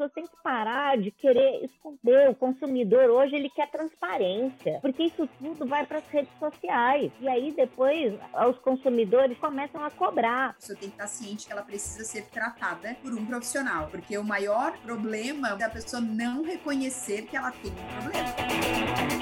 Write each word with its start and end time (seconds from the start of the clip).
pessoas 0.00 0.12
têm 0.12 0.26
que 0.26 0.36
parar 0.42 0.96
de 0.96 1.10
querer 1.10 1.62
esconder. 1.64 2.30
O 2.30 2.34
consumidor 2.34 3.10
hoje 3.10 3.36
ele 3.36 3.50
quer 3.50 3.70
transparência, 3.70 4.78
porque 4.80 5.04
isso 5.04 5.28
tudo 5.38 5.66
vai 5.66 5.84
para 5.84 5.98
as 5.98 6.06
redes 6.08 6.32
sociais. 6.38 7.12
E 7.20 7.28
aí 7.28 7.52
depois 7.52 8.14
os 8.48 8.58
consumidores 8.58 9.36
começam 9.38 9.84
a 9.84 9.90
cobrar. 9.90 10.50
A 10.50 10.52
pessoa 10.54 10.78
tem 10.78 10.88
que 10.88 10.94
estar 10.94 11.06
ciente 11.06 11.46
que 11.46 11.52
ela 11.52 11.62
precisa 11.62 12.04
ser 12.04 12.26
tratada 12.26 12.96
por 13.02 13.12
um 13.12 13.26
profissional, 13.26 13.88
porque 13.90 14.16
o 14.16 14.24
maior 14.24 14.76
problema 14.78 15.56
é 15.60 15.64
a 15.64 15.70
pessoa 15.70 16.00
não 16.00 16.42
reconhecer 16.42 17.22
que 17.22 17.36
ela 17.36 17.50
tem 17.52 17.70
um 17.70 18.02
problema. 18.02 19.19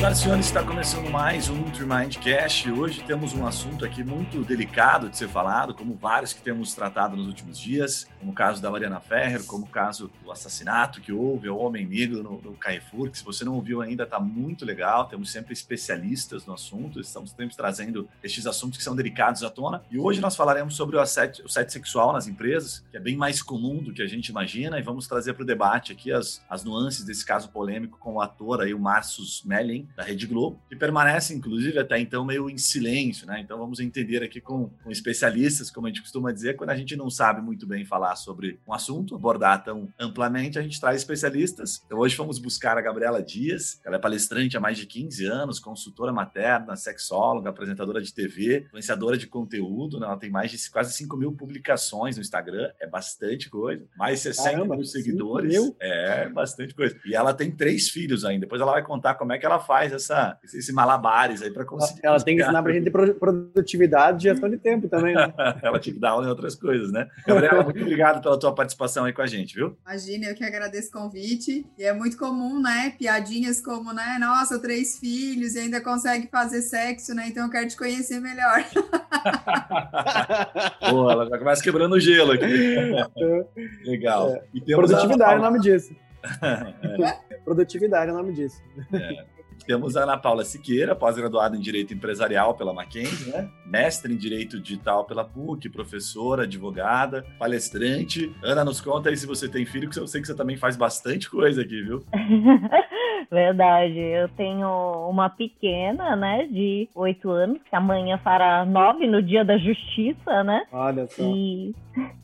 Senhoras 0.00 0.18
e 0.18 0.22
senhores, 0.22 0.46
está 0.46 0.62
começando 0.62 1.10
mais 1.10 1.50
um 1.50 1.56
NutriMindcast. 1.56 2.70
Hoje 2.70 3.04
temos 3.06 3.34
um 3.34 3.46
assunto 3.46 3.84
aqui 3.84 4.02
muito 4.02 4.42
delicado 4.42 5.10
de 5.10 5.16
ser 5.18 5.28
falado, 5.28 5.74
como 5.74 5.94
vários 5.94 6.32
que 6.32 6.40
temos 6.40 6.72
tratado 6.72 7.18
nos 7.18 7.26
últimos 7.26 7.58
dias, 7.58 8.08
como 8.18 8.32
o 8.32 8.34
caso 8.34 8.62
da 8.62 8.70
Mariana 8.70 8.98
Ferrer, 8.98 9.44
como 9.44 9.66
o 9.66 9.68
caso 9.68 10.10
do 10.24 10.32
assassinato 10.32 11.02
que 11.02 11.12
houve 11.12 11.48
ao 11.48 11.58
homem 11.58 11.86
negro 11.86 12.22
no, 12.22 12.40
no 12.40 12.54
Carrefour, 12.54 13.10
que 13.10 13.18
se 13.18 13.24
você 13.24 13.44
não 13.44 13.52
ouviu 13.52 13.82
ainda, 13.82 14.04
está 14.04 14.18
muito 14.18 14.64
legal. 14.64 15.04
Temos 15.06 15.30
sempre 15.30 15.52
especialistas 15.52 16.46
no 16.46 16.54
assunto, 16.54 16.98
estamos 16.98 17.32
sempre 17.32 17.54
trazendo 17.54 18.08
estes 18.24 18.46
assuntos 18.46 18.78
que 18.78 18.84
são 18.84 18.96
delicados 18.96 19.44
à 19.44 19.50
tona. 19.50 19.82
E 19.90 19.98
hoje 19.98 20.18
nós 20.18 20.34
falaremos 20.34 20.76
sobre 20.76 20.96
o 20.96 21.00
assédio, 21.00 21.44
o 21.44 21.46
assédio 21.46 21.74
sexual 21.74 22.14
nas 22.14 22.26
empresas, 22.26 22.82
que 22.90 22.96
é 22.96 23.00
bem 23.00 23.16
mais 23.16 23.42
comum 23.42 23.82
do 23.82 23.92
que 23.92 24.00
a 24.00 24.06
gente 24.06 24.28
imagina, 24.28 24.78
e 24.78 24.82
vamos 24.82 25.06
trazer 25.06 25.34
para 25.34 25.42
o 25.42 25.46
debate 25.46 25.92
aqui 25.92 26.10
as, 26.10 26.42
as 26.48 26.64
nuances 26.64 27.04
desse 27.04 27.26
caso 27.26 27.50
polêmico 27.50 27.98
com 27.98 28.14
o 28.14 28.20
ator 28.22 28.62
aí, 28.62 28.72
o 28.72 28.78
Marcus 28.78 29.42
Melling, 29.44 29.89
da 29.96 30.02
Rede 30.02 30.26
Globo, 30.26 30.60
que 30.68 30.76
permanece, 30.76 31.34
inclusive, 31.34 31.78
até 31.78 31.98
então 31.98 32.24
meio 32.24 32.48
em 32.48 32.58
silêncio, 32.58 33.26
né? 33.26 33.40
Então 33.40 33.58
vamos 33.58 33.80
entender 33.80 34.22
aqui 34.22 34.40
com, 34.40 34.70
com, 34.82 34.90
especialistas, 34.90 35.70
como 35.70 35.86
a 35.86 35.90
gente 35.90 36.02
costuma 36.02 36.32
dizer, 36.32 36.56
quando 36.56 36.70
a 36.70 36.76
gente 36.76 36.96
não 36.96 37.10
sabe 37.10 37.40
muito 37.40 37.66
bem 37.66 37.84
falar 37.84 38.16
sobre 38.16 38.58
um 38.66 38.72
assunto, 38.72 39.14
abordar 39.14 39.62
tão 39.64 39.88
amplamente, 39.98 40.58
a 40.58 40.62
gente 40.62 40.80
traz 40.80 40.96
especialistas. 40.96 41.82
Então 41.86 41.98
hoje 41.98 42.16
fomos 42.16 42.38
buscar 42.38 42.76
a 42.76 42.80
Gabriela 42.80 43.22
Dias, 43.22 43.80
ela 43.84 43.96
é 43.96 43.98
palestrante 43.98 44.56
há 44.56 44.60
mais 44.60 44.78
de 44.78 44.86
15 44.86 45.24
anos, 45.26 45.58
consultora 45.58 46.12
materna, 46.12 46.76
sexóloga, 46.76 47.50
apresentadora 47.50 48.00
de 48.00 48.12
TV, 48.12 48.64
influenciadora 48.66 49.16
de 49.16 49.26
conteúdo, 49.26 49.98
né? 49.98 50.06
Ela 50.06 50.16
tem 50.16 50.30
mais 50.30 50.50
de 50.50 50.70
quase 50.70 50.92
5 50.94 51.16
mil 51.16 51.32
publicações 51.32 52.16
no 52.16 52.22
Instagram, 52.22 52.70
é 52.80 52.86
bastante 52.86 53.48
coisa. 53.48 53.84
Mais 53.96 54.20
60 54.20 54.50
Caramba, 54.50 54.76
mil 54.76 54.84
seguidores. 54.84 55.52
Mil? 55.52 55.76
É, 55.80 56.28
bastante 56.28 56.74
coisa. 56.74 56.98
E 57.04 57.14
ela 57.14 57.32
tem 57.32 57.50
três 57.50 57.88
filhos 57.88 58.24
ainda. 58.24 58.40
Depois 58.40 58.60
ela 58.60 58.72
vai 58.72 58.82
contar 58.82 59.14
como 59.14 59.32
é 59.32 59.38
que 59.38 59.46
ela 59.46 59.58
faz 59.58 59.79
faz 59.80 59.92
essa, 59.92 60.36
esse 60.44 60.72
malabares 60.72 61.40
aí 61.40 61.50
para 61.50 61.64
conseguir. 61.64 62.00
Ela, 62.02 62.20
tem 62.20 62.36
que 62.36 62.42
ensinar 62.42 62.62
para 62.62 62.72
a 62.72 62.74
gente 62.74 62.90
produtividade 62.90 64.26
e 64.26 64.30
gestão 64.30 64.50
de 64.50 64.58
tempo 64.58 64.88
também, 64.88 65.14
né? 65.14 65.32
ela 65.62 65.78
tinha 65.78 65.94
que 65.94 66.00
dar 66.00 66.10
aula 66.10 66.26
em 66.26 66.28
outras 66.28 66.54
coisas, 66.54 66.92
né? 66.92 67.08
Gabriela, 67.26 67.64
muito 67.64 67.80
obrigado 67.80 68.22
pela 68.22 68.38
tua 68.38 68.54
participação 68.54 69.06
aí 69.06 69.12
com 69.12 69.22
a 69.22 69.26
gente, 69.26 69.54
viu? 69.54 69.78
Imagina, 69.86 70.26
eu 70.26 70.34
que 70.34 70.44
agradeço 70.44 70.88
o 70.88 70.92
convite. 70.92 71.66
E 71.78 71.84
é 71.84 71.94
muito 71.94 72.18
comum, 72.18 72.60
né? 72.60 72.94
Piadinhas 72.98 73.60
como, 73.60 73.92
né? 73.92 74.18
Nossa, 74.20 74.58
três 74.58 74.98
filhos 74.98 75.54
e 75.54 75.60
ainda 75.60 75.80
consegue 75.80 76.28
fazer 76.30 76.60
sexo, 76.60 77.14
né? 77.14 77.28
Então 77.28 77.44
eu 77.44 77.50
quero 77.50 77.68
te 77.68 77.76
conhecer 77.76 78.20
melhor. 78.20 78.62
Pô, 80.90 81.10
ela 81.10 81.26
já 81.26 81.38
começa 81.38 81.62
quebrando 81.62 81.94
o 81.94 82.00
gelo 82.00 82.32
aqui. 82.32 82.44
Legal. 83.84 84.28
É. 84.28 84.42
Produtividade 84.74 85.34
é 85.34 85.38
o 85.38 85.42
nome 85.42 85.60
disso. 85.60 85.94
é. 86.42 87.36
Produtividade 87.44 88.10
é 88.10 88.12
o 88.12 88.16
nome 88.16 88.34
disso. 88.34 88.60
É. 88.92 89.39
Temos 89.64 89.96
a 89.96 90.02
Ana 90.02 90.16
Paula 90.16 90.44
Siqueira, 90.44 90.94
pós-graduada 90.94 91.56
em 91.56 91.60
Direito 91.60 91.94
Empresarial 91.94 92.54
pela 92.54 92.72
Mackenzie, 92.72 93.30
né? 93.30 93.48
mestre 93.64 94.12
em 94.12 94.16
Direito 94.16 94.60
Digital 94.60 95.04
pela 95.04 95.24
PUC, 95.24 95.68
professora, 95.68 96.42
advogada, 96.42 97.24
palestrante. 97.38 98.34
Ana, 98.42 98.64
nos 98.64 98.80
conta 98.80 99.08
aí 99.08 99.16
se 99.16 99.26
você 99.26 99.48
tem 99.48 99.64
filho, 99.64 99.88
que 99.88 99.98
eu 99.98 100.06
sei 100.06 100.20
que 100.20 100.26
você 100.26 100.34
também 100.34 100.56
faz 100.56 100.76
bastante 100.76 101.30
coisa 101.30 101.62
aqui, 101.62 101.82
viu? 101.82 102.02
Verdade. 103.30 103.98
Eu 103.98 104.28
tenho 104.30 104.68
uma 105.08 105.30
pequena, 105.30 106.16
né, 106.16 106.46
de 106.46 106.88
oito 106.94 107.30
anos, 107.30 107.60
que 107.62 107.76
amanhã 107.76 108.18
fará 108.18 108.64
nove 108.64 109.06
no 109.06 109.22
Dia 109.22 109.44
da 109.44 109.56
Justiça, 109.56 110.42
né? 110.42 110.66
Olha 110.72 111.06
só. 111.06 111.22
E... 111.22 111.74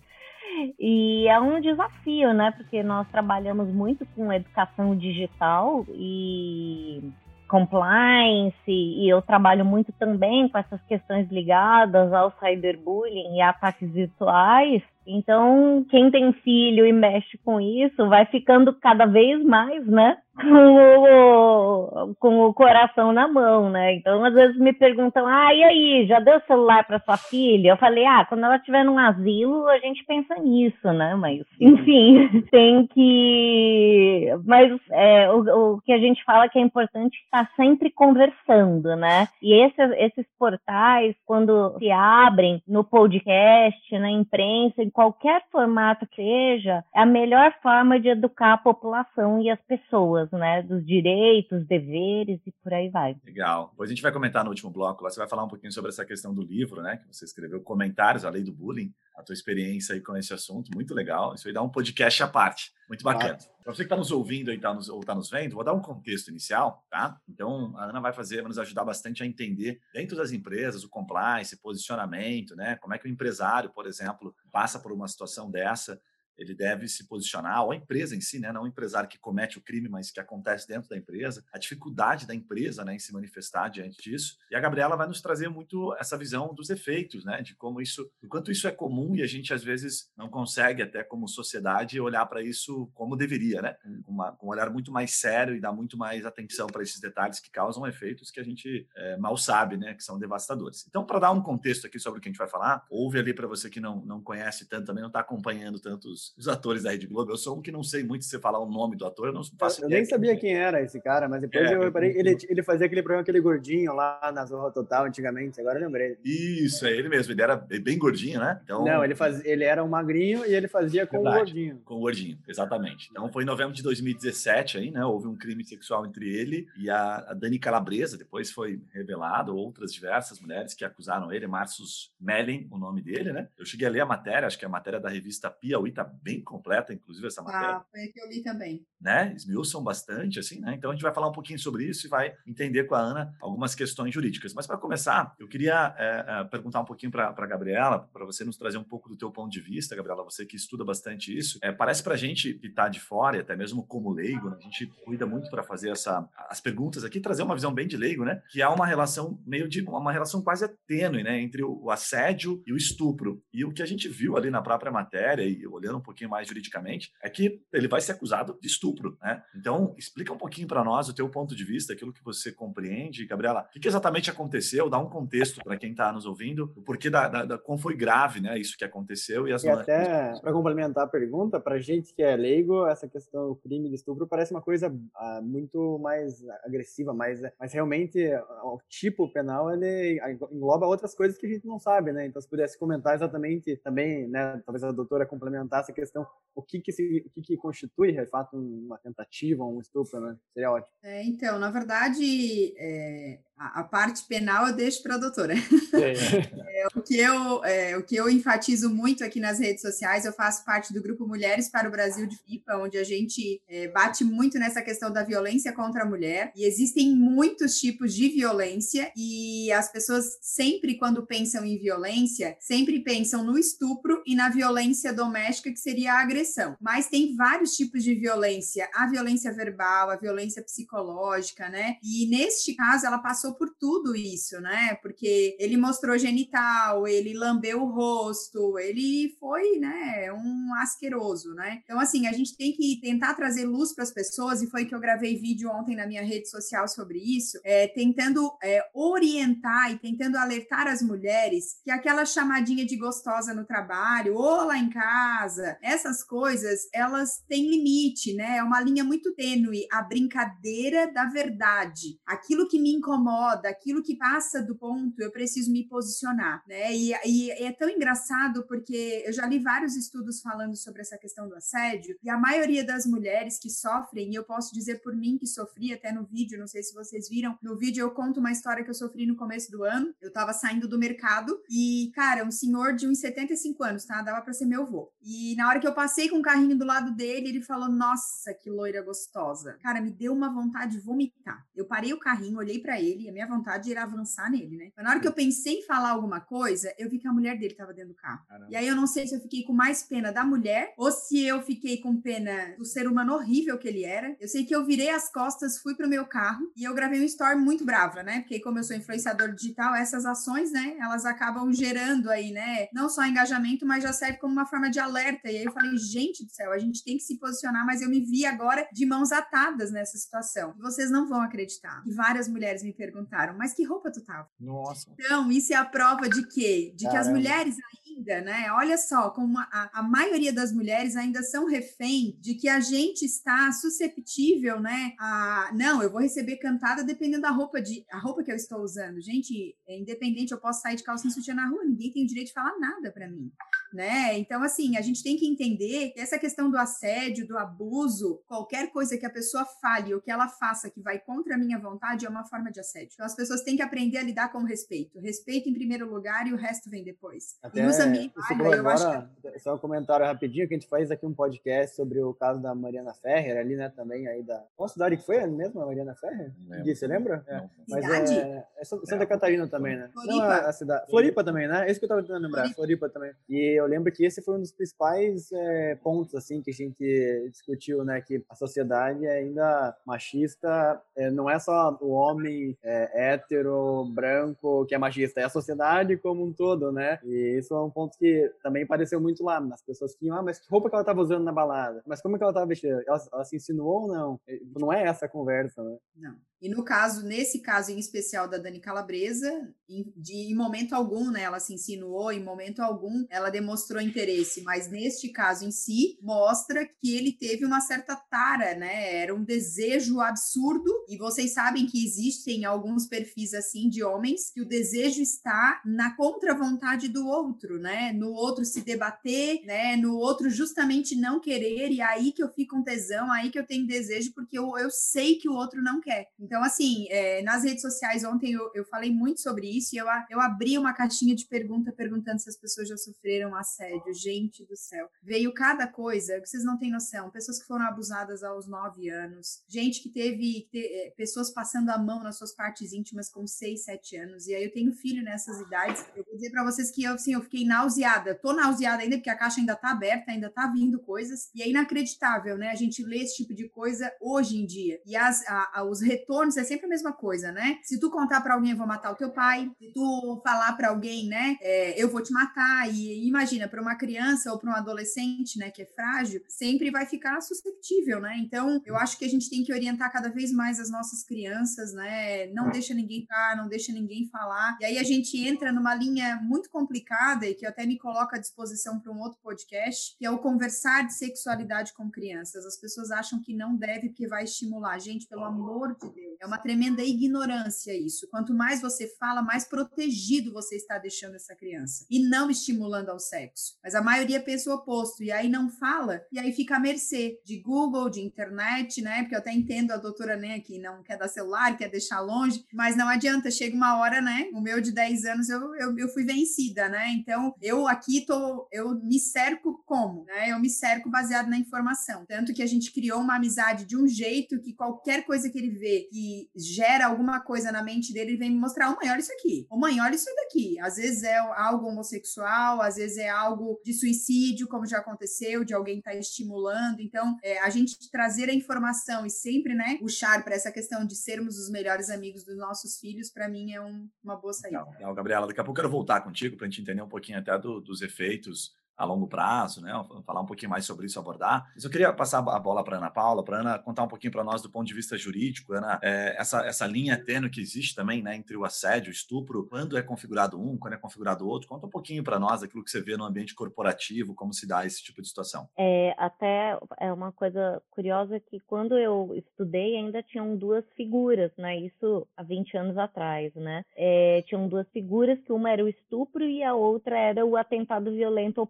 E 0.78 1.28
é 1.28 1.38
um 1.38 1.60
desafio, 1.60 2.32
né? 2.32 2.50
Porque 2.50 2.82
nós 2.82 3.06
trabalhamos 3.08 3.69
muito 3.69 4.06
com 4.14 4.32
educação 4.32 4.96
digital 4.96 5.84
e 5.91 7.12
compliance 7.46 8.54
e 8.66 9.08
eu 9.08 9.22
trabalho 9.22 9.64
muito 9.64 9.92
também 9.92 10.48
com 10.48 10.58
essas 10.58 10.80
questões 10.82 11.30
ligadas 11.30 12.12
ao 12.12 12.32
cyberbullying 12.40 13.36
e 13.36 13.40
ataques 13.40 13.90
virtuais. 13.90 14.82
Então, 15.06 15.84
quem 15.89 16.11
tem 16.11 16.33
filho 16.33 16.87
e 16.87 16.93
mexe 16.93 17.39
com 17.44 17.61
isso 17.61 18.09
vai 18.09 18.27
ficando 18.27 18.75
cada 18.75 19.06
vez 19.06 19.43
mais, 19.44 19.87
né? 19.87 20.19
Com 20.39 20.77
o, 20.77 22.15
com 22.21 22.41
o 22.44 22.53
coração 22.53 23.11
na 23.11 23.27
mão, 23.27 23.71
né? 23.71 23.94
Então, 23.94 24.22
às 24.22 24.34
vezes 24.34 24.59
me 24.59 24.71
perguntam: 24.71 25.27
ah, 25.27 25.55
e 25.55 25.65
aí, 25.65 26.06
já 26.06 26.21
deu 26.21 26.39
celular 26.41 26.84
para 26.87 26.99
sua 27.00 27.17
filha? 27.17 27.71
Eu 27.71 27.77
falei: 27.78 28.05
ah, 28.05 28.27
quando 28.28 28.44
ela 28.44 28.56
estiver 28.56 28.84
num 28.84 28.99
asilo, 28.99 29.67
a 29.69 29.78
gente 29.78 30.05
pensa 30.05 30.34
nisso, 30.34 30.93
né? 30.93 31.15
Mas, 31.15 31.41
enfim, 31.59 32.43
tem 32.53 32.87
que. 32.88 34.28
Mas 34.44 34.78
é, 34.91 35.31
o, 35.31 35.77
o 35.77 35.81
que 35.81 35.93
a 35.93 35.99
gente 35.99 36.23
fala 36.25 36.50
que 36.50 36.59
é 36.59 36.62
importante 36.62 37.17
estar 37.25 37.50
sempre 37.56 37.91
conversando, 37.91 38.94
né? 38.94 39.28
E 39.41 39.55
esses, 39.55 39.91
esses 39.97 40.27
portais, 40.38 41.17
quando 41.25 41.78
se 41.78 41.91
abrem 41.91 42.62
no 42.69 42.84
podcast, 42.84 43.99
na 43.99 44.11
imprensa, 44.11 44.83
qualquer 44.96 45.42
formato 45.52 46.06
que 46.06 46.22
seja, 46.22 46.82
é 46.94 47.02
a 47.02 47.04
melhor 47.04 47.52
forma 47.62 48.00
de 48.00 48.08
educar 48.08 48.54
a 48.54 48.56
população 48.56 49.42
e 49.42 49.50
as 49.50 49.60
pessoas, 49.60 50.30
né? 50.30 50.62
Dos 50.62 50.86
direitos, 50.86 51.66
deveres 51.66 52.40
e 52.46 52.52
por 52.64 52.72
aí 52.72 52.88
vai. 52.88 53.14
Legal. 53.22 53.68
Depois 53.72 53.90
a 53.90 53.92
gente 53.92 54.02
vai 54.02 54.10
comentar 54.10 54.42
no 54.42 54.48
último 54.48 54.70
bloco, 54.70 55.04
lá 55.04 55.10
você 55.10 55.20
vai 55.20 55.28
falar 55.28 55.44
um 55.44 55.48
pouquinho 55.48 55.70
sobre 55.70 55.90
essa 55.90 56.02
questão 56.02 56.32
do 56.32 56.40
livro, 56.40 56.80
né? 56.80 56.96
Que 56.96 57.14
você 57.14 57.26
escreveu, 57.26 57.60
comentários, 57.60 58.24
a 58.24 58.30
lei 58.30 58.42
do 58.42 58.54
bullying, 58.54 58.90
a 59.14 59.22
tua 59.22 59.34
experiência 59.34 59.94
aí 59.94 60.00
com 60.00 60.16
esse 60.16 60.32
assunto, 60.32 60.70
muito 60.74 60.94
legal. 60.94 61.34
Isso 61.34 61.46
aí 61.46 61.52
dá 61.52 61.60
um 61.60 61.68
podcast 61.68 62.22
à 62.22 62.26
parte. 62.26 62.72
Muito 62.88 63.02
bacana. 63.02 63.36
Para 63.62 63.74
você 63.74 63.78
que 63.78 63.86
está 63.86 63.97
nos 63.97 64.10
ouvindo 64.12 64.52
e 64.52 64.58
tá 64.58 64.72
nos, 64.72 64.88
ou 64.88 65.00
está 65.00 65.14
nos 65.14 65.28
vendo, 65.28 65.54
vou 65.54 65.64
dar 65.64 65.72
um 65.72 65.80
contexto 65.80 66.28
inicial, 66.28 66.84
tá? 66.88 67.20
Então, 67.28 67.76
a 67.76 67.84
Ana 67.86 68.00
vai 68.00 68.12
fazer, 68.12 68.36
vai 68.36 68.48
nos 68.48 68.58
ajudar 68.58 68.84
bastante 68.84 69.22
a 69.22 69.26
entender, 69.26 69.80
dentro 69.92 70.16
das 70.16 70.30
empresas, 70.30 70.84
o 70.84 70.88
compliance, 70.88 71.56
posicionamento, 71.56 72.54
né? 72.54 72.76
Como 72.76 72.94
é 72.94 72.98
que 72.98 73.06
o 73.06 73.10
empresário, 73.10 73.70
por 73.70 73.86
exemplo, 73.86 74.34
passa 74.52 74.78
por 74.78 74.92
uma 74.92 75.08
situação 75.08 75.50
dessa 75.50 76.00
ele 76.38 76.54
deve 76.54 76.88
se 76.88 77.06
posicionar, 77.06 77.64
ou 77.64 77.72
a 77.72 77.76
empresa 77.76 78.14
em 78.14 78.20
si, 78.20 78.38
né, 78.38 78.52
não 78.52 78.62
o 78.62 78.66
empresário 78.66 79.08
que 79.08 79.19
comete 79.19 79.58
o 79.58 79.60
crime, 79.60 79.88
mas 79.88 80.10
que 80.10 80.20
acontece 80.20 80.69
dentro 80.69 80.88
da 80.88 80.97
empresa, 80.97 81.44
a 81.52 81.58
dificuldade 81.58 82.26
da 82.26 82.34
empresa 82.34 82.84
né, 82.84 82.94
em 82.94 82.98
se 82.98 83.12
manifestar 83.12 83.69
diante 83.69 83.97
disso. 84.02 84.36
E 84.50 84.56
a 84.56 84.60
Gabriela 84.60 84.96
vai 84.96 85.06
nos 85.06 85.20
trazer 85.20 85.48
muito 85.48 85.94
essa 85.98 86.16
visão 86.16 86.54
dos 86.54 86.70
efeitos, 86.70 87.25
né, 87.25 87.42
de 87.42 87.54
como 87.54 87.80
isso, 87.80 88.10
do 88.20 88.28
quanto 88.28 88.50
isso 88.50 88.69
é 88.69 88.72
comum 88.72 89.14
e 89.14 89.22
a 89.22 89.26
gente 89.26 89.52
às 89.54 89.62
vezes 89.62 90.10
não 90.16 90.28
consegue, 90.28 90.82
até 90.82 91.02
como 91.02 91.28
sociedade, 91.28 92.00
olhar 92.00 92.26
para 92.26 92.42
isso 92.42 92.91
como 92.94 93.16
deveria, 93.16 93.62
né, 93.62 93.76
com, 94.04 94.12
uma, 94.12 94.32
com, 94.32 94.46
um 94.46 94.50
olhar 94.50 94.70
muito 94.70 94.92
mais 94.92 95.12
sério 95.12 95.54
e 95.54 95.60
dar 95.60 95.72
muito 95.72 95.96
mais 95.96 96.26
atenção 96.26 96.66
para 96.66 96.82
esses 96.82 97.00
detalhes 97.00 97.41
que 97.41 97.50
causam 97.50 97.86
efeitos 97.86 98.30
que 98.30 98.41
a 98.41 98.44
gente 98.44 98.86
é, 98.96 99.16
mal 99.16 99.36
sabe, 99.36 99.76
né, 99.76 99.94
que 99.94 100.02
são 100.02 100.19
devastadores. 100.19 100.86
Então, 100.88 101.04
para 101.04 101.19
dar 101.19 101.30
um 101.32 101.42
contexto 101.42 101.86
aqui 101.86 101.98
sobre 101.98 102.19
o 102.19 102.22
que 102.22 102.28
a 102.28 102.32
gente 102.32 102.38
vai 102.38 102.48
falar, 102.48 102.84
ouve 102.91 103.19
ali 103.19 103.32
para 103.32 103.46
você 103.46 103.70
que 103.70 103.80
não, 103.80 104.04
não 104.04 104.22
conhece 104.22 104.69
tanto, 104.69 104.86
também 104.86 105.02
não 105.02 105.08
está 105.08 105.20
acompanhando 105.20 105.80
tantos 105.80 106.25
os, 106.37 106.48
atores 106.48 106.82
da 106.82 106.91
Rede 106.91 107.06
Globo. 107.06 107.32
Eu 107.32 107.37
sou 107.37 107.59
um 107.59 107.62
que 107.62 107.70
não 107.70 107.82
sei 107.82 108.04
muito 108.04 108.25
se 108.25 108.31
você 108.31 108.38
falar 108.38 108.59
o 108.59 108.66
nome 108.66 108.97
do 108.97 109.06
ator, 109.06 109.28
eu 109.28 109.32
não 109.32 109.42
faço 109.59 109.82
Eu, 109.82 109.84
eu 109.84 109.91
nem 109.91 110.04
sabia 110.04 110.32
quem, 110.32 110.53
quem 110.53 110.56
era 110.56 110.82
esse 110.82 111.00
cara, 111.00 111.28
mas 111.28 111.41
depois 111.41 111.70
é, 111.70 111.75
eu 111.75 111.81
reparei, 111.81 112.16
ele, 112.16 112.37
ele 112.48 112.62
fazia 112.62 112.87
aquele 112.87 113.03
programa, 113.03 113.22
aquele 113.22 113.41
gordinho 113.41 113.92
lá 113.94 114.32
na 114.34 114.44
Zorra 114.44 114.70
Total 114.70 115.04
antigamente, 115.04 115.60
agora 115.60 115.78
eu 115.78 115.84
lembrei. 115.84 116.16
Isso, 116.25 116.87
é 116.87 116.92
ele 116.92 117.09
mesmo, 117.09 117.32
ele 117.32 117.42
era 117.42 117.56
bem 117.56 117.98
gordinho, 117.98 118.41
né? 118.41 118.60
Então... 118.64 118.84
Não, 118.84 119.04
ele, 119.04 119.14
faz, 119.14 119.44
ele 119.44 119.64
era 119.64 119.82
um 119.82 119.88
magrinho 119.88 120.44
e 120.47 120.54
ele 120.54 120.69
fazia 120.69 121.06
com 121.06 121.22
Verdade, 121.22 121.37
o 121.37 121.38
gordinho. 121.38 121.82
Com 121.84 121.94
o 121.94 122.00
gordinho, 122.00 122.38
exatamente. 122.47 123.08
Então 123.10 123.31
foi 123.31 123.43
em 123.43 123.46
novembro 123.46 123.75
de 123.75 123.82
2017 123.82 124.78
aí, 124.78 124.90
né? 124.90 125.05
Houve 125.05 125.26
um 125.26 125.37
crime 125.37 125.64
sexual 125.64 126.06
entre 126.06 126.28
ele 126.28 126.67
e 126.76 126.88
a, 126.88 127.17
a 127.28 127.34
Dani 127.34 127.58
Calabresa, 127.58 128.17
depois 128.17 128.50
foi 128.50 128.81
revelado, 128.93 129.56
outras 129.56 129.93
diversas 129.93 130.40
mulheres 130.40 130.75
que 130.75 130.84
acusaram 130.84 131.32
ele, 131.32 131.46
Marcus 131.46 132.12
Mellen, 132.20 132.67
o 132.70 132.78
nome 132.78 133.02
dele, 133.02 133.32
né? 133.32 133.49
Eu 133.58 133.64
cheguei 133.64 133.87
a 133.87 133.90
ler 133.90 134.00
a 134.00 134.06
matéria, 134.06 134.46
acho 134.46 134.58
que 134.58 134.64
a 134.64 134.69
matéria 134.69 135.00
da 135.00 135.08
revista 135.08 135.50
Piauí 135.50 135.93
tá 135.93 136.11
bem 136.22 136.42
completa, 136.42 136.92
inclusive, 136.92 137.26
essa 137.26 137.42
matéria. 137.42 137.76
Ah, 137.76 137.84
foi 137.90 138.08
que 138.08 138.20
eu 138.20 138.28
li 138.28 138.42
também. 138.42 138.86
Né? 139.00 139.32
Esmiuçam 139.34 139.82
bastante, 139.82 140.38
assim, 140.38 140.60
né? 140.60 140.74
Então 140.76 140.90
a 140.90 140.94
gente 140.94 141.02
vai 141.02 141.12
falar 141.12 141.28
um 141.28 141.32
pouquinho 141.32 141.58
sobre 141.58 141.84
isso 141.84 142.06
e 142.06 142.10
vai 142.10 142.34
entender 142.46 142.84
com 142.84 142.94
a 142.94 143.00
Ana 143.00 143.34
algumas 143.40 143.74
questões 143.74 144.12
jurídicas. 144.12 144.54
Mas 144.54 144.66
para 144.66 144.78
começar, 144.78 145.34
eu 145.38 145.48
queria 145.48 145.94
é, 145.98 146.24
é, 146.26 146.44
perguntar 146.44 146.80
um 146.80 146.84
pouquinho 146.84 147.12
para 147.12 147.28
a 147.28 147.46
Gabriela, 147.46 147.98
para 148.12 148.24
você 148.24 148.44
nos 148.44 148.56
trazer 148.56 148.78
um 148.78 148.84
pouco 148.84 149.08
do 149.08 149.16
teu 149.16 149.30
ponto 149.30 149.50
de 149.50 149.60
vista, 149.60 149.94
Gabriela, 149.94 150.24
você 150.24 150.44
que 150.44 150.56
estuda 150.56 150.84
bastante 150.84 151.36
isso. 151.36 151.58
É, 151.62 151.72
parece 151.72 152.02
para 152.02 152.14
a 152.14 152.16
gente 152.16 152.54
que 152.54 152.66
está 152.66 152.88
de 152.88 153.00
fora, 153.00 153.36
e 153.36 153.40
até 153.40 153.56
mesmo 153.56 153.86
como 153.86 154.12
leigo, 154.12 154.50
né? 154.50 154.56
a 154.58 154.62
gente 154.62 154.86
cuida 155.04 155.26
muito 155.26 155.50
para 155.50 155.62
fazer 155.62 155.90
essa, 155.90 156.28
as 156.48 156.60
perguntas 156.60 157.04
aqui, 157.04 157.20
trazer 157.20 157.42
uma 157.42 157.54
visão 157.54 157.72
bem 157.72 157.86
de 157.86 157.96
leigo, 157.96 158.24
né? 158.24 158.42
Que 158.50 158.62
há 158.62 158.70
uma 158.70 158.86
relação 158.86 159.38
meio 159.46 159.68
de 159.68 159.82
uma 159.82 160.12
relação 160.12 160.42
quase 160.42 160.66
tênue, 160.86 161.22
né? 161.22 161.40
Entre 161.40 161.62
o, 161.62 161.90
assédio 161.90 162.62
e 162.66 162.72
o 162.72 162.76
estupro. 162.76 163.42
E 163.52 163.64
o 163.64 163.72
que 163.72 163.82
a 163.82 163.86
gente 163.86 164.08
viu 164.08 164.36
ali 164.36 164.50
na 164.50 164.62
própria 164.62 164.92
matéria, 164.92 165.42
e 165.42 165.66
olhando 165.66 165.98
um 165.98 166.02
pouquinho 166.06 166.31
mais 166.31 166.49
juridicamente, 166.49 167.12
é 167.23 167.29
que 167.29 167.61
ele 167.73 167.88
vai 167.88 168.00
ser 168.00 168.12
acusado 168.12 168.58
de 168.61 168.67
estupro, 168.67 169.19
né? 169.20 169.43
Então, 169.55 169.94
explica 169.99 170.32
um 170.32 170.38
pouquinho 170.38 170.69
para 170.69 170.85
nós 170.85 171.08
o 171.08 171.14
teu 171.14 171.29
ponto 171.29 171.55
de 171.55 171.64
vista, 171.64 171.93
aquilo 171.93 172.12
que 172.12 172.25
você 172.25 172.53
compreende, 172.53 173.26
Gabriela. 173.26 173.69
O 173.75 173.81
que, 173.81 173.88
exatamente 173.88 174.31
aconteceu? 174.31 174.88
Dá 174.88 174.99
um 174.99 175.08
contexto 175.08 175.62
para 175.62 175.76
quem 175.76 175.91
está 175.91 176.12
nos 176.12 176.26
ouvindo, 176.26 176.73
o 176.76 176.82
porquê 176.82 177.11
da, 177.11 177.29
da, 177.29 177.44
da, 177.44 177.58
como 177.58 177.79
foi 177.79 177.97
grave, 177.97 178.41
né? 178.41 178.58
Isso 178.58 178.76
que 178.76 178.85
aconteceu 178.85 179.47
e 179.49 179.53
as. 179.53 179.64
E 179.64 179.69
até 179.69 180.38
para 180.41 180.53
complementar 180.53 181.05
a 181.05 181.08
pergunta, 181.08 181.61
para 181.61 181.79
gente 181.79 182.14
que 182.14 182.23
é 182.23 182.37
leigo, 182.37 182.87
essa 182.87 183.09
questão 183.09 183.49
do 183.49 183.56
crime 183.56 183.88
de 183.88 183.97
estupro 183.97 184.26
parece 184.26 184.52
uma 184.52 184.62
coisa 184.62 184.94
ah, 185.14 185.41
muito 185.43 185.99
mais 185.99 186.44
agressiva, 186.64 187.12
mais, 187.12 187.41
mas 187.59 187.73
realmente 187.73 188.19
o 188.62 188.79
tipo 188.88 189.31
penal 189.32 189.73
ele 189.73 190.20
engloba 190.52 190.87
outras 190.87 191.14
coisas 191.14 191.38
que 191.38 191.47
a 191.47 191.49
gente 191.49 191.67
não 191.67 191.79
sabe, 191.79 192.12
né? 192.12 192.26
Então, 192.26 192.41
se 192.41 192.49
pudesse 192.49 192.79
comentar 192.79 193.14
exatamente 193.14 193.76
também, 193.79 194.29
né? 194.29 194.62
Talvez 194.64 194.85
a 194.85 194.93
doutora 194.93 195.26
complementar 195.26 195.81
essa 195.81 195.93
questão, 195.96 196.26
o 196.54 196.62
que 196.62 196.81
que, 196.81 196.93
se, 196.93 197.25
o 197.26 197.31
que, 197.31 197.43
que 197.43 197.56
constitui, 197.56 198.12
de 198.12 198.26
fato, 198.26 198.56
uma 198.56 198.98
tentativa, 198.98 199.64
um 199.64 199.81
estupro, 199.81 200.20
né? 200.20 200.37
Seria 200.54 200.70
ótimo. 200.70 200.96
É, 201.02 201.22
então, 201.25 201.58
na 201.58 201.70
verdade, 201.70 202.75
é, 202.78 203.40
a, 203.58 203.81
a, 203.81 203.85
parte 203.85 204.25
penal 204.25 204.69
eu 204.69 204.75
deixo 204.75 205.03
para 205.03 205.14
a 205.14 205.19
doutora. 205.19 205.55
É. 205.97 206.82
é, 206.82 206.87
o, 206.94 207.00
que 207.00 207.17
eu, 207.17 207.64
é, 207.64 207.97
o 207.97 208.03
que 208.03 208.17
eu 208.17 208.29
enfatizo 208.29 208.91
muito 208.91 209.25
aqui 209.25 209.41
nas 209.41 209.58
redes 209.58 209.81
sociais, 209.81 210.26
eu 210.26 210.32
faço 210.32 210.62
parte 210.64 210.93
do 210.93 211.00
grupo 211.00 211.26
Mulheres 211.26 211.70
para 211.70 211.88
o 211.88 211.91
Brasil 211.91 212.26
de 212.26 212.37
FIPA, 212.37 212.76
onde 212.76 212.99
a 212.99 213.05
gente 213.05 213.62
é, 213.67 213.88
bate 213.88 214.23
muito 214.23 214.58
nessa 214.58 214.82
questão 214.82 215.11
da 215.11 215.23
violência 215.23 215.73
contra 215.73 216.03
a 216.03 216.06
mulher. 216.06 216.53
E 216.55 216.67
existem 216.67 217.17
muitos 217.17 217.81
tipos 217.81 218.14
de 218.14 218.29
violência, 218.29 219.11
e 219.17 219.73
as 219.73 219.91
pessoas 219.91 220.38
sempre, 220.43 220.99
quando 220.99 221.26
pensam 221.26 221.64
em 221.64 221.79
violência, 221.79 222.56
sempre 222.61 223.00
pensam 223.00 223.43
no 223.43 223.59
estupro 223.59 224.23
e 224.26 224.35
na 224.35 224.50
violência 224.50 225.14
doméstica, 225.14 225.73
que 225.73 225.81
seria 225.81 226.14
a 226.14 226.20
agressão. 226.20 226.76
Mas 226.79 227.09
tem 227.09 227.35
vários 227.35 227.75
tipos 227.75 228.05
de 228.05 228.14
violência: 228.14 228.88
a 228.94 229.06
violência 229.06 229.52
verbal, 229.52 230.11
a 230.11 230.17
violência 230.17 230.62
psicológica, 230.62 231.70
né? 231.70 231.97
E 232.02 232.29
neste 232.29 232.75
caso, 232.75 233.06
ela 233.06 233.19
passou 233.19 233.45
passou 233.46 233.54
por 233.54 233.70
tudo 233.78 234.16
isso, 234.16 234.60
né? 234.60 234.96
Porque 235.02 235.56
ele 235.60 235.76
mostrou 235.76 236.19
genital, 236.19 237.06
ele 237.06 237.32
lambeu 237.34 237.82
o 237.82 237.90
rosto, 237.90 238.78
ele 238.78 239.37
foi, 239.38 239.78
né, 239.78 240.32
um 240.32 240.75
asqueroso, 240.81 241.54
né? 241.54 241.81
Então, 241.84 242.00
assim, 242.00 242.26
a 242.26 242.32
gente 242.32 242.56
tem 242.56 242.72
que 242.72 242.98
tentar 243.00 243.34
trazer 243.34 243.64
luz 243.64 243.94
para 243.94 244.04
as 244.04 244.12
pessoas, 244.12 244.62
e 244.62 244.70
foi 244.70 244.84
que 244.84 244.94
eu 244.94 245.00
gravei 245.00 245.37
vídeo 245.37 245.70
ontem 245.70 245.94
na 245.94 246.06
minha 246.06 246.22
rede 246.22 246.48
social 246.48 246.88
sobre 246.88 247.19
isso, 247.19 247.58
é, 247.64 247.87
tentando 247.88 248.50
é, 248.62 248.82
orientar 248.94 249.92
e 249.92 249.99
tentando 249.99 250.37
alertar 250.37 250.87
as 250.87 251.02
mulheres 251.02 251.81
que 251.84 251.90
aquela 251.90 252.25
chamadinha 252.25 252.84
de 252.84 252.96
gostosa 252.96 253.54
no 253.54 253.64
trabalho 253.64 254.34
ou 254.34 254.64
lá 254.64 254.78
em 254.78 254.90
casa, 254.90 255.76
essas 255.82 256.22
coisas, 256.22 256.88
elas 256.92 257.44
têm 257.49 257.70
limite, 257.70 258.34
né? 258.34 258.56
É 258.58 258.62
uma 258.62 258.81
linha 258.81 259.04
muito 259.04 259.34
tênue, 259.34 259.87
a 259.92 260.02
brincadeira 260.02 261.12
da 261.12 261.26
verdade. 261.26 262.19
Aquilo 262.26 262.69
que 262.69 262.81
me 262.81 262.92
incomoda 262.92 263.36
incomoda, 263.37 263.69
aquilo 263.69 264.03
que 264.03 264.17
passa 264.17 264.62
do 264.62 264.75
ponto, 264.75 265.21
eu 265.21 265.31
preciso 265.31 265.71
me 265.71 265.87
posicionar, 265.87 266.62
né? 266.67 266.94
E, 266.94 267.12
e, 267.25 267.50
é 267.50 267.73
tão 267.73 267.88
engraçado 267.88 268.65
porque 268.67 269.23
eu 269.27 269.33
já 269.33 269.47
li 269.47 269.59
vários 269.59 269.94
estudos 269.97 270.41
falando 270.41 270.77
sobre 270.77 271.03
essa 271.03 271.19
questão 271.19 271.49
do 271.49 271.55
assédio 271.55 272.17
e 272.23 272.31
a 272.31 272.38
maioria 272.38 272.85
das 272.85 273.06
mulheres 273.06 273.59
que 273.59 273.69
sofrem, 273.69 274.31
e 274.31 274.35
eu 274.35 274.44
posso 274.44 274.73
dizer 274.73 275.00
por 275.03 275.15
mim 275.15 275.37
que 275.38 275.47
sofri 275.47 275.93
até 275.93 276.12
no 276.12 276.25
vídeo, 276.25 276.59
não 276.59 276.67
sei 276.67 276.83
se 276.83 276.94
vocês 276.94 277.29
viram, 277.29 277.59
no 277.62 277.77
vídeo 277.77 278.03
eu 278.03 278.11
conto 278.11 278.41
uma 278.41 278.53
história 278.53 278.83
que 278.83 278.91
eu 278.91 278.94
sofri 278.94 279.27
no 279.27 279.37
começo 279.37 279.71
do 279.71 279.85
ano. 279.85 280.15
Eu 280.21 280.33
tava 280.33 280.53
saindo 280.53 280.88
do 280.88 280.99
mercado 280.99 281.61
e, 281.71 282.11
cara, 282.15 282.44
um 282.44 282.50
senhor 282.50 282.94
de 282.94 283.06
uns 283.06 283.19
75 283.19 283.83
anos, 283.85 284.05
tá? 284.05 284.23
Dava 284.23 284.41
para 284.41 284.53
ser 284.53 284.67
meu 284.67 284.83
avô. 284.83 285.12
E 285.23 285.55
na 285.56 285.69
hora 285.69 285.81
que 285.81 285.87
eu 285.87 285.94
passei 285.94 286.29
com 286.29 286.38
o 286.38 286.43
carrinho 286.43 286.77
do 286.77 286.85
lado 286.85 287.15
dele, 287.15 287.49
ele 287.49 287.62
falou: 287.62 287.88
"Nossa, 287.88 288.55
que 288.55 288.71
loira 288.71 289.03
gostosa". 289.03 289.77
Cara, 289.83 290.00
me 290.00 290.11
deu 290.11 290.33
uma 290.33 290.53
vontade 290.53 290.93
de 290.93 291.00
vomitar. 291.00 291.67
Eu 291.75 291.87
parei 291.87 292.12
o 292.12 292.19
carrinho, 292.19 292.59
olhei 292.59 292.79
para 292.79 293.00
ele 293.00 293.25
a 293.28 293.32
minha 293.32 293.46
vontade 293.46 293.90
era 293.90 294.02
avançar 294.02 294.50
nele, 294.50 294.76
né? 294.76 294.90
Mas 294.96 295.05
na 295.05 295.11
hora 295.11 295.20
que 295.20 295.28
eu 295.28 295.32
pensei 295.32 295.81
em 295.81 295.82
falar 295.82 296.11
alguma 296.11 296.40
coisa, 296.40 296.93
eu 296.99 297.08
vi 297.08 297.19
que 297.19 297.28
a 297.28 297.32
mulher 297.32 297.58
dele 297.58 297.73
estava 297.73 297.93
dentro 297.93 298.11
do 298.11 298.14
carro. 298.14 298.44
Caramba. 298.49 298.70
E 298.70 298.76
aí 298.76 298.87
eu 298.87 298.96
não 298.96 299.06
sei 299.06 299.26
se 299.26 299.34
eu 299.34 299.40
fiquei 299.40 299.64
com 299.64 299.73
mais 299.73 300.02
pena 300.02 300.32
da 300.32 300.44
mulher 300.44 300.94
ou 300.96 301.11
se 301.11 301.44
eu 301.44 301.62
fiquei 301.62 301.99
com 302.00 302.20
pena 302.20 302.75
do 302.76 302.84
ser 302.84 303.06
humano 303.06 303.34
horrível 303.34 303.78
que 303.78 303.88
ele 303.88 304.05
era. 304.05 304.37
Eu 304.40 304.49
sei 304.49 304.64
que 304.64 304.75
eu 304.75 304.84
virei 304.84 305.11
as 305.11 305.31
costas, 305.31 305.78
fui 305.78 305.94
pro 305.94 306.08
meu 306.08 306.26
carro 306.26 306.70
e 306.76 306.84
eu 306.84 306.94
gravei 306.94 307.20
um 307.20 307.25
story 307.25 307.56
muito 307.56 307.84
brava, 307.84 308.23
né? 308.23 308.40
Porque 308.40 308.61
como 308.61 308.78
eu 308.78 308.84
sou 308.84 308.96
influenciador 308.96 309.52
digital, 309.55 309.94
essas 309.94 310.25
ações, 310.25 310.73
né, 310.73 310.96
elas 311.00 311.25
acabam 311.25 311.73
gerando 311.73 312.31
aí, 312.31 312.52
né, 312.52 312.88
não 312.93 313.08
só 313.08 313.25
engajamento, 313.25 313.87
mas 313.87 314.02
já 314.02 314.12
serve 314.12 314.38
como 314.38 314.52
uma 314.52 314.67
forma 314.67 314.90
de 314.90 314.99
alerta. 314.99 315.50
E 315.50 315.58
aí 315.58 315.64
eu 315.64 315.73
falei, 315.73 315.96
gente 315.96 316.44
do 316.44 316.50
céu, 316.50 316.73
a 316.73 316.78
gente 316.78 317.05
tem 317.05 317.17
que 317.17 317.23
se 317.23 317.38
posicionar, 317.38 317.84
mas 317.84 318.02
eu 318.02 318.08
me 318.08 318.20
vi 318.20 318.44
agora 318.44 318.88
de 318.93 319.06
mãos 319.06 319.32
atadas 319.32 319.90
nessa 319.90 320.17
situação. 320.19 320.75
E 320.78 320.82
vocês 320.82 321.11
não 321.11 321.28
vão 321.28 321.40
acreditar. 321.40 322.02
E 322.06 322.12
várias 322.12 322.49
mulheres 322.49 322.82
me 322.82 322.93
perguntam 322.93 323.15
perguntaram, 323.16 323.56
mas 323.56 323.72
que 323.72 323.84
roupa 323.84 324.10
tu 324.10 324.22
tava? 324.22 324.48
Nossa. 324.60 325.10
Então, 325.12 325.50
isso 325.50 325.72
é 325.72 325.76
a 325.76 325.84
prova 325.84 326.28
de 326.28 326.46
quê? 326.46 326.92
De 326.94 327.04
Caramba. 327.04 327.10
que 327.10 327.16
as 327.16 327.28
mulheres 327.28 327.76
ainda, 328.06 328.40
né? 328.42 328.70
Olha 328.72 328.98
só, 328.98 329.30
como 329.30 329.58
a, 329.58 329.90
a 329.92 330.02
maioria 330.02 330.52
das 330.52 330.72
mulheres 330.72 331.16
ainda 331.16 331.42
são 331.42 331.66
refém 331.66 332.36
de 332.40 332.54
que 332.54 332.68
a 332.68 332.80
gente 332.80 333.24
está 333.24 333.72
susceptível, 333.72 334.80
né? 334.80 335.14
A, 335.18 335.70
não, 335.74 336.02
eu 336.02 336.10
vou 336.10 336.20
receber 336.20 336.56
cantada 336.56 337.02
dependendo 337.02 337.42
da 337.42 337.50
roupa 337.50 337.80
de 337.80 338.04
a 338.10 338.18
roupa 338.18 338.42
que 338.42 338.52
eu 338.52 338.56
estou 338.56 338.80
usando. 338.80 339.20
Gente, 339.20 339.74
é 339.88 339.98
independente, 339.98 340.52
eu 340.52 340.60
posso 340.60 340.82
sair 340.82 340.96
de 340.96 341.02
calça 341.02 341.26
e 341.26 341.30
sutiã 341.30 341.54
na 341.54 341.68
rua, 341.68 341.84
ninguém 341.84 342.12
tem 342.12 342.24
o 342.24 342.26
direito 342.26 342.48
de 342.48 342.54
falar 342.54 342.78
nada 342.78 343.10
para 343.10 343.28
mim 343.28 343.50
né? 343.92 344.38
Então, 344.38 344.62
assim, 344.62 344.96
a 344.96 345.00
gente 345.00 345.22
tem 345.22 345.36
que 345.36 345.46
entender 345.46 346.10
que 346.10 346.20
essa 346.20 346.38
questão 346.38 346.70
do 346.70 346.76
assédio, 346.76 347.46
do 347.46 347.58
abuso, 347.58 348.42
qualquer 348.46 348.90
coisa 348.92 349.16
que 349.16 349.26
a 349.26 349.30
pessoa 349.30 349.64
fale 349.64 350.14
ou 350.14 350.20
que 350.20 350.30
ela 350.30 350.48
faça 350.48 350.90
que 350.90 351.00
vai 351.00 351.18
contra 351.18 351.54
a 351.54 351.58
minha 351.58 351.78
vontade 351.78 352.26
é 352.26 352.28
uma 352.28 352.44
forma 352.44 352.70
de 352.70 352.80
assédio. 352.80 353.06
Então, 353.14 353.26
as 353.26 353.35
pessoas 353.35 353.62
têm 353.62 353.76
que 353.76 353.82
aprender 353.82 354.19
a 354.19 354.23
lidar 354.23 354.53
com 354.53 354.62
respeito. 354.64 355.19
Respeito 355.20 355.69
em 355.69 355.75
primeiro 355.75 356.08
lugar 356.08 356.47
e 356.47 356.53
o 356.53 356.56
resto 356.56 356.91
vem 356.91 357.05
depois. 357.05 357.56
Até 357.62 357.81
e 357.81 357.82
nos 357.82 357.99
ambientes, 357.99 358.37
eu 358.50 358.73
agora, 358.73 358.93
acho 358.93 359.29
que... 359.43 359.58
Só 359.61 359.75
um 359.75 359.79
comentário 359.79 360.26
rapidinho, 360.26 360.67
que 360.69 360.75
a 360.75 360.79
gente 360.79 360.88
faz 360.88 361.11
aqui 361.11 361.25
um 361.25 361.35
podcast 361.35 361.97
sobre 361.97 362.20
o 362.20 362.35
caso 362.35 362.61
da 362.61 362.75
Mariana 362.75 363.14
Ferrer, 363.14 363.58
ali, 363.58 363.76
né, 363.76 363.88
também, 363.94 364.26
aí 364.29 364.43
da... 364.43 364.64
Qual 364.76 364.88
cidade 364.88 365.17
que 365.17 365.25
foi 365.25 365.44
mesmo, 365.47 365.81
a 365.81 365.87
Mariana 365.87 366.14
Ferrer? 366.14 366.53
Gui, 366.82 366.94
você 366.94 367.06
lembra? 367.06 367.44
É. 367.47 367.62
Mas 367.88 368.31
é, 368.31 368.67
é 368.79 368.85
Santa 368.85 369.23
é. 369.23 369.26
Catarina 369.26 369.69
também, 369.69 369.97
né? 369.97 370.11
Floripa. 370.12 370.35
Não, 370.35 370.69
a 370.69 370.73
cidade... 370.73 371.11
Floripa 371.11 371.44
também, 371.44 371.69
né? 371.69 371.87
É 371.87 371.91
isso 371.91 372.00
que 372.00 372.05
eu 372.05 372.09
tava 372.09 372.23
tentando 372.23 372.43
lembrar, 372.43 372.62
Floripa, 372.75 373.06
Floripa 373.06 373.09
também. 373.09 373.32
E 373.49 373.79
eu 373.79 373.87
lembro 373.87 374.12
que 374.12 374.25
esse 374.25 374.43
foi 374.43 374.56
um 374.56 374.61
dos 374.61 374.73
principais 374.73 375.50
é, 375.52 375.94
pontos 375.97 376.35
assim 376.35 376.62
que 376.62 376.70
a 376.70 376.75
gente 376.75 377.49
discutiu, 377.50 378.05
né? 378.05 378.20
Que 378.20 378.44
a 378.49 378.55
sociedade 378.55 379.26
é 379.26 379.38
ainda 379.38 379.97
machista, 380.07 381.00
é, 381.16 381.30
não 381.30 381.49
é 381.49 381.59
só 381.59 381.97
o 382.00 382.11
homem 382.11 382.76
é, 382.97 383.33
hétero, 383.35 384.05
branco 384.12 384.87
que 384.87 384.95
é 384.95 384.99
machista, 384.99 385.41
é 385.41 385.45
a 385.45 385.49
sociedade 385.49 386.17
como 386.17 386.45
um 386.45 386.53
todo, 386.53 386.93
né? 386.93 387.19
E 387.25 387.59
isso 387.59 387.75
é 387.75 387.83
um 387.83 387.91
ponto 387.91 388.17
que 388.19 388.50
também 388.62 388.85
apareceu 388.85 389.21
muito 389.21 389.45
lá, 389.45 389.61
nas 389.61 389.83
pessoas 389.83 390.15
que, 390.15 390.29
ah, 390.31 390.43
mas 390.43 390.59
que 390.59 390.71
roupa 390.71 390.88
que 390.88 390.95
ela 390.95 391.03
estava 391.03 391.21
usando 391.21 391.45
na 391.45 391.53
balada? 391.53 392.03
Mas 392.07 392.21
como 392.21 392.37
é 392.37 392.38
que 392.38 392.45
ela 392.45 392.53
estava 392.53 392.67
vestida? 392.67 393.03
Ela, 393.07 393.19
ela 393.33 393.45
se 393.45 393.57
insinuou 393.57 394.03
ou 394.03 394.09
não? 394.09 394.41
Não 394.79 394.93
é 394.93 395.05
essa 395.05 395.26
a 395.26 395.29
conversa, 395.29 395.83
né? 395.83 395.97
Não. 396.17 396.37
E 396.60 396.68
no 396.68 396.84
caso, 396.84 397.25
nesse 397.25 397.60
caso 397.60 397.90
em 397.90 397.98
especial 397.98 398.48
da 398.48 398.58
Dani 398.58 398.80
Calabresa, 398.80 399.50
em, 399.88 400.12
de, 400.16 400.50
em 400.50 400.54
momento 400.54 400.94
algum, 400.94 401.30
né, 401.30 401.42
ela 401.42 401.60
se 401.60 401.75
insinuou, 401.75 402.32
em 402.32 402.42
momento 402.42 402.80
algum 402.80 403.25
ela 403.30 403.50
demonstrou 403.50 404.00
interesse, 404.00 404.62
mas 404.62 404.90
neste 404.90 405.28
caso 405.28 405.64
em 405.64 405.70
si, 405.70 406.18
mostra 406.22 406.86
que 406.86 407.14
ele 407.14 407.32
teve 407.32 407.64
uma 407.64 407.80
certa 407.80 408.16
tara, 408.16 408.75
né, 408.75 409.22
era 409.22 409.34
um 409.34 409.44
desejo 409.44 410.20
absurdo, 410.20 410.90
e 411.08 411.16
vocês 411.16 411.52
sabem 411.52 411.86
que 411.86 412.04
existem 412.04 412.64
alguns 412.64 413.06
perfis 413.06 413.54
assim 413.54 413.88
de 413.88 414.02
homens 414.02 414.50
que 414.50 414.60
o 414.60 414.68
desejo 414.68 415.22
está 415.22 415.80
na 415.84 416.16
contravontade 416.16 417.08
do 417.08 417.26
outro, 417.26 417.78
né, 417.78 418.12
no 418.12 418.32
outro 418.32 418.64
se 418.64 418.82
debater, 418.82 419.64
né, 419.64 419.96
no 419.96 420.16
outro 420.16 420.50
justamente 420.50 421.14
não 421.14 421.40
querer, 421.40 421.90
e 421.90 422.00
aí 422.00 422.32
que 422.32 422.42
eu 422.42 422.48
fico 422.48 422.76
com 422.76 422.82
tesão, 422.82 423.30
aí 423.30 423.50
que 423.50 423.58
eu 423.58 423.66
tenho 423.66 423.86
desejo, 423.86 424.32
porque 424.34 424.58
eu, 424.58 424.76
eu 424.76 424.90
sei 424.90 425.36
que 425.36 425.48
o 425.48 425.54
outro 425.54 425.82
não 425.82 426.00
quer. 426.00 426.28
Então, 426.47 426.62
assim, 426.62 427.07
é, 427.11 427.43
nas 427.43 427.65
redes 427.65 427.83
sociais 427.83 428.25
ontem 428.25 428.53
eu, 428.53 428.71
eu 428.73 428.85
falei 428.85 429.12
muito 429.12 429.41
sobre 429.41 429.67
isso 429.67 429.95
e 429.95 429.99
eu, 429.99 430.07
eu 430.31 430.41
abri 430.41 430.79
uma 430.79 430.93
caixinha 430.93 431.35
de 431.35 431.45
pergunta 431.45 431.93
perguntando 431.93 432.41
se 432.41 432.49
as 432.49 432.57
pessoas 432.57 432.88
já 432.88 432.97
sofreram 432.97 433.55
assédio. 433.55 434.15
Gente 434.15 434.65
do 434.65 434.76
céu. 434.76 435.09
Veio 435.21 435.53
cada 435.53 435.88
coisa 435.88 436.41
que 436.41 436.49
vocês 436.49 436.65
não 436.65 436.79
têm 436.79 436.91
noção. 436.91 437.31
Pessoas 437.31 437.59
que 437.59 437.67
foram 437.67 437.85
abusadas 437.85 438.45
aos 438.45 438.69
nove 438.69 439.09
anos, 439.09 439.65
gente 439.67 440.00
que 440.00 440.09
teve 440.09 440.69
te, 440.71 440.79
é, 440.79 441.11
pessoas 441.17 441.50
passando 441.50 441.91
a 441.91 441.99
mão 441.99 442.23
nas 442.23 442.38
suas 442.38 442.55
partes 442.55 442.93
íntimas 442.93 443.29
com 443.29 443.45
seis, 443.45 443.85
sete 443.85 444.17
anos. 444.17 444.47
E 444.47 444.55
aí 444.55 444.65
eu 444.65 444.73
tenho 444.73 444.93
filho 444.93 445.23
nessas 445.23 445.61
idades. 445.61 446.07
Eu 446.15 446.25
vou 446.25 446.37
dizer 446.37 446.50
para 446.50 446.65
vocês 446.65 446.93
que 446.93 447.03
eu, 447.03 447.15
assim, 447.15 447.35
eu 447.35 447.43
fiquei 447.43 447.67
nauseada. 447.67 448.37
Tô 448.37 448.53
nauseada 448.53 449.03
ainda 449.03 449.17
porque 449.17 449.31
a 449.31 449.37
caixa 449.37 449.59
ainda 449.59 449.75
tá 449.75 449.91
aberta, 449.91 450.31
ainda 450.31 450.49
tá 450.49 450.69
vindo 450.69 451.00
coisas. 451.00 451.50
E 451.53 451.62
é 451.62 451.69
inacreditável, 451.69 452.57
né? 452.57 452.71
A 452.71 452.76
gente 452.76 453.03
lê 453.03 453.19
esse 453.19 453.37
tipo 453.37 453.53
de 453.53 453.69
coisa 453.69 454.12
hoje 454.21 454.59
em 454.59 454.65
dia. 454.65 455.00
E 455.05 455.17
as, 455.17 455.45
a, 455.49 455.81
a, 455.81 455.85
os 455.85 456.00
retornos 456.00 456.36
é 456.45 456.64
sempre 456.64 456.87
a 456.87 456.88
mesma 456.88 457.12
coisa, 457.12 457.50
né? 457.52 457.78
Se 457.83 457.99
tu 457.99 458.11
contar 458.11 458.40
para 458.40 458.55
alguém, 458.55 458.73
eu 458.73 458.76
vou 458.76 458.87
matar 458.87 459.12
o 459.12 459.16
teu 459.16 459.31
pai. 459.31 459.71
Se 459.78 459.93
tu 459.93 460.40
falar 460.45 460.73
para 460.73 460.88
alguém, 460.88 461.28
né, 461.28 461.57
é, 461.61 462.00
eu 462.02 462.09
vou 462.09 462.23
te 462.23 462.33
matar. 462.33 462.93
E 462.93 463.26
imagina, 463.26 463.69
para 463.69 463.81
uma 463.81 463.95
criança 463.95 464.52
ou 464.52 464.59
para 464.59 464.71
um 464.71 464.75
adolescente, 464.75 465.59
né, 465.59 465.71
que 465.71 465.83
é 465.83 465.87
frágil, 465.87 466.43
sempre 466.49 466.90
vai 466.90 467.07
ficar 467.07 467.40
susceptível, 467.40 468.21
né? 468.21 468.37
Então, 468.38 468.81
eu 468.85 468.97
acho 468.97 469.19
que 469.19 469.25
a 469.25 469.28
gente 469.28 469.49
tem 469.49 469.62
que 469.62 469.73
orientar 469.73 470.12
cada 470.12 470.28
vez 470.28 470.52
mais 470.52 470.78
as 470.78 470.90
nossas 470.90 471.23
crianças, 471.23 471.93
né? 471.93 472.47
Não 472.49 472.71
deixa 472.71 472.95
ninguém 472.95 473.23
estar, 473.23 473.57
não 473.57 473.69
deixa 473.69 473.93
ninguém 473.93 474.28
falar. 474.28 474.76
E 474.81 474.85
aí 474.85 474.99
a 474.99 475.05
gente 475.05 475.37
entra 475.38 475.73
numa 475.73 475.95
linha 475.95 476.37
muito 476.43 476.71
complicada 476.71 477.47
e 477.47 477.55
que 477.55 477.64
eu 477.64 477.71
até 477.71 477.87
me 477.87 477.99
coloco 477.99 478.35
à 478.35 478.38
disposição 478.38 479.00
para 479.00 479.12
um 479.12 479.19
outro 479.19 479.38
podcast, 479.43 480.16
que 480.19 480.26
é 480.26 480.31
o 480.31 480.38
conversar 480.38 481.07
de 481.07 481.14
sexualidade 481.14 481.93
com 481.93 482.11
crianças. 482.11 482.64
As 482.64 482.76
pessoas 482.76 483.11
acham 483.11 483.40
que 483.40 483.55
não 483.55 483.76
deve 483.76 484.09
porque 484.09 484.26
vai 484.26 484.45
estimular. 484.45 484.99
Gente, 484.99 485.26
pelo 485.26 485.45
amor 485.45 485.97
de 485.97 486.11
Deus, 486.11 486.25
é 486.40 486.47
uma 486.47 486.59
tremenda 486.59 487.02
ignorância 487.02 487.97
isso. 487.97 488.28
Quanto 488.28 488.55
mais 488.55 488.81
você 488.81 489.07
fala, 489.19 489.43
mais 489.43 489.64
protegido 489.64 490.52
você 490.52 490.76
está 490.76 490.99
deixando 490.99 491.37
essa 491.37 491.55
criança 491.55 492.07
e 492.11 492.21
não 492.21 492.50
estimulando 492.50 493.11
ao 493.11 493.19
sexo. 493.19 493.76
Mas 493.83 493.95
a 493.95 494.02
maioria 494.02 494.40
pensa 494.40 494.71
o 494.71 494.75
oposto 494.75 495.23
e 495.23 495.31
aí 495.31 495.49
não 495.49 495.69
fala 495.69 496.23
e 496.33 496.38
aí 496.38 496.52
fica 496.52 496.76
à 496.76 496.81
mercê 496.81 497.40
de 497.45 497.59
Google, 497.61 498.11
de 498.11 498.21
internet, 498.21 499.00
né? 499.02 499.23
Porque 499.23 499.35
eu 499.35 499.38
até 499.38 499.52
entendo 499.52 499.93
a 499.93 499.97
doutora 499.97 500.37
Nen 500.37 500.61
que 500.61 500.78
não 500.78 501.02
quer 501.02 501.19
dar 501.19 501.28
celular, 501.28 501.76
quer 501.76 501.90
deixar 501.90 502.21
longe, 502.21 502.64
mas 502.73 502.97
não 502.97 503.09
adianta, 503.09 503.50
chega 503.50 503.76
uma 503.76 503.99
hora, 503.99 504.21
né? 504.21 504.49
O 504.52 504.61
meu 504.61 504.81
de 504.81 504.93
10 504.93 505.25
anos 505.25 505.49
eu, 505.49 505.75
eu, 505.76 505.99
eu 505.99 506.09
fui 506.09 506.25
vencida, 506.25 506.88
né? 506.88 507.11
Então 507.11 507.55
eu 507.61 507.87
aqui 507.87 508.25
tô, 508.25 508.69
eu 508.73 508.95
me 509.02 509.19
cerco 509.19 509.83
como, 509.85 510.25
né? 510.25 510.50
Eu 510.50 510.59
me 510.59 510.71
cerco 510.71 511.11
baseado 511.11 511.49
na 511.49 511.59
informação. 511.59 512.25
Tanto 512.26 512.52
que 512.52 512.62
a 512.62 512.66
gente 512.66 512.93
criou 512.93 513.21
uma 513.21 513.37
amizade 513.37 513.85
de 513.85 513.97
um 513.97 514.07
jeito 514.07 514.61
que 514.61 514.73
qualquer 514.73 515.25
coisa 515.25 515.49
que 515.50 515.59
ele 515.59 515.71
vê 515.71 516.09
que 516.11 516.25
gera 516.54 517.06
alguma 517.06 517.40
coisa 517.40 517.73
na 517.73 517.83
mente 517.83 518.12
dele, 518.12 518.33
ele 518.33 518.37
vem 518.38 518.50
me 518.50 518.59
mostrar, 518.59 518.90
oh, 518.90 519.06
olha 519.06 519.18
isso 519.18 519.33
aqui. 519.33 519.66
Oh, 519.71 519.78
olha 519.78 520.14
isso 520.14 520.26
daqui. 520.37 520.78
Às 520.80 520.97
vezes 520.97 521.23
é 521.23 521.37
algo 521.37 521.87
homossexual, 521.87 522.80
às 522.80 522.97
vezes 522.97 523.18
é 523.18 523.28
algo 523.28 523.80
de 523.85 523.92
suicídio, 523.92 524.68
como 524.68 524.87
já 524.87 524.99
aconteceu, 524.99 525.64
de 525.64 525.75
alguém 525.75 525.99
estar 525.99 526.12
tá 526.12 526.16
estimulando. 526.16 527.00
Então, 527.00 527.37
é, 527.42 527.59
a 527.61 527.71
gente 527.71 528.11
trazer 528.11 528.49
a 528.49 528.54
informação 528.54 529.25
e 529.25 529.30
sempre, 529.30 529.75
né, 529.75 529.97
puxar 529.99 530.45
para 530.45 530.54
essa 530.54 530.73
questão 530.73 531.06
de 531.06 531.14
sermos 531.14 531.59
os 531.59 531.71
melhores 531.71 532.11
amigos 532.11 532.45
dos 532.45 532.56
nossos 532.56 532.99
filhos, 532.99 533.30
para 533.30 533.49
mim 533.49 533.73
é 533.73 533.80
um, 533.80 534.09
uma 534.23 534.37
boa 534.37 534.52
saída. 534.52 534.85
Legal, 534.90 535.14
Gabriela. 535.14 535.47
Daqui 535.47 535.61
a 535.61 535.64
pouco 535.64 535.78
eu 535.78 535.83
quero 535.83 535.92
voltar 535.92 536.21
contigo 536.21 536.56
para 536.56 536.66
a 536.66 536.71
gente 536.71 536.83
entender 536.83 537.02
um 537.02 537.09
pouquinho 537.09 537.38
até 537.38 537.56
do, 537.59 537.80
dos 537.80 538.02
efeitos 538.02 538.75
a 538.97 539.05
longo 539.05 539.26
prazo, 539.26 539.81
né? 539.83 539.93
Falar 540.25 540.41
um 540.41 540.47
pouquinho 540.47 540.71
mais 540.71 540.85
sobre 540.85 541.07
isso, 541.07 541.19
abordar. 541.19 541.71
Mas 541.75 541.85
eu 541.85 541.91
queria 541.91 542.12
passar 542.12 542.38
a 542.38 542.59
bola 542.59 542.83
para 542.83 542.97
Ana 542.97 543.11
Paula, 543.11 543.45
para 543.45 543.61
Ana 543.61 543.79
contar 543.79 544.05
um 544.05 544.09
pouquinho 544.09 544.33
para 544.33 544.45
nós 544.45 544.62
do 544.62 544.71
ponto 544.71 544.87
de 544.87 544.95
vista 544.95 545.17
jurídico, 545.17 545.73
Ana, 545.73 545.99
é, 546.03 546.37
essa, 546.38 546.65
essa 546.67 546.87
linha 546.87 547.17
tênue 547.23 547.50
que 547.50 547.61
existe 547.61 547.95
também, 547.95 548.23
né, 548.23 548.35
entre 548.37 548.57
o 548.57 548.65
assédio, 548.65 549.11
o 549.11 549.12
estupro, 549.12 549.67
quando 549.67 549.97
é 549.97 550.03
configurado 550.03 550.61
um, 550.61 550.76
quando 550.76 550.95
é 550.95 550.97
configurado 550.97 551.47
outro. 551.47 551.69
Conta 551.69 551.87
um 551.87 551.91
pouquinho 551.91 552.25
para 552.25 552.38
nós 552.38 552.62
aquilo 552.62 552.85
que 552.85 552.91
você 552.91 553.00
vê 553.00 553.17
no 553.17 553.25
ambiente 553.25 553.55
corporativo, 553.55 554.35
como 554.35 554.53
se 554.53 554.67
dá 554.67 554.87
esse 554.87 555.03
tipo 555.03 555.21
de 555.21 555.29
situação. 555.29 555.69
É, 555.76 556.15
até 556.17 556.79
é 556.99 557.12
uma 557.12 557.33
coisa 557.33 557.83
curiosa 557.91 558.41
que 558.41 558.61
quando 558.61 558.97
eu 558.99 559.33
estudei 559.35 559.97
ainda 559.97 560.23
tinham 560.23 560.57
duas 560.57 560.85
figuras, 560.97 561.50
né? 561.57 561.79
Isso 561.79 562.26
há 562.37 562.43
20 562.43 562.76
anos 562.76 562.99
atrás, 562.99 563.55
né? 563.55 563.85
É, 563.97 564.43
tinham 564.47 564.69
duas 564.69 564.88
figuras 564.88 565.38
que 565.41 565.53
uma 565.53 565.71
era 565.71 565.85
o 565.85 565.88
estupro 565.88 566.45
e 566.45 566.62
a 566.62 566.75
outra 566.75 567.19
era 567.19 567.45
o 567.45 567.57
atentado 567.57 568.11
violento 568.11 568.61
ao 568.61 568.67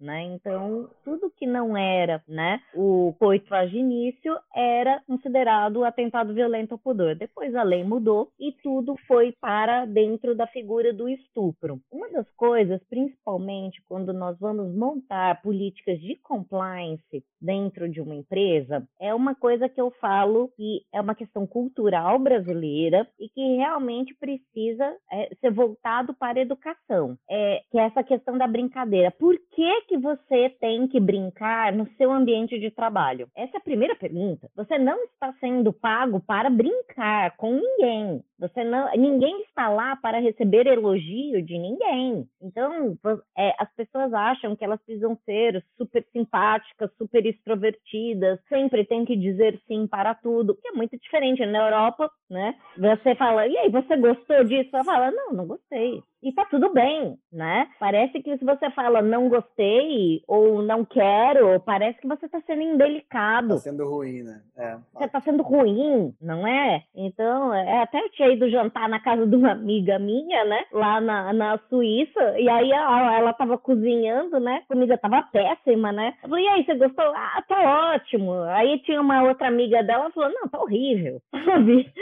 né? 0.00 0.22
Então, 0.24 0.88
tudo 1.04 1.32
que 1.36 1.46
não 1.46 1.76
era, 1.76 2.22
né, 2.26 2.60
o 2.74 3.14
coito 3.18 3.48
vaginício 3.48 4.36
era 4.54 5.02
considerado 5.06 5.84
atentado 5.84 6.34
violento 6.34 6.72
ao 6.72 6.78
pudor. 6.78 7.14
Depois 7.14 7.54
a 7.54 7.62
lei 7.62 7.84
mudou 7.84 8.30
e 8.38 8.52
tudo 8.62 8.96
foi 9.06 9.32
para 9.40 9.84
dentro 9.84 10.34
da 10.34 10.46
figura 10.46 10.92
do 10.92 11.08
estupro. 11.08 11.80
Uma 11.90 12.10
das 12.10 12.28
coisas, 12.36 12.80
principalmente 12.88 13.82
quando 13.88 14.12
nós 14.12 14.38
vamos 14.38 14.74
montar 14.74 15.40
políticas 15.42 16.00
de 16.00 16.16
compliance 16.16 17.24
dentro 17.40 17.88
de 17.88 18.00
uma 18.00 18.14
empresa, 18.14 18.86
é 19.00 19.14
uma 19.14 19.34
coisa 19.34 19.68
que 19.68 19.80
eu 19.80 19.90
falo 20.00 20.48
que 20.56 20.82
é 20.92 21.00
uma 21.00 21.14
questão 21.14 21.46
cultural 21.46 22.18
brasileira 22.18 23.06
e 23.18 23.28
que 23.28 23.56
realmente 23.56 24.14
precisa 24.14 24.96
é, 25.10 25.34
ser 25.40 25.50
voltado 25.50 26.14
para 26.14 26.38
a 26.38 26.42
educação. 26.42 27.16
É, 27.28 27.62
que 27.70 27.78
é 27.78 27.84
essa 27.84 28.02
questão 28.02 28.36
da 28.36 28.46
brincadeira. 28.46 29.10
Por 29.10 29.36
que, 29.52 29.82
que 29.82 29.98
você 29.98 30.50
tem 30.60 30.88
que 30.88 30.98
brincar 30.98 31.72
no 31.72 31.86
seu 31.96 32.10
ambiente 32.10 32.58
de 32.58 32.70
trabalho? 32.70 33.28
Essa 33.36 33.56
é 33.56 33.58
a 33.58 33.62
primeira 33.62 33.94
pergunta. 33.94 34.50
Você 34.56 34.78
não 34.78 35.04
está 35.04 35.32
sendo 35.40 35.72
pago 35.72 36.20
para 36.20 36.50
brincar 36.50 37.36
com 37.36 37.52
ninguém. 37.52 38.24
Você 38.38 38.64
não, 38.64 38.90
ninguém 38.96 39.42
está 39.42 39.68
lá 39.68 39.94
para 39.96 40.18
receber 40.18 40.66
elogio 40.66 41.42
de 41.42 41.58
ninguém. 41.58 42.26
Então, 42.40 42.96
é, 43.36 43.54
as 43.58 43.72
pessoas 43.74 44.12
acham 44.12 44.56
que 44.56 44.64
elas 44.64 44.80
precisam 44.82 45.16
ser 45.24 45.64
super 45.76 46.04
simpáticas, 46.12 46.90
super 46.96 47.24
extrovertidas, 47.24 48.40
sempre 48.48 48.84
tem 48.84 49.04
que 49.04 49.16
dizer 49.16 49.60
sim 49.68 49.86
para 49.86 50.14
tudo, 50.14 50.56
que 50.56 50.68
é 50.68 50.72
muito 50.72 50.98
diferente. 50.98 51.44
Na 51.46 51.66
Europa, 51.66 52.10
né? 52.30 52.54
Você 52.76 53.14
fala, 53.14 53.46
e 53.46 53.56
aí, 53.56 53.70
você 53.70 53.96
gostou 53.96 54.44
disso? 54.44 54.70
Ela 54.72 54.84
fala, 54.84 55.10
não, 55.10 55.32
não 55.32 55.46
gostei. 55.46 56.02
E 56.22 56.32
tá 56.32 56.44
tudo 56.44 56.72
bem, 56.72 57.18
né? 57.32 57.66
Parece 57.80 58.22
que 58.22 58.38
se 58.38 58.44
você 58.44 58.70
fala 58.70 59.02
não 59.02 59.28
gostei 59.28 60.22
ou 60.28 60.62
não 60.62 60.84
quero, 60.84 61.58
parece 61.60 62.00
que 62.00 62.06
você 62.06 62.28
tá 62.28 62.40
sendo 62.46 62.62
indelicado. 62.62 63.48
Tá 63.48 63.56
sendo 63.58 63.88
ruim, 63.88 64.22
né? 64.22 64.40
É. 64.56 64.76
Você 64.94 65.08
tá 65.08 65.20
sendo 65.20 65.42
ruim, 65.42 66.14
não 66.22 66.46
é? 66.46 66.84
Então, 66.94 67.52
é, 67.52 67.82
até 67.82 67.98
eu 67.98 68.10
tinha 68.10 68.28
ido 68.28 68.48
jantar 68.48 68.88
na 68.88 69.00
casa 69.00 69.26
de 69.26 69.34
uma 69.34 69.50
amiga 69.50 69.98
minha, 69.98 70.44
né? 70.44 70.64
Lá 70.72 71.00
na, 71.00 71.32
na 71.32 71.58
Suíça, 71.68 72.38
e 72.38 72.48
aí 72.48 72.70
ela, 72.70 73.18
ela 73.18 73.32
tava 73.32 73.58
cozinhando, 73.58 74.38
né? 74.38 74.62
A 74.64 74.72
comida 74.72 74.96
tava 74.96 75.22
péssima, 75.22 75.90
né? 75.90 76.14
Eu 76.22 76.28
falei, 76.28 76.44
e 76.44 76.48
aí, 76.48 76.64
você 76.64 76.74
gostou? 76.76 77.04
Ah, 77.16 77.42
tá 77.48 77.94
ótimo. 77.94 78.42
Aí 78.44 78.78
tinha 78.80 79.00
uma 79.00 79.24
outra 79.24 79.48
amiga 79.48 79.82
dela, 79.82 80.10
falou, 80.12 80.30
não, 80.30 80.48
tá 80.48 80.60
horrível, 80.60 81.20
sabe? 81.32 81.92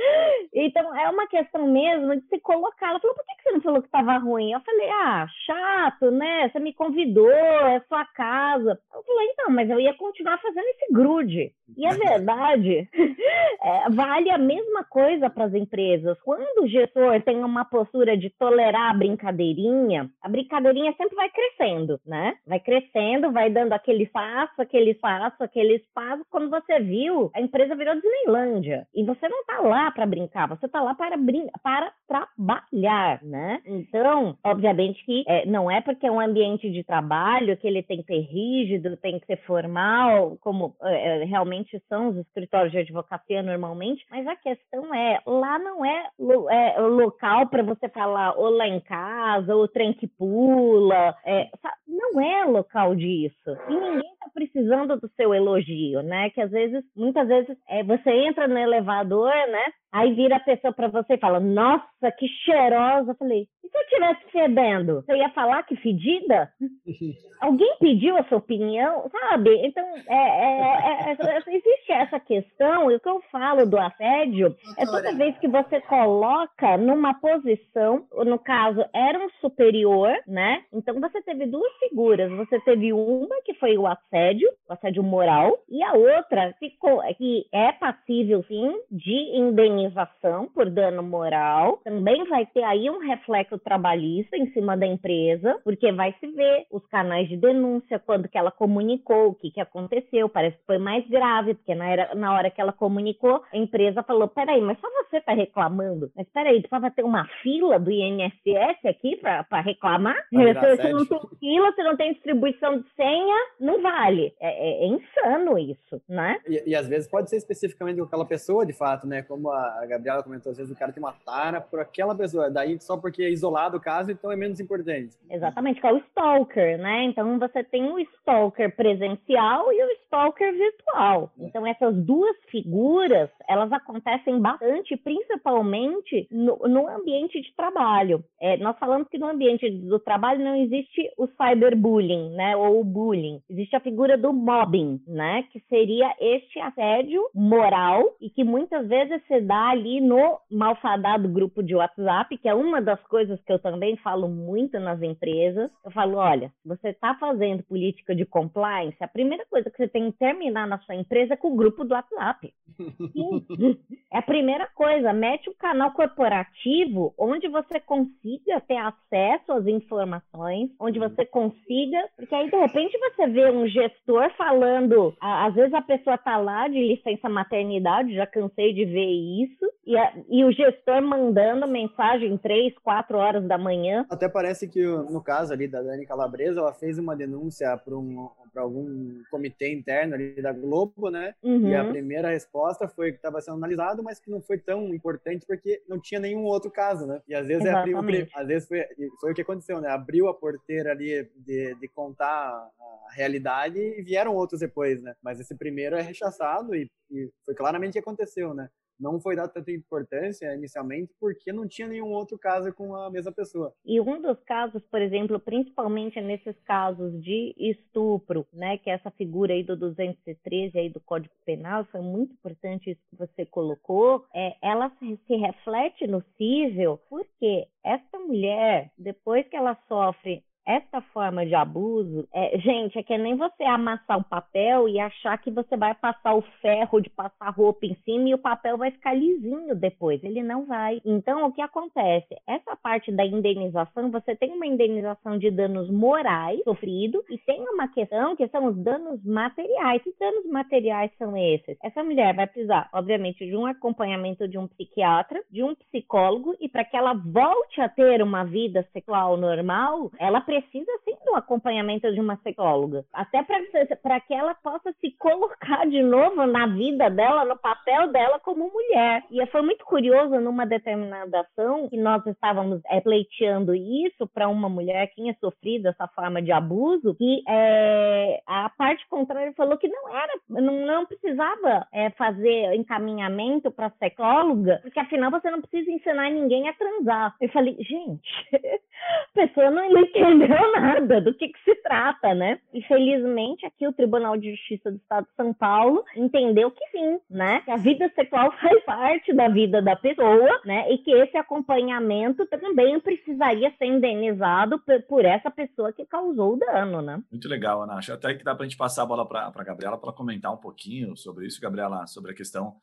Então, 0.53 0.95
é 0.95 1.09
uma 1.09 1.27
questão 1.27 1.67
mesmo 1.67 2.17
de 2.17 2.27
se 2.29 2.39
colocar. 2.41 2.91
Ela 2.91 3.01
falou, 3.01 3.17
por 3.17 3.25
que, 3.25 3.37
que 3.37 3.43
você 3.45 3.53
não 3.53 3.61
falou 3.63 3.83
que 3.83 3.89
tava 3.89 4.10
ruim. 4.19 4.53
Eu 4.53 4.61
falei, 4.61 4.89
ah, 4.91 5.27
chato, 5.47 6.11
né? 6.11 6.49
Você 6.49 6.59
me 6.59 6.73
convidou, 6.73 7.31
é 7.31 7.81
sua 7.89 8.05
casa. 8.05 8.79
Eu 8.95 9.03
falei, 9.03 9.29
então, 9.33 9.51
mas 9.51 9.69
eu 9.71 9.81
ia 9.81 9.95
continuar 9.95 10.39
fazendo 10.39 10.67
esse 10.67 10.93
grude. 10.93 11.53
E 11.77 11.87
a 11.87 11.93
verdade 11.93 12.89
é, 13.63 13.91
vale 13.91 14.31
a 14.31 14.39
mesma 14.39 14.85
coisa 14.85 15.31
para 15.31 15.45
as 15.45 15.55
empresas. 15.55 16.19
Quando 16.23 16.65
o 16.65 16.69
gestor 16.69 17.23
tem 17.23 17.43
uma 17.45 17.65
postura 17.65 18.17
de 18.17 18.31
tolerar 18.31 18.91
a 18.91 18.95
brincadeirinha, 18.95 20.11
a 20.21 20.29
brincadeirinha 20.29 20.93
sempre 20.97 21.17
vai 21.17 21.31
crescendo, 21.31 22.01
né? 22.07 22.35
Vai 22.47 22.61
crescendo, 22.61 23.33
vai 23.33 23.51
dando 23.51 23.73
aquele 23.73 24.05
espaço, 24.05 24.61
aquele 24.61 24.91
espaço, 24.93 25.43
aquele 25.43 25.77
espaço. 25.77 26.25
Quando 26.31 26.51
você 26.51 26.81
viu, 26.81 27.31
a 27.35 27.41
empresa 27.41 27.75
virou 27.75 27.95
Disneylândia. 27.95 28.87
E 28.95 29.05
você 29.05 29.29
não 29.29 29.41
está 29.41 29.61
lá 29.61 29.91
para 29.91 30.07
brincar, 30.07 30.49
você 30.49 30.67
está 30.67 30.83
lá 30.83 30.95
para, 30.95 31.17
brin 31.17 31.47
para 31.63 31.93
trabalhar, 32.07 33.23
né? 33.23 33.61
Então, 33.67 34.00
obviamente 34.45 35.05
que 35.05 35.25
é, 35.27 35.47
não 35.47 35.71
é 35.71 35.81
porque 35.81 36.07
é 36.07 36.11
um 36.11 36.21
ambiente 36.21 36.71
de 36.71 36.85
trabalho 36.85 37.57
que 37.57 37.67
ele 37.67 37.83
tem 37.83 38.03
que 38.03 38.13
ser 38.13 38.21
rígido, 38.21 38.97
tem 38.97 39.19
que 39.19 39.27
ser 39.27 39.39
formal, 39.45 40.37
como 40.41 40.75
é, 40.83 41.25
realmente 41.25 41.83
são 41.89 42.09
os 42.09 42.17
escritórios 42.17 42.73
de 42.73 42.79
advocacia 42.79 43.43
normalmente, 43.43 44.05
mas 44.11 44.27
a 44.27 44.37
questão 44.37 44.95
é, 44.95 45.21
lá 45.27 45.59
não 45.59 45.85
é, 45.85 46.07
é 46.51 46.81
local 46.81 47.47
para 47.49 47.63
você 47.63 47.89
falar 47.89 48.35
ou 48.37 48.51
lá 48.51 48.67
em 48.67 48.81
casa, 48.81 49.55
ou 49.55 49.69
trem 49.69 49.93
que 49.93 50.07
pula, 50.07 51.15
é, 51.25 51.49
não 51.87 52.21
é 52.21 52.45
local 52.45 52.95
disso. 52.95 53.57
E 53.69 53.73
ninguém 53.73 54.13
está 54.13 54.29
precisando 54.33 54.97
do 54.99 55.09
seu 55.17 55.35
elogio, 55.35 56.03
né? 56.03 56.31
Que 56.31 56.41
às 56.41 56.51
vezes, 56.51 56.85
muitas 56.97 57.29
vezes, 57.29 57.57
é, 57.69 57.83
você 57.83 58.11
entra 58.11 58.49
no 58.49 58.59
elevador, 58.59 59.33
né? 59.33 59.73
Aí 59.93 60.15
vira 60.15 60.37
a 60.37 60.41
pessoa 60.41 60.73
para 60.73 60.89
você 60.89 61.15
e 61.15 61.19
fala: 61.19 61.41
Nossa, 61.41 62.13
que 62.17 62.29
cheirosa. 62.45 63.11
Eu 63.11 63.17
falei: 63.17 63.49
E 63.65 63.69
se 63.69 63.77
eu 63.77 63.83
estivesse 63.83 64.31
fedendo? 64.31 65.03
Você 65.03 65.17
ia 65.17 65.31
falar 65.31 65.65
que 65.65 65.75
fedida? 65.77 66.51
Alguém 67.41 67.75
pediu 67.81 68.17
a 68.17 68.25
sua 68.25 68.39
opinião? 68.39 69.09
Sabe? 69.11 69.51
Então, 69.67 69.85
é, 70.07 70.15
é, 70.15 71.11
é, 71.11 71.13
é 71.13 71.39
existe 71.49 71.93
essa 71.93 72.21
questão. 72.21 72.91
E 72.91 72.97
o 72.97 73.01
que 73.01 73.09
eu 73.09 73.21
falo 73.33 73.67
do 73.67 73.79
assédio 73.79 74.55
é 74.79 74.85
toda 74.85 75.17
vez 75.17 75.37
que 75.39 75.49
você 75.49 75.81
coloca 75.81 76.77
numa 76.77 77.15
posição, 77.15 78.07
no 78.25 78.39
caso, 78.39 78.85
era 78.95 79.19
um 79.19 79.31
superior, 79.41 80.13
né? 80.27 80.63
Então 80.73 81.01
você 81.01 81.21
teve 81.23 81.47
duas 81.47 81.73
figuras. 81.79 82.31
Você 82.33 82.61
teve 82.61 82.93
uma 82.93 83.43
que 83.45 83.55
foi 83.55 83.77
o 83.77 83.87
assédio, 83.87 84.49
o 84.69 84.73
assédio 84.73 85.03
moral, 85.03 85.59
e 85.69 85.83
a 85.83 85.95
outra 85.95 86.55
ficou, 86.61 87.01
que 87.17 87.47
é 87.53 87.73
passível, 87.73 88.45
sim, 88.45 88.81
de 88.91 89.37
indenização 89.37 89.80
indenização 89.81 90.49
por 90.49 90.71
dano 90.71 91.03
moral, 91.03 91.81
também 91.85 92.25
vai 92.29 92.47
ter 92.47 92.63
aí 92.63 92.89
um 92.91 92.99
reflexo 92.99 93.59
trabalhista 93.59 94.37
em 94.37 94.51
cima 94.53 94.77
da 94.77 94.87
empresa, 94.87 95.59
porque 95.65 95.91
vai 95.93 96.15
se 96.21 96.27
ver 96.29 96.67
os 96.71 96.85
canais 96.87 97.29
de 97.29 97.37
denúncia, 97.37 97.99
quando 97.99 98.29
que 98.29 98.39
ela 98.39 98.51
comunicou, 98.51 99.29
o 99.29 99.35
que, 99.35 99.51
que 99.51 99.61
aconteceu, 99.61 100.29
parece 100.29 100.57
que 100.59 100.67
foi 100.67 100.79
mais 100.79 101.07
grave, 101.09 101.55
porque 101.55 101.75
na, 101.75 101.89
era, 101.89 102.15
na 102.15 102.33
hora 102.35 102.51
que 102.51 102.61
ela 102.61 102.73
comunicou, 102.73 103.43
a 103.53 103.57
empresa 103.57 104.03
falou, 104.03 104.29
peraí, 104.29 104.61
mas 104.61 104.79
só 104.81 104.89
você 104.89 105.19
está 105.19 105.33
reclamando? 105.33 106.11
Mas 106.17 106.29
peraí, 106.33 106.61
precisa 106.61 106.91
ter 106.91 107.05
uma 107.05 107.27
fila 107.43 107.79
do 107.79 107.91
INSS 107.91 108.85
aqui 108.87 109.17
para 109.17 109.61
reclamar? 109.61 110.17
Se 110.29 110.37
você 110.37 110.93
não 110.93 111.07
tem 111.07 111.21
fila, 111.39 111.73
se 111.73 111.83
não 111.83 111.97
tem 111.97 112.13
distribuição 112.13 112.79
de 112.79 112.85
senha, 112.95 113.37
não 113.59 113.83
vale. 113.83 114.35
É, 114.41 114.51
é, 114.51 114.85
é 114.85 114.87
insano 114.87 115.59
isso, 115.59 116.01
né? 116.09 116.39
E, 116.47 116.71
e, 116.71 116.75
às 116.75 116.89
vezes 116.89 117.09
pode 117.09 117.31
ser 117.31 117.37
especificamente 117.37 117.99
com 117.99 118.05
aquela 118.05 118.25
pessoa, 118.25 118.65
de 118.65 118.73
fato, 118.73 119.07
né? 119.07 119.23
Como 119.23 119.51
a 119.51 119.70
Gabriela 119.87 120.23
comentou, 120.23 120.51
às 120.51 120.59
vezes 120.59 120.73
o 120.73 120.79
cara 120.79 120.93
tem 120.93 121.03
uma 121.03 121.13
tara 121.13 121.61
por 121.61 121.81
aquela 121.81 122.15
pessoa, 122.15 122.51
daí 122.51 122.81
só 122.81 122.97
porque 122.97 123.23
é 123.23 123.31
isolado 123.31 123.77
o 123.77 123.81
caso, 123.81 124.11
então 124.11 124.31
é 124.31 124.37
menos 124.37 124.61
importante. 124.61 125.17
Exatamente, 125.31 125.81
que 125.81 125.87
é 125.87 125.93
o 125.93 125.99
stalker, 125.99 126.79
né? 126.79 127.05
Então 127.05 127.39
você 127.39 127.63
tem 127.65 127.91
o 127.91 127.99
stalker 127.99 128.75
presencial 128.75 129.73
e 129.73 129.83
o 129.83 129.91
stalker 130.05 130.53
virtual. 130.53 131.31
Então 131.39 131.67
essas 131.67 131.95
duas 131.97 132.37
figuras, 132.51 133.31
elas 133.49 133.73
acontecem 133.73 134.41
bastante, 134.41 134.97
principalmente 134.97 136.27
no, 136.31 136.57
no 136.69 136.89
ambiente 136.89 137.41
de 137.41 137.55
trabalho. 137.55 138.25
É, 138.41 138.57
nós 138.57 138.79
falamos 138.79 139.09
que 139.09 139.19
no 139.19 139.29
ambiente 139.29 139.71
do 139.71 139.99
trabalho 139.99 140.45
não 140.45 140.57
existe 140.57 141.11
o 141.17 141.27
cyberbullying, 141.27 142.31
né? 142.31 142.57
Ou 142.57 142.81
o 142.81 142.85
bullying. 142.85 143.41
Existe 143.49 143.77
a 143.77 143.81
figura 143.81 144.17
do 144.17 144.33
mobbing, 144.33 145.01
né? 145.07 145.45
Que 145.53 145.61
seria 145.69 146.15
este 146.21 146.59
assédio 146.59 147.23
moral 147.35 148.17
e 148.21 148.31
que 148.31 148.45
muitas 148.45 148.87
vezes 148.89 149.23
se 149.27 149.41
dá 149.41 149.60
ali 149.69 150.01
no 150.01 150.39
malfadado 150.51 151.29
grupo 151.29 151.63
de 151.63 151.75
WhatsApp, 151.75 152.37
que 152.39 152.49
é 152.49 152.55
uma 152.55 152.81
das 152.81 153.01
coisas 153.09 153.39
que 153.45 153.53
eu 153.53 153.59
também 153.59 153.97
falo 153.99 154.29
muito 154.29 154.79
nas 154.81 155.03
empresas. 155.03 155.71
Eu 155.85 155.91
falo, 155.91 156.17
olha, 156.17 156.53
você 156.65 156.89
está 156.89 157.15
fazendo 157.17 157.63
política 157.65 158.15
de 158.15 158.25
compliance, 158.25 158.97
a 159.03 159.09
primeira 159.09 159.45
coisa 159.47 159.71
que 159.71 159.77
você 159.77 159.89
tem 159.89 160.11
que 160.11 160.19
terminar 160.19 160.67
na 160.67 160.79
sua 160.81 160.95
empresa 160.95 161.35
é 161.35 161.37
com 161.37 161.53
o 161.53 161.57
grupo 161.57 161.85
do 161.85 161.95
WhatsApp. 161.95 162.53
é 164.13 164.19
a 164.19 164.23
primeira 164.23 164.67
coisa, 164.75 165.13
mete 165.13 165.51
um 165.51 165.55
canal 165.55 165.93
corporativo 165.93 167.13
onde 167.19 167.49
você 167.49 167.79
consiga 167.81 168.61
ter 168.61 168.79
acesso 168.79 169.53
às 169.53 169.67
informações, 169.67 170.71
onde 170.81 170.99
você 170.99 171.27
consiga, 171.27 172.09
porque 172.17 172.35
aí 172.35 172.51
de 172.51 172.57
repente 172.57 172.99
você 172.99 173.27
vê 173.27 173.51
um 173.51 173.67
gestor 173.67 174.31
falando, 174.37 175.15
às 175.21 175.55
vezes 175.55 175.75
a 175.75 175.83
pessoa 175.83 176.15
está 176.15 176.37
lá 176.37 176.69
de 176.69 176.79
licença 176.79 177.29
maternidade, 177.29 178.15
já 178.15 178.27
cansei 178.27 178.73
de 178.73 178.85
ver 178.85 179.11
isso, 179.11 179.50
e, 179.91 179.99
a, 179.99 180.13
e 180.29 180.45
o 180.45 180.53
gestor 180.53 181.03
mandando 181.03 181.67
mensagem 181.67 182.39
três, 182.39 182.73
quatro 182.79 183.19
horas 183.19 183.45
da 183.49 183.59
manhã. 183.59 184.07
Até 184.09 184.29
parece 184.29 184.69
que 184.69 184.81
no 184.81 185.21
caso 185.21 185.53
ali 185.53 185.67
da 185.67 185.83
Dani 185.83 186.07
Calabresa, 186.07 186.61
ela 186.61 186.73
fez 186.73 186.97
uma 186.97 187.17
denúncia 187.17 187.77
para 187.77 187.97
um, 187.97 188.31
algum 188.55 189.21
comitê 189.33 189.73
interno 189.73 190.15
ali 190.15 190.41
da 190.41 190.53
Globo, 190.53 191.11
né? 191.11 191.35
Uhum. 191.43 191.69
E 191.69 191.75
a 191.75 191.83
uhum. 191.83 191.91
primeira 191.91 192.31
resposta 192.31 192.87
foi 192.87 193.11
que 193.11 193.17
estava 193.17 193.41
sendo 193.41 193.57
analisado, 193.57 194.01
mas 194.01 194.21
que 194.21 194.31
não 194.31 194.41
foi 194.41 194.59
tão 194.59 194.95
importante 194.95 195.45
porque 195.45 195.83
não 195.89 195.99
tinha 195.99 196.21
nenhum 196.21 196.45
outro 196.45 196.71
caso, 196.71 197.05
né? 197.05 197.21
E 197.27 197.35
às 197.35 197.49
vezes, 197.49 197.65
é 197.65 197.73
abriu, 197.73 198.29
às 198.33 198.47
vezes 198.47 198.69
foi, 198.69 198.87
foi 199.21 199.33
o 199.33 199.35
que 199.35 199.43
aconteceu, 199.43 199.81
né? 199.81 199.89
Abriu 199.89 200.29
a 200.29 200.35
porteira 200.35 200.93
ali 200.93 201.29
de, 201.35 201.75
de 201.75 201.89
contar 201.89 202.25
a 202.29 203.13
realidade 203.13 203.77
e 203.77 204.03
vieram 204.03 204.37
outros 204.37 204.61
depois, 204.61 205.03
né? 205.03 205.17
Mas 205.21 205.41
esse 205.41 205.57
primeiro 205.57 205.97
é 205.97 206.01
rechaçado 206.01 206.77
e, 206.77 206.89
e 207.11 207.29
foi 207.45 207.57
claramente 207.57 207.91
o 207.91 207.93
que 207.95 207.99
aconteceu, 207.99 208.55
né? 208.55 208.69
Não 209.01 209.21
foi 209.21 209.35
dado 209.35 209.53
tanta 209.53 209.73
importância 209.73 210.55
inicialmente 210.55 211.13
porque 211.19 211.53
não 211.53 211.67
tinha 211.67 211.89
nenhum 211.89 212.13
outro 212.13 212.39
caso 212.39 212.73
com 212.73 212.95
a 212.95 213.11
mesma 213.11 213.33
pessoa. 213.33 213.73
E 213.85 214.01
um 214.01 214.21
dos 214.21 214.39
casos, 214.45 214.83
por 214.91 215.01
exemplo, 215.01 215.41
principalmente 215.41 216.21
nesses 216.21 216.57
casos 216.65 217.21
de 217.23 217.55
estupro, 217.59 218.47
né, 218.53 218.79
que 218.79 218.91
é 218.91 218.95
essa 218.95 219.11
figura 219.11 219.53
aí 219.53 219.63
do 219.63 219.77
213 219.77 220.79
aí 220.79 220.89
do 220.89 221.01
Código 221.01 221.35
Penal, 221.45 221.85
foi 221.87 222.01
muito 222.01 222.35
importante 222.35 222.91
isso 222.91 223.01
que 223.09 223.17
você 223.17 223.47
colocou, 223.47 224.27
é, 224.35 224.57
ela 224.63 224.93
se 225.27 225.37
reflete 225.37 226.07
no 226.07 226.23
cível 226.37 227.01
porque 227.09 227.67
essa 227.83 228.19
mulher, 228.19 228.93
depois 228.99 229.47
que 229.49 229.57
ela 229.57 229.77
sofre 229.89 230.45
essa 230.77 231.01
forma 231.13 231.45
de 231.45 231.55
abuso, 231.55 232.29
é, 232.33 232.59
gente, 232.59 232.99
é 232.99 233.03
que 233.03 233.17
nem 233.19 233.37
você 233.37 233.65
amassar 233.65 234.19
o 234.19 234.25
papel 234.25 234.89
e 234.89 235.01
achar 235.01 235.37
que 235.39 235.51
você 235.51 235.77
vai 235.77 235.95
passar 235.95 236.35
o 236.35 236.43
ferro 236.63 237.01
de 237.01 237.11
passar 237.11 237.51
roupa 237.51 237.87
em 237.87 237.97
cima 238.05 238.29
e 238.29 238.35
o 238.35 238.39
papel 238.39 238.79
vai 238.79 238.91
ficar 238.91 239.15
lisinho 239.15 239.75
depois. 239.75 240.23
Ele 240.23 240.43
não 240.43 240.65
vai. 240.67 241.01
Então, 241.05 241.47
o 241.47 241.53
que 241.53 241.61
acontece? 241.61 242.37
Essa 242.47 242.77
parte 242.77 243.11
da 243.11 243.25
indenização, 243.25 244.11
você 244.11 244.37
tem 244.37 244.53
uma 244.53 244.67
indenização 244.67 245.39
de 245.39 245.51
danos 245.51 245.91
morais 245.91 246.63
sofrido 246.63 247.25
e 247.29 247.39
tem 247.39 247.61
uma 247.69 247.89
questão 247.89 248.37
que 248.37 248.47
são 248.49 248.67
os 248.67 248.77
danos 248.77 249.25
materiais. 249.25 250.03
Que 250.03 250.15
danos 250.19 250.47
materiais 250.47 251.11
são 251.19 251.37
esses? 251.37 251.77
Essa 251.83 252.05
mulher 252.05 252.35
vai 252.35 252.47
precisar, 252.47 252.89
obviamente, 252.93 253.45
de 253.45 253.57
um 253.57 253.67
acompanhamento 253.67 254.47
de 254.47 254.57
um 254.57 254.69
psiquiatra, 254.69 255.43
de 255.51 255.63
um 255.63 255.75
psicólogo 255.75 256.55
e 256.61 256.69
para 256.69 256.85
que 256.85 256.97
ela 256.97 257.15
volte 257.15 257.81
a 257.81 257.89
ter 257.89 258.23
uma 258.23 258.45
vida 258.45 258.87
sexual 258.93 259.37
normal, 259.37 260.11
ela 260.19 260.41
precisa 260.41 260.60
sim 260.71 260.85
do 261.31 261.37
acompanhamento 261.37 262.13
de 262.13 262.21
uma 262.21 262.37
psicóloga. 262.37 263.05
Até 263.13 263.43
para 263.43 264.21
que 264.21 264.35
ela 264.35 264.55
possa 264.55 264.93
se 265.01 265.13
colocar 265.19 265.87
de 265.87 266.03
novo 266.03 266.47
na 266.47 266.67
vida 266.67 267.09
dela, 267.09 267.45
no 267.45 267.57
papel 267.57 268.11
dela 268.13 268.39
como 268.41 268.71
mulher. 268.71 269.23
E 269.31 269.45
foi 269.47 269.63
muito 269.63 269.85
curioso 269.85 270.41
numa 270.41 270.67
determinada 270.67 271.41
ação 271.41 271.89
que 271.89 271.97
nós 271.97 272.25
estávamos 272.27 272.81
é, 272.87 273.01
pleiteando 273.01 273.75
isso 273.75 274.27
para 274.29 274.49
uma 274.49 274.69
mulher 274.69 275.09
que 275.09 275.17
tinha 275.17 275.37
sofrido 275.41 275.89
essa 275.89 276.09
forma 276.09 276.43
de 276.43 276.53
abuso, 276.53 277.15
que 277.15 277.43
é, 277.49 278.41
a 278.47 278.71
parte 278.71 279.07
contrária 279.09 279.53
falou 279.57 279.77
que 279.77 279.89
não 279.89 280.09
era, 280.09 280.33
não, 280.49 280.87
não 280.87 281.07
precisava 281.07 281.87
é, 281.93 282.11
fazer 282.11 282.75
encaminhamento 282.75 283.71
para 283.71 283.91
psicóloga, 283.91 284.81
porque 284.83 284.99
afinal 284.99 285.31
você 285.31 285.51
não 285.51 285.61
precisa 285.61 285.91
ensinar 285.91 286.31
ninguém 286.31 286.69
a 286.69 286.75
transar. 286.75 287.35
Eu 287.41 287.49
falei, 287.51 287.77
gente, 287.81 288.31
a 288.53 289.47
pessoa 289.47 289.71
não 289.71 289.85
entende 289.85 290.40
entendeu 290.41 290.73
nada 290.73 291.21
do 291.21 291.35
que, 291.35 291.49
que 291.49 291.65
se 291.65 291.75
trata, 291.83 292.35
né? 292.35 292.59
E 292.73 292.83
felizmente 292.83 293.67
aqui 293.67 293.87
o 293.87 293.93
Tribunal 293.93 294.37
de 294.37 294.51
Justiça 294.53 294.91
do 294.91 294.97
Estado 294.97 295.27
de 295.27 295.35
São 295.37 295.53
Paulo 295.53 296.05
entendeu 296.17 296.71
que 296.71 296.85
sim, 296.91 297.19
né? 297.29 297.61
Que 297.61 297.71
a 297.71 297.77
vida 297.77 298.11
sexual 298.15 298.53
faz 298.61 298.85
parte 298.85 299.33
da 299.33 299.49
vida 299.49 299.83
da 299.83 299.97
pessoa, 299.97 300.61
né? 300.65 300.91
E 300.91 300.99
que 300.99 301.11
esse 301.13 301.37
acompanhamento 301.37 302.47
também 302.47 302.99
precisaria 303.01 303.73
ser 303.77 303.87
indenizado 303.87 304.81
por 305.09 305.25
essa 305.25 305.51
pessoa 305.51 305.93
que 305.93 306.07
causou 306.07 306.55
o 306.55 306.59
dano, 306.59 307.03
né? 307.03 307.23
Muito 307.31 307.49
legal, 307.49 307.83
Ana. 307.83 307.95
Acho 307.95 308.13
até 308.13 308.35
que 308.35 308.45
dá 308.45 308.55
para 308.55 308.65
a 308.65 308.69
gente 308.69 308.79
passar 308.79 309.03
a 309.03 309.07
bola 309.07 309.27
para 309.27 309.53
a 309.55 309.65
Gabriela 309.65 309.99
para 309.99 310.13
comentar 310.13 310.53
um 310.53 310.57
pouquinho 310.57 311.17
sobre 311.17 311.47
isso, 311.47 311.61
Gabriela, 311.61 312.07
sobre 312.07 312.33
a 312.33 312.35
questão 312.35 312.75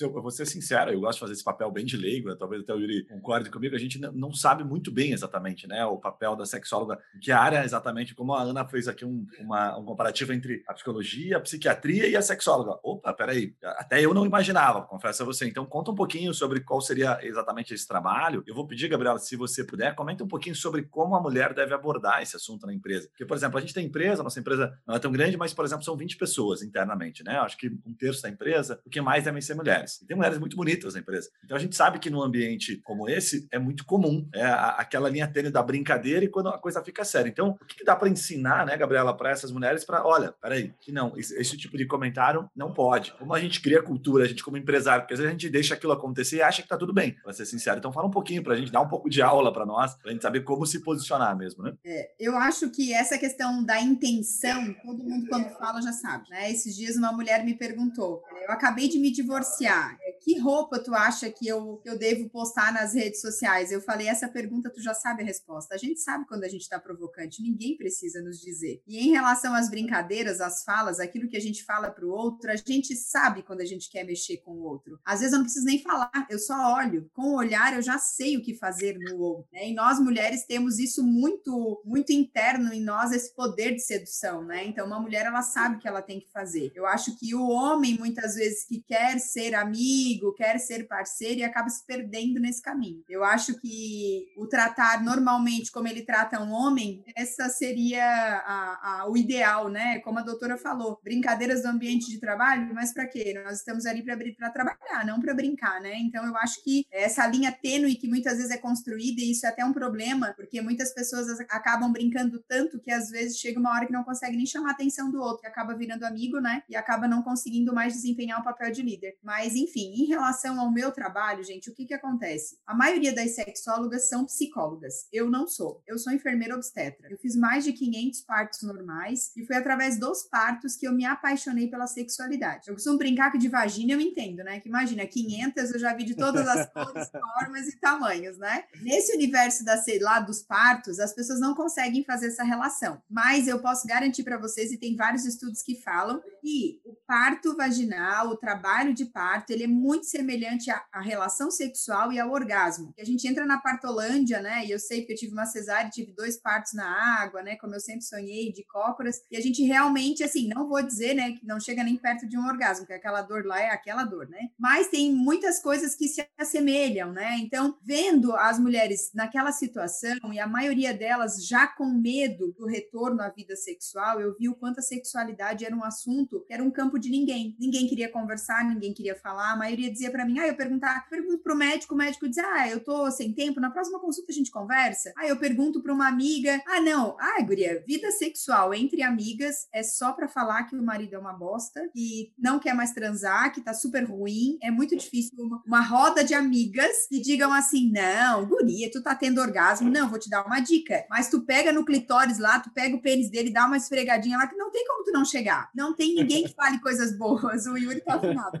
eu 0.00 0.22
vou 0.22 0.30
ser 0.30 0.46
sincero, 0.46 0.90
eu 0.90 1.00
gosto 1.00 1.14
de 1.14 1.20
fazer 1.20 1.32
esse 1.32 1.44
papel 1.44 1.70
bem 1.70 1.84
de 1.84 1.96
leigo, 1.96 2.28
né? 2.28 2.36
talvez 2.38 2.62
até 2.62 2.72
o 2.72 2.78
Yuri 2.78 3.04
concorde 3.06 3.50
comigo, 3.50 3.74
a 3.74 3.78
gente 3.78 3.98
não 3.98 4.32
sabe 4.32 4.64
muito 4.64 4.90
bem 4.90 5.12
exatamente 5.12 5.66
né, 5.66 5.84
o 5.84 5.98
papel 5.98 6.36
da 6.36 6.46
sexóloga, 6.46 6.98
que 7.20 7.30
área 7.32 7.64
exatamente, 7.64 8.14
como 8.14 8.34
a 8.34 8.42
Ana 8.42 8.66
fez 8.66 8.88
aqui 8.88 9.04
um, 9.04 9.26
uma, 9.40 9.78
um 9.78 9.84
comparativo 9.84 10.32
entre 10.32 10.62
a 10.66 10.74
psicologia, 10.74 11.36
a 11.36 11.40
psiquiatria 11.40 12.08
e 12.08 12.16
a 12.16 12.22
sexóloga. 12.22 12.78
Opa, 12.82 13.12
peraí, 13.12 13.54
até 13.62 14.00
eu 14.00 14.14
não 14.14 14.26
imaginava, 14.26 14.82
confesso 14.82 15.22
a 15.22 15.26
você. 15.26 15.46
Então, 15.46 15.66
conta 15.66 15.90
um 15.90 15.94
pouquinho 15.94 16.32
sobre 16.32 16.60
qual 16.60 16.80
seria 16.80 17.18
exatamente 17.22 17.74
esse 17.74 17.86
trabalho. 17.86 18.42
Eu 18.46 18.54
vou 18.54 18.66
pedir, 18.66 18.88
Gabriela, 18.88 19.18
se 19.18 19.36
você 19.36 19.64
puder, 19.64 19.94
comenta 19.94 20.24
um 20.24 20.28
pouquinho 20.28 20.54
sobre 20.54 20.82
como 20.82 21.14
a 21.14 21.20
mulher 21.20 21.54
deve 21.54 21.74
abordar 21.74 22.22
esse 22.22 22.36
assunto 22.36 22.66
na 22.66 22.74
empresa. 22.74 23.08
Porque, 23.08 23.24
por 23.24 23.36
exemplo, 23.36 23.58
a 23.58 23.60
gente 23.60 23.74
tem 23.74 23.86
empresa, 23.86 24.22
nossa 24.22 24.40
empresa 24.40 24.76
não 24.86 24.94
é 24.94 24.98
tão 24.98 25.12
grande, 25.12 25.36
mas, 25.36 25.52
por 25.52 25.64
exemplo, 25.64 25.84
são 25.84 25.96
20 25.96 26.16
pessoas 26.16 26.62
internamente, 26.62 27.22
né? 27.22 27.38
Acho 27.38 27.56
que 27.56 27.68
um 27.84 27.94
terço 27.94 28.22
da 28.22 28.28
empresa, 28.28 28.80
o 28.84 28.90
que 28.90 29.00
mais 29.00 29.26
é 29.26 29.32
devem 29.34 29.42
ser 29.42 29.54
mulheres. 29.54 30.00
E 30.00 30.06
tem 30.06 30.16
mulheres 30.16 30.38
muito 30.38 30.56
bonitas 30.56 30.94
na 30.94 31.00
empresa. 31.00 31.28
Então 31.44 31.56
a 31.56 31.60
gente 31.60 31.74
sabe 31.76 31.98
que 31.98 32.10
num 32.10 32.22
ambiente 32.22 32.80
como 32.84 33.08
esse 33.08 33.46
é 33.50 33.58
muito 33.58 33.84
comum 33.84 34.28
é 34.32 34.44
aquela 34.44 35.08
linha 35.08 35.26
tênue 35.26 35.50
da 35.50 35.62
brincadeira 35.62 36.24
e 36.24 36.28
quando 36.28 36.48
a 36.48 36.58
coisa 36.58 36.82
fica 36.82 37.04
séria. 37.04 37.28
Então, 37.28 37.56
o 37.60 37.64
que, 37.64 37.84
dá 37.84 37.96
para 37.96 38.08
ensinar, 38.08 38.64
né, 38.66 38.76
Gabriela, 38.76 39.16
para 39.16 39.30
essas 39.30 39.50
mulheres 39.50 39.84
para, 39.84 40.06
olha, 40.06 40.32
peraí, 40.40 40.72
que 40.80 40.92
não, 40.92 41.16
esse, 41.16 41.34
esse, 41.38 41.56
tipo 41.56 41.76
de 41.76 41.86
comentário 41.86 42.48
não 42.54 42.72
pode. 42.72 43.12
Como 43.12 43.34
a 43.34 43.40
gente 43.40 43.60
cria 43.60 43.82
cultura, 43.82 44.24
a 44.24 44.28
gente 44.28 44.42
como 44.42 44.56
empresário, 44.56 45.02
porque 45.02 45.14
às 45.14 45.20
vezes 45.20 45.30
a 45.30 45.32
gente 45.32 45.50
deixa 45.50 45.74
aquilo 45.74 45.92
acontecer 45.92 46.36
e 46.36 46.42
acha 46.42 46.62
que 46.62 46.68
tá 46.68 46.76
tudo 46.76 46.92
bem, 46.92 47.14
para 47.22 47.32
ser 47.32 47.46
sincero. 47.46 47.78
Então 47.78 47.92
fala 47.92 48.06
um 48.06 48.10
pouquinho 48.10 48.42
para 48.42 48.54
a 48.54 48.56
gente 48.56 48.72
dar 48.72 48.80
um 48.80 48.88
pouco 48.88 49.08
de 49.08 49.22
aula 49.22 49.52
para 49.52 49.66
nós, 49.66 49.94
para 49.96 50.10
a 50.10 50.12
gente 50.12 50.22
saber 50.22 50.40
como 50.42 50.66
se 50.66 50.80
posicionar 50.80 51.36
mesmo, 51.36 51.62
né? 51.62 51.72
É, 51.84 52.10
eu 52.18 52.36
acho 52.36 52.70
que 52.70 52.92
essa 52.92 53.18
questão 53.18 53.64
da 53.64 53.80
intenção, 53.80 54.74
todo 54.84 55.04
mundo 55.04 55.26
quando 55.28 55.48
fala 55.58 55.80
já 55.80 55.92
sabe, 55.92 56.28
né? 56.30 56.50
Esses 56.50 56.74
dias 56.76 56.96
uma 56.96 57.12
mulher 57.12 57.44
me 57.44 57.54
perguntou, 57.54 58.22
eu 58.46 58.52
acabei 58.52 58.88
de 58.88 58.98
me 58.98 59.12
divorciar, 59.24 59.98
que 60.24 60.38
roupa 60.38 60.78
tu 60.78 60.94
acha 60.94 61.30
que 61.30 61.46
eu, 61.46 61.82
eu 61.84 61.98
devo 61.98 62.28
postar 62.30 62.72
nas 62.72 62.94
redes 62.94 63.20
sociais? 63.20 63.70
Eu 63.70 63.80
falei, 63.80 64.08
essa 64.08 64.26
pergunta 64.26 64.70
tu 64.70 64.80
já 64.80 64.94
sabe 64.94 65.22
a 65.22 65.26
resposta. 65.26 65.74
A 65.74 65.78
gente 65.78 66.00
sabe 66.00 66.26
quando 66.26 66.44
a 66.44 66.48
gente 66.48 66.62
está 66.62 66.78
provocante, 66.78 67.42
ninguém 67.42 67.76
precisa 67.76 68.22
nos 68.22 68.40
dizer. 68.40 68.82
E 68.86 69.00
em 69.00 69.10
relação 69.10 69.54
às 69.54 69.68
brincadeiras, 69.68 70.40
às 70.40 70.64
falas, 70.64 70.98
aquilo 70.98 71.28
que 71.28 71.36
a 71.36 71.40
gente 71.40 71.62
fala 71.62 71.90
para 71.90 72.06
o 72.06 72.10
outro, 72.10 72.50
a 72.50 72.56
gente 72.56 72.96
sabe 72.96 73.42
quando 73.42 73.60
a 73.60 73.66
gente 73.66 73.90
quer 73.90 74.04
mexer 74.04 74.38
com 74.38 74.52
o 74.52 74.62
outro. 74.62 74.98
Às 75.04 75.20
vezes 75.20 75.32
eu 75.34 75.38
não 75.38 75.44
preciso 75.44 75.66
nem 75.66 75.82
falar, 75.82 76.10
eu 76.30 76.38
só 76.38 76.74
olho. 76.74 77.10
Com 77.12 77.34
o 77.34 77.36
olhar 77.36 77.74
eu 77.74 77.82
já 77.82 77.98
sei 77.98 78.38
o 78.38 78.42
que 78.42 78.54
fazer 78.54 78.98
no 78.98 79.18
outro. 79.18 79.46
Né? 79.52 79.68
E 79.68 79.74
nós 79.74 80.00
mulheres 80.00 80.46
temos 80.46 80.78
isso 80.78 81.02
muito, 81.02 81.82
muito 81.84 82.12
interno 82.12 82.72
em 82.72 82.82
nós, 82.82 83.12
esse 83.12 83.34
poder 83.34 83.74
de 83.74 83.80
sedução, 83.80 84.42
né? 84.42 84.64
Então 84.64 84.86
uma 84.86 85.00
mulher 85.00 85.26
ela 85.26 85.42
sabe 85.42 85.76
o 85.76 85.78
que 85.78 85.88
ela 85.88 86.00
tem 86.00 86.18
que 86.18 86.30
fazer. 86.30 86.72
Eu 86.74 86.86
acho 86.86 87.14
que 87.18 87.34
o 87.34 87.46
homem 87.48 87.98
muitas 87.98 88.34
vezes 88.36 88.64
que 88.64 88.80
quer 88.80 89.13
ser 89.18 89.54
amigo, 89.54 90.34
quer 90.34 90.58
ser 90.58 90.86
parceiro 90.86 91.40
e 91.40 91.44
acaba 91.44 91.68
se 91.68 91.84
perdendo 91.86 92.40
nesse 92.40 92.62
caminho. 92.62 93.02
Eu 93.08 93.24
acho 93.24 93.60
que 93.60 94.26
o 94.36 94.46
tratar 94.46 95.02
normalmente 95.02 95.70
como 95.70 95.88
ele 95.88 96.02
trata 96.02 96.40
um 96.40 96.52
homem, 96.52 97.02
essa 97.16 97.48
seria 97.48 98.04
a, 98.04 99.00
a, 99.02 99.10
o 99.10 99.16
ideal, 99.16 99.68
né? 99.68 99.98
Como 100.00 100.18
a 100.18 100.22
doutora 100.22 100.56
falou, 100.56 101.00
brincadeiras 101.02 101.62
do 101.62 101.68
ambiente 101.68 102.10
de 102.10 102.18
trabalho, 102.18 102.72
mas 102.74 102.92
para 102.92 103.06
quê? 103.06 103.40
Nós 103.44 103.58
estamos 103.58 103.86
ali 103.86 104.02
para 104.02 104.50
trabalhar, 104.50 105.04
não 105.04 105.20
para 105.20 105.34
brincar, 105.34 105.80
né? 105.80 105.96
Então 105.98 106.24
eu 106.24 106.36
acho 106.36 106.62
que 106.62 106.86
essa 106.90 107.26
linha 107.26 107.52
tênue 107.52 107.96
que 107.96 108.08
muitas 108.08 108.36
vezes 108.36 108.50
é 108.50 108.58
construída, 108.58 109.20
e 109.20 109.32
isso 109.32 109.46
é 109.46 109.48
até 109.48 109.64
um 109.64 109.72
problema, 109.72 110.32
porque 110.36 110.60
muitas 110.60 110.92
pessoas 110.94 111.28
acabam 111.50 111.92
brincando 111.92 112.42
tanto 112.48 112.80
que 112.80 112.90
às 112.90 113.10
vezes 113.10 113.38
chega 113.38 113.58
uma 113.58 113.70
hora 113.70 113.86
que 113.86 113.92
não 113.92 114.04
consegue 114.04 114.36
nem 114.36 114.46
chamar 114.46 114.70
a 114.70 114.72
atenção 114.72 115.10
do 115.10 115.20
outro, 115.20 115.42
que 115.42 115.46
acaba 115.46 115.74
virando 115.74 116.04
amigo, 116.04 116.40
né? 116.40 116.62
E 116.68 116.76
acaba 116.76 117.08
não 117.08 117.22
conseguindo 117.22 117.74
mais 117.74 117.94
desempenhar 117.94 118.40
o 118.40 118.44
papel 118.44 118.70
de 118.70 118.82
líder. 118.82 119.03
Mas, 119.22 119.54
enfim, 119.54 119.92
em 119.94 120.06
relação 120.06 120.60
ao 120.60 120.72
meu 120.72 120.92
trabalho, 120.92 121.42
gente, 121.42 121.70
o 121.70 121.74
que 121.74 121.86
que 121.86 121.94
acontece? 121.94 122.58
A 122.66 122.74
maioria 122.74 123.14
das 123.14 123.34
sexólogas 123.34 124.08
são 124.08 124.24
psicólogas. 124.24 125.06
Eu 125.12 125.30
não 125.30 125.46
sou. 125.46 125.82
Eu 125.86 125.98
sou 125.98 126.12
enfermeira 126.12 126.54
obstetra. 126.54 127.08
Eu 127.10 127.18
fiz 127.18 127.36
mais 127.36 127.64
de 127.64 127.72
500 127.72 128.20
partos 128.22 128.62
normais 128.62 129.32
e 129.36 129.44
foi 129.44 129.56
através 129.56 129.98
dos 129.98 130.22
partos 130.24 130.76
que 130.76 130.86
eu 130.86 130.92
me 130.92 131.04
apaixonei 131.04 131.68
pela 131.68 131.86
sexualidade. 131.86 132.68
Eu 132.68 132.74
costumo 132.74 132.98
brincar 132.98 133.30
que 133.30 133.38
de 133.38 133.48
vagina 133.48 133.92
eu 133.92 134.00
entendo, 134.00 134.42
né? 134.44 134.60
Que 134.60 134.68
imagina, 134.68 135.06
500 135.06 135.72
eu 135.72 135.78
já 135.78 135.94
vi 135.94 136.04
de 136.04 136.14
todas 136.14 136.46
as 136.46 136.70
cores, 136.72 137.10
formas 137.10 137.68
e 137.68 137.78
tamanhos, 137.78 138.38
né? 138.38 138.64
Nesse 138.80 139.14
universo 139.14 139.64
da, 139.64 139.76
sei 139.76 139.98
lá, 139.98 140.20
dos 140.20 140.42
partos, 140.42 140.98
as 140.98 141.14
pessoas 141.14 141.40
não 141.40 141.54
conseguem 141.54 142.04
fazer 142.04 142.28
essa 142.28 142.44
relação. 142.44 143.02
Mas 143.08 143.48
eu 143.48 143.60
posso 143.60 143.86
garantir 143.86 144.22
para 144.22 144.38
vocês, 144.38 144.72
e 144.72 144.78
tem 144.78 144.96
vários 144.96 145.24
estudos 145.24 145.62
que 145.62 145.80
falam, 145.80 146.22
que 146.40 146.80
o 146.84 146.94
parto 147.06 147.56
vaginal, 147.56 148.28
o 148.28 148.36
trabalho 148.36 148.83
de 148.92 149.06
parto, 149.06 149.50
ele 149.50 149.64
é 149.64 149.68
muito 149.68 150.06
semelhante 150.06 150.70
à, 150.70 150.84
à 150.92 151.00
relação 151.00 151.50
sexual 151.50 152.12
e 152.12 152.18
ao 152.18 152.30
orgasmo. 152.30 152.92
A 152.98 153.04
gente 153.04 153.26
entra 153.26 153.46
na 153.46 153.58
partolândia, 153.58 154.40
né? 154.40 154.64
E 154.66 154.70
eu 154.70 154.78
sei 154.78 155.00
porque 155.00 155.12
eu 155.12 155.18
tive 155.18 155.32
uma 155.32 155.46
cesárea, 155.46 155.90
tive 155.90 156.12
dois 156.12 156.36
partos 156.36 156.72
na 156.74 156.86
água, 157.22 157.42
né? 157.42 157.56
Como 157.56 157.74
eu 157.74 157.80
sempre 157.80 158.02
sonhei, 158.02 158.52
de 158.52 158.64
cócoras. 158.64 159.22
E 159.30 159.36
a 159.36 159.40
gente 159.40 159.62
realmente, 159.62 160.22
assim, 160.22 160.48
não 160.48 160.68
vou 160.68 160.82
dizer, 160.82 161.14
né, 161.14 161.32
que 161.32 161.46
não 161.46 161.60
chega 161.60 161.84
nem 161.84 161.96
perto 161.96 162.28
de 162.28 162.36
um 162.36 162.46
orgasmo, 162.46 162.86
que 162.86 162.92
aquela 162.92 163.22
dor 163.22 163.44
lá 163.44 163.60
é 163.60 163.70
aquela 163.70 164.04
dor, 164.04 164.28
né? 164.28 164.48
Mas 164.58 164.88
tem 164.88 165.12
muitas 165.12 165.60
coisas 165.60 165.94
que 165.94 166.08
se 166.08 166.26
assemelham, 166.38 167.12
né? 167.12 167.36
Então, 167.38 167.76
vendo 167.82 168.34
as 168.34 168.58
mulheres 168.58 169.10
naquela 169.14 169.52
situação 169.52 170.32
e 170.32 170.38
a 170.38 170.46
maioria 170.46 170.92
delas 170.92 171.46
já 171.46 171.66
com 171.66 171.86
medo 171.86 172.52
do 172.52 172.66
retorno 172.66 173.22
à 173.22 173.28
vida 173.28 173.56
sexual, 173.56 174.20
eu 174.20 174.34
vi 174.36 174.48
o 174.48 174.54
quanto 174.54 174.78
a 174.78 174.82
sexualidade 174.82 175.64
era 175.64 175.74
um 175.74 175.84
assunto 175.84 176.44
que 176.46 176.52
era 176.52 176.62
um 176.62 176.70
campo 176.70 176.98
de 176.98 177.10
ninguém. 177.10 177.56
Ninguém 177.58 177.86
queria 177.86 178.10
conversar, 178.10 178.64
ninguém 178.74 178.92
queria 178.92 179.14
falar. 179.14 179.52
A 179.52 179.56
maioria 179.56 179.90
dizia 179.90 180.10
para 180.10 180.24
mim: 180.24 180.38
"Ah, 180.38 180.46
eu 180.46 180.54
perguntar, 180.54 181.08
pergunto 181.08 181.42
pro 181.42 181.56
médico, 181.56 181.94
o 181.94 181.98
médico 181.98 182.28
diz: 182.28 182.38
"Ah, 182.38 182.68
eu 182.68 182.80
tô 182.82 183.10
sem 183.10 183.32
tempo, 183.32 183.60
na 183.60 183.70
próxima 183.70 184.00
consulta 184.00 184.32
a 184.32 184.34
gente 184.34 184.50
conversa". 184.50 185.12
Ah, 185.16 185.26
eu 185.26 185.36
pergunto 185.36 185.82
para 185.82 185.92
uma 185.92 186.08
amiga: 186.08 186.62
"Ah, 186.66 186.80
não, 186.80 187.16
ah, 187.18 187.42
guria, 187.42 187.82
vida 187.86 188.10
sexual 188.10 188.74
entre 188.74 189.02
amigas 189.02 189.68
é 189.72 189.82
só 189.82 190.12
para 190.12 190.28
falar 190.28 190.64
que 190.64 190.76
o 190.76 190.82
marido 190.82 191.14
é 191.14 191.18
uma 191.18 191.32
bosta 191.32 191.88
e 191.94 192.32
não 192.38 192.58
quer 192.58 192.74
mais 192.74 192.92
transar, 192.92 193.52
que 193.52 193.60
tá 193.60 193.72
super 193.72 194.04
ruim. 194.04 194.58
É 194.62 194.70
muito 194.70 194.96
difícil 194.96 195.32
uma, 195.38 195.62
uma 195.66 195.80
roda 195.80 196.24
de 196.24 196.34
amigas 196.34 197.06
que 197.08 197.20
digam 197.20 197.52
assim: 197.52 197.90
"Não, 197.90 198.46
guria, 198.46 198.90
tu 198.90 199.02
tá 199.02 199.14
tendo 199.14 199.40
orgasmo". 199.40 199.90
Não, 199.90 200.08
vou 200.08 200.18
te 200.18 200.28
dar 200.28 200.44
uma 200.44 200.60
dica. 200.60 201.04
Mas 201.08 201.28
tu 201.28 201.42
pega 201.42 201.72
no 201.72 201.84
clitóris 201.84 202.38
lá, 202.38 202.60
tu 202.60 202.70
pega 202.70 202.96
o 202.96 203.02
pênis 203.02 203.30
dele, 203.30 203.52
dá 203.52 203.66
uma 203.66 203.76
esfregadinha 203.76 204.36
lá 204.36 204.46
que 204.46 204.56
não 204.56 204.70
tem 204.70 204.84
como 204.86 205.04
tu 205.04 205.12
não 205.12 205.24
chegar. 205.24 205.70
Não 205.74 205.94
tem 205.94 206.14
ninguém 206.14 206.44
que 206.44 206.54
fale 206.54 206.80
coisas 206.80 207.16
boas. 207.16 207.66
O 207.66 207.76
Yuri 207.76 208.00
tá 208.00 208.14
afinado. 208.14 208.60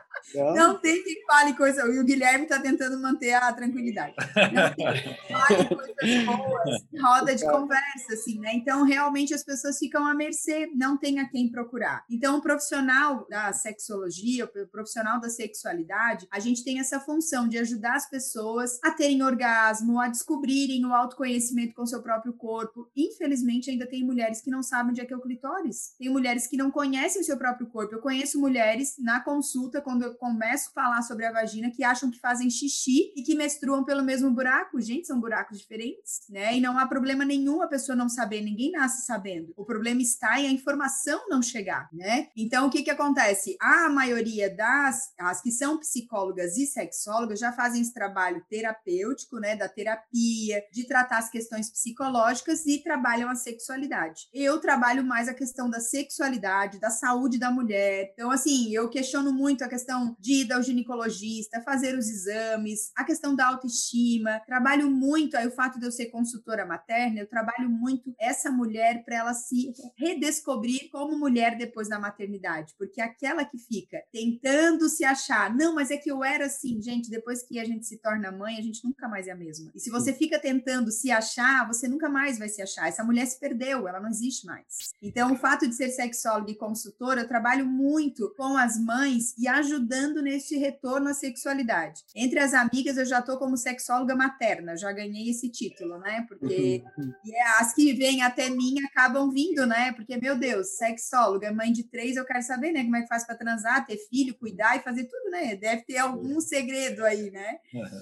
Não. 0.33 0.53
não 0.55 0.79
tem 0.79 1.03
quem 1.03 1.25
fale 1.25 1.53
coisa. 1.53 1.81
E 1.87 1.99
o 1.99 2.03
Guilherme 2.03 2.43
está 2.43 2.59
tentando 2.59 2.99
manter 3.01 3.33
a 3.33 3.51
tranquilidade. 3.53 4.13
Não 4.53 4.73
tem 4.75 5.03
quem 5.03 5.37
fale 5.37 5.75
coisas 5.75 6.25
boas, 6.25 6.81
roda 7.01 7.35
de 7.35 7.45
conversa, 7.45 8.13
assim, 8.13 8.39
né? 8.39 8.53
Então, 8.53 8.83
realmente, 8.83 9.33
as 9.33 9.43
pessoas 9.43 9.77
ficam 9.77 10.05
à 10.05 10.13
mercê, 10.13 10.69
não 10.75 10.97
tem 10.97 11.19
a 11.19 11.29
quem 11.29 11.51
procurar. 11.51 12.03
Então, 12.09 12.37
o 12.37 12.41
profissional 12.41 13.25
da 13.29 13.51
sexologia, 13.53 14.45
o 14.45 14.67
profissional 14.67 15.19
da 15.19 15.29
sexualidade, 15.29 16.27
a 16.31 16.39
gente 16.39 16.63
tem 16.63 16.79
essa 16.79 16.99
função 16.99 17.47
de 17.47 17.57
ajudar 17.57 17.95
as 17.95 18.09
pessoas 18.09 18.79
a 18.83 18.91
terem 18.91 19.23
orgasmo, 19.23 19.99
a 19.99 20.07
descobrirem 20.07 20.85
o 20.85 20.93
autoconhecimento 20.93 21.73
com 21.73 21.83
o 21.83 21.87
seu 21.87 22.01
próprio 22.01 22.33
corpo. 22.33 22.89
Infelizmente, 22.95 23.69
ainda 23.69 23.87
tem 23.87 24.03
mulheres 24.03 24.41
que 24.41 24.49
não 24.49 24.63
sabem 24.63 24.91
onde 24.91 25.01
é 25.01 25.05
que 25.05 25.13
é 25.13 25.17
o 25.17 25.21
clitóris. 25.21 25.95
Tem 25.97 26.09
mulheres 26.09 26.47
que 26.47 26.57
não 26.57 26.71
conhecem 26.71 27.21
o 27.21 27.25
seu 27.25 27.37
próprio 27.37 27.67
corpo. 27.67 27.95
Eu 27.95 28.01
conheço 28.01 28.39
mulheres 28.39 28.95
na 28.99 29.19
consulta, 29.19 29.81
quando 29.81 30.03
eu 30.03 30.10
começo 30.15 30.69
a 30.69 30.81
falar 30.81 31.01
sobre 31.01 31.25
a 31.25 31.31
vagina 31.31 31.71
que 31.71 31.83
acham 31.83 32.11
que 32.11 32.19
fazem 32.19 32.49
xixi 32.49 33.11
e 33.15 33.23
que 33.23 33.35
menstruam 33.35 33.83
pelo 33.83 34.03
mesmo 34.03 34.31
buraco. 34.31 34.79
Gente, 34.79 35.07
são 35.07 35.19
buracos 35.19 35.59
diferentes, 35.59 36.21
né? 36.29 36.55
E 36.55 36.61
não 36.61 36.77
há 36.77 36.87
problema 36.87 37.25
nenhum 37.25 37.61
a 37.61 37.67
pessoa 37.67 37.95
não 37.95 38.09
saber, 38.09 38.41
ninguém 38.41 38.71
nasce 38.71 39.05
sabendo. 39.05 39.53
O 39.55 39.65
problema 39.65 40.01
está 40.01 40.39
em 40.39 40.47
a 40.47 40.51
informação 40.51 41.27
não 41.29 41.41
chegar, 41.41 41.89
né? 41.91 42.27
Então, 42.35 42.67
o 42.67 42.69
que 42.69 42.83
que 42.83 42.89
acontece? 42.89 43.57
A 43.59 43.89
maioria 43.89 44.53
das 44.53 45.11
as 45.17 45.41
que 45.41 45.51
são 45.51 45.77
psicólogas 45.77 46.57
e 46.57 46.65
sexólogas 46.65 47.39
já 47.39 47.51
fazem 47.51 47.81
esse 47.81 47.93
trabalho 47.93 48.43
terapêutico, 48.49 49.39
né, 49.39 49.55
da 49.55 49.67
terapia, 49.67 50.63
de 50.71 50.85
tratar 50.85 51.17
as 51.19 51.29
questões 51.29 51.69
psicológicas 51.69 52.65
e 52.65 52.79
trabalham 52.79 53.29
a 53.29 53.35
sexualidade. 53.35 54.27
Eu 54.33 54.59
trabalho 54.59 55.03
mais 55.03 55.27
a 55.27 55.33
questão 55.33 55.69
da 55.69 55.79
sexualidade, 55.79 56.79
da 56.79 56.89
saúde 56.89 57.37
da 57.37 57.51
mulher. 57.51 58.11
Então, 58.13 58.31
assim, 58.31 58.73
eu 58.73 58.89
questiono 58.89 59.31
muito 59.33 59.63
a 59.63 59.69
questão 59.69 60.00
de 60.19 60.41
ir 60.41 60.53
ao 60.53 60.61
ginecologista, 60.61 61.61
fazer 61.61 61.97
os 61.97 62.07
exames, 62.07 62.91
a 62.95 63.03
questão 63.03 63.35
da 63.35 63.47
autoestima. 63.47 64.41
Trabalho 64.45 64.89
muito, 64.89 65.35
aí 65.37 65.47
o 65.47 65.51
fato 65.51 65.79
de 65.79 65.85
eu 65.85 65.91
ser 65.91 66.07
consultora 66.07 66.65
materna, 66.65 67.19
eu 67.19 67.27
trabalho 67.27 67.69
muito 67.69 68.13
essa 68.19 68.51
mulher 68.51 69.03
para 69.03 69.17
ela 69.17 69.33
se 69.33 69.71
redescobrir 69.95 70.89
como 70.91 71.17
mulher 71.17 71.57
depois 71.57 71.87
da 71.89 71.99
maternidade, 71.99 72.73
porque 72.77 73.01
aquela 73.01 73.45
que 73.45 73.57
fica 73.57 74.01
tentando 74.11 74.89
se 74.89 75.03
achar, 75.03 75.53
não, 75.53 75.75
mas 75.75 75.91
é 75.91 75.97
que 75.97 76.11
eu 76.11 76.23
era 76.23 76.45
assim, 76.45 76.81
gente, 76.81 77.09
depois 77.09 77.43
que 77.43 77.59
a 77.59 77.65
gente 77.65 77.85
se 77.85 77.97
torna 77.97 78.31
mãe, 78.31 78.57
a 78.57 78.61
gente 78.61 78.83
nunca 78.83 79.07
mais 79.07 79.27
é 79.27 79.31
a 79.31 79.35
mesma. 79.35 79.71
E 79.75 79.79
se 79.79 79.89
você 79.89 80.13
fica 80.13 80.39
tentando 80.39 80.91
se 80.91 81.11
achar, 81.11 81.67
você 81.67 81.87
nunca 81.87 82.09
mais 82.09 82.39
vai 82.39 82.49
se 82.49 82.61
achar. 82.61 82.87
Essa 82.87 83.03
mulher 83.03 83.25
se 83.25 83.39
perdeu, 83.39 83.87
ela 83.87 83.99
não 83.99 84.09
existe 84.09 84.45
mais. 84.45 84.93
Então, 85.01 85.33
o 85.33 85.37
fato 85.37 85.67
de 85.67 85.75
ser 85.75 85.89
sexóloga 85.89 86.51
e 86.51 86.55
consultora, 86.55 87.21
eu 87.21 87.27
trabalho 87.27 87.65
muito 87.65 88.33
com 88.35 88.57
as 88.57 88.79
mães 88.79 89.35
e 89.37 89.47
ajudando 89.47 89.90
ajudando 89.91 90.21
neste 90.21 90.57
retorno 90.57 91.09
à 91.09 91.13
sexualidade. 91.13 92.01
Entre 92.15 92.39
as 92.39 92.53
amigas, 92.53 92.97
eu 92.97 93.05
já 93.05 93.19
estou 93.19 93.37
como 93.37 93.57
sexóloga 93.57 94.15
materna, 94.15 94.77
já 94.77 94.91
ganhei 94.91 95.29
esse 95.29 95.49
título, 95.49 95.99
né? 95.99 96.25
Porque 96.27 96.83
é, 97.27 97.43
as 97.59 97.73
que 97.73 97.93
vêm 97.93 98.23
até 98.23 98.49
mim 98.49 98.75
acabam 98.85 99.29
vindo, 99.29 99.65
né? 99.65 99.91
Porque, 99.93 100.17
meu 100.17 100.37
Deus, 100.37 100.77
sexóloga, 100.77 101.51
mãe 101.51 101.71
de 101.71 101.83
três, 101.83 102.15
eu 102.15 102.25
quero 102.25 102.41
saber, 102.41 102.71
né? 102.71 102.83
Como 102.83 102.95
é 102.95 103.01
que 103.01 103.07
faz 103.07 103.25
para 103.25 103.35
transar, 103.35 103.85
ter 103.85 103.97
filho, 103.97 104.35
cuidar 104.35 104.77
e 104.77 104.79
fazer 104.79 105.03
tudo, 105.03 105.29
né? 105.31 105.55
Deve 105.55 105.83
ter 105.83 105.97
algum 105.97 106.39
segredo 106.39 107.03
aí, 107.03 107.29
né? 107.29 107.57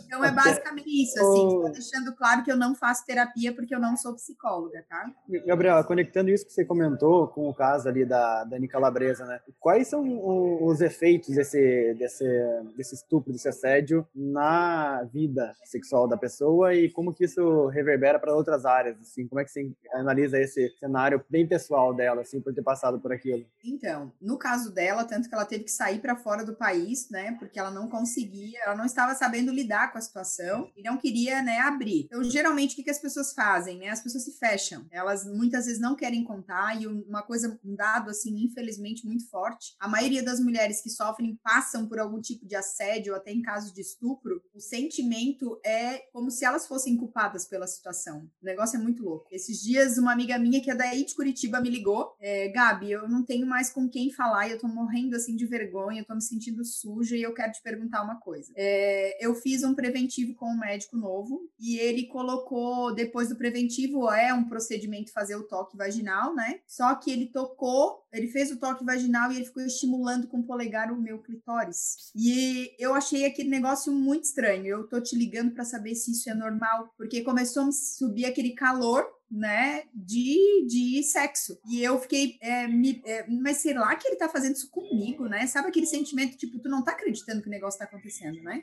Então, 0.05 0.23
é 0.23 0.31
basicamente 0.31 1.03
isso, 1.03 1.19
assim, 1.19 1.71
deixando 1.71 2.15
claro 2.15 2.43
que 2.43 2.51
eu 2.51 2.57
não 2.57 2.75
faço 2.75 3.05
terapia 3.05 3.53
porque 3.53 3.73
eu 3.73 3.79
não 3.79 3.97
sou 3.97 4.13
psicóloga, 4.13 4.85
tá? 4.87 5.11
Gabriela, 5.45 5.83
conectando 5.83 6.29
isso 6.29 6.45
que 6.45 6.53
você 6.53 6.63
comentou 6.63 7.27
com 7.27 7.49
o 7.49 7.53
caso 7.53 7.87
ali 7.87 8.05
da 8.05 8.43
Dani 8.43 8.67
Calabresa, 8.67 9.25
né? 9.25 9.39
Quais 9.59 9.87
são 9.87 10.03
os 10.63 10.81
efeitos 10.81 11.35
desse 11.35 11.78
desse, 11.97 12.25
desse 12.75 12.95
estupro, 12.95 13.31
desse 13.31 13.47
assédio 13.47 14.07
na 14.13 15.03
vida 15.03 15.53
sexual 15.63 16.07
da 16.07 16.17
pessoa 16.17 16.73
e 16.73 16.89
como 16.89 17.13
que 17.13 17.25
isso 17.25 17.67
reverbera 17.67 18.19
para 18.19 18.35
outras 18.35 18.65
áreas, 18.65 18.99
assim, 18.99 19.27
como 19.27 19.39
é 19.39 19.45
que 19.45 19.51
você 19.51 19.71
analisa 19.93 20.39
esse 20.39 20.69
cenário 20.79 21.23
bem 21.29 21.47
pessoal 21.47 21.93
dela, 21.93 22.21
assim, 22.21 22.41
por 22.41 22.53
ter 22.53 22.61
passado 22.61 22.99
por 22.99 23.11
aquilo? 23.11 23.45
Então, 23.63 24.11
no 24.21 24.37
caso 24.37 24.71
dela, 24.71 25.03
tanto 25.03 25.29
que 25.29 25.35
ela 25.35 25.45
teve 25.45 25.65
que 25.65 25.71
sair 25.71 25.99
para 25.99 26.15
fora 26.15 26.45
do 26.45 26.55
país, 26.55 27.09
né, 27.09 27.35
porque 27.39 27.59
ela 27.59 27.71
não 27.71 27.87
conseguia, 27.87 28.59
ela 28.65 28.75
não 28.75 28.85
estava 28.85 29.13
sabendo 29.15 29.51
lidar 29.51 29.91
com 29.91 29.97
a 29.97 30.01
situação 30.01 30.71
e 30.75 30.83
não 30.83 30.97
queria, 30.97 31.41
né, 31.41 31.59
abrir. 31.59 32.05
Então, 32.05 32.23
geralmente, 32.23 32.73
o 32.73 32.75
que, 32.75 32.83
que 32.83 32.89
as 32.89 32.99
pessoas 32.99 33.33
fazem, 33.33 33.79
né, 33.79 33.89
as 33.89 34.01
pessoas 34.01 34.23
se 34.23 34.37
fecham, 34.37 34.85
elas 34.91 35.25
muitas 35.25 35.65
vezes 35.65 35.79
não 35.79 35.95
querem 35.95 36.23
contar 36.23 36.79
e 36.81 36.87
uma 36.87 37.21
coisa, 37.21 37.59
um 37.63 37.75
dado, 37.75 38.09
assim, 38.09 38.43
infelizmente 38.43 39.05
muito 39.05 39.29
forte, 39.29 39.75
a 39.79 39.87
maioria 39.87 40.23
das 40.23 40.39
mulheres 40.39 40.81
que 40.81 40.89
sofrem 40.89 41.39
passa 41.43 41.68
passam 41.69 41.87
por 41.87 41.99
algum 41.99 42.19
tipo 42.19 42.47
de 42.47 42.55
assédio, 42.55 43.15
até 43.15 43.31
em 43.31 43.41
caso 43.41 43.73
de 43.73 43.81
estupro, 43.81 44.41
o 44.53 44.59
sentimento 44.59 45.59
é 45.63 45.99
como 46.11 46.31
se 46.31 46.43
elas 46.43 46.67
fossem 46.67 46.97
culpadas 46.97 47.45
pela 47.45 47.67
situação. 47.67 48.27
O 48.41 48.45
negócio 48.45 48.77
é 48.77 48.81
muito 48.81 49.03
louco. 49.03 49.27
Esses 49.31 49.61
dias, 49.61 49.97
uma 49.97 50.11
amiga 50.11 50.37
minha 50.39 50.61
que 50.61 50.71
é 50.71 50.75
daí 50.75 51.05
de 51.05 51.13
Curitiba 51.13 51.61
me 51.61 51.69
ligou: 51.69 52.15
é, 52.19 52.49
Gabi, 52.49 52.91
eu 52.91 53.07
não 53.07 53.23
tenho 53.23 53.45
mais 53.45 53.69
com 53.69 53.87
quem 53.87 54.11
falar 54.11 54.47
e 54.47 54.51
eu 54.51 54.59
tô 54.59 54.67
morrendo 54.67 55.15
assim 55.15 55.35
de 55.35 55.45
vergonha, 55.45 56.01
eu 56.01 56.05
tô 56.05 56.15
me 56.15 56.21
sentindo 56.21 56.65
suja 56.65 57.15
e 57.15 57.21
eu 57.21 57.33
quero 57.33 57.51
te 57.51 57.61
perguntar 57.61 58.03
uma 58.03 58.19
coisa. 58.19 58.51
É, 58.55 59.23
eu 59.23 59.35
fiz 59.35 59.63
um 59.63 59.75
preventivo 59.75 60.33
com 60.35 60.47
um 60.47 60.57
médico 60.57 60.97
novo 60.97 61.49
e 61.59 61.77
ele 61.77 62.07
colocou, 62.07 62.93
depois 62.95 63.29
do 63.29 63.35
preventivo, 63.35 64.11
é 64.11 64.33
um 64.33 64.45
procedimento 64.45 65.11
fazer 65.11 65.35
o 65.35 65.43
toque 65.43 65.77
vaginal, 65.77 66.33
né? 66.33 66.61
Só 66.67 66.95
que 66.95 67.11
ele 67.11 67.27
tocou, 67.27 68.03
ele 68.11 68.27
fez 68.27 68.51
o 68.51 68.57
toque 68.57 68.83
vaginal 68.83 69.31
e 69.31 69.35
ele 69.35 69.45
ficou 69.45 69.63
estimulando 69.63 70.27
com 70.27 70.39
o 70.39 70.43
polegar 70.43 70.91
o 70.91 70.99
meu 70.99 71.19
clitóris. 71.19 71.58
E 72.15 72.75
eu 72.79 72.93
achei 72.93 73.25
aquele 73.25 73.49
negócio 73.49 73.91
muito 73.91 74.25
estranho. 74.25 74.65
Eu 74.65 74.87
tô 74.87 75.01
te 75.01 75.15
ligando 75.15 75.51
para 75.51 75.65
saber 75.65 75.95
se 75.95 76.11
isso 76.11 76.29
é 76.29 76.33
normal, 76.33 76.93
porque 76.97 77.21
começou 77.21 77.63
a 77.63 77.71
subir 77.71 78.25
aquele 78.25 78.51
calor 78.51 79.05
né, 79.31 79.83
de, 79.93 80.65
de 80.67 81.03
sexo. 81.03 81.59
E 81.69 81.83
eu 81.83 81.99
fiquei, 81.99 82.37
é, 82.41 82.67
me, 82.67 83.01
é, 83.05 83.25
mas 83.27 83.57
sei 83.57 83.73
lá 83.73 83.95
que 83.95 84.07
ele 84.07 84.15
tá 84.17 84.27
fazendo 84.27 84.55
isso 84.55 84.69
comigo, 84.71 85.27
né? 85.27 85.45
Sabe 85.47 85.67
aquele 85.67 85.85
sentimento, 85.85 86.37
tipo, 86.37 86.59
tu 86.59 86.69
não 86.69 86.83
tá 86.83 86.91
acreditando 86.91 87.41
que 87.41 87.47
o 87.47 87.51
negócio 87.51 87.79
tá 87.79 87.85
acontecendo, 87.85 88.41
né? 88.41 88.61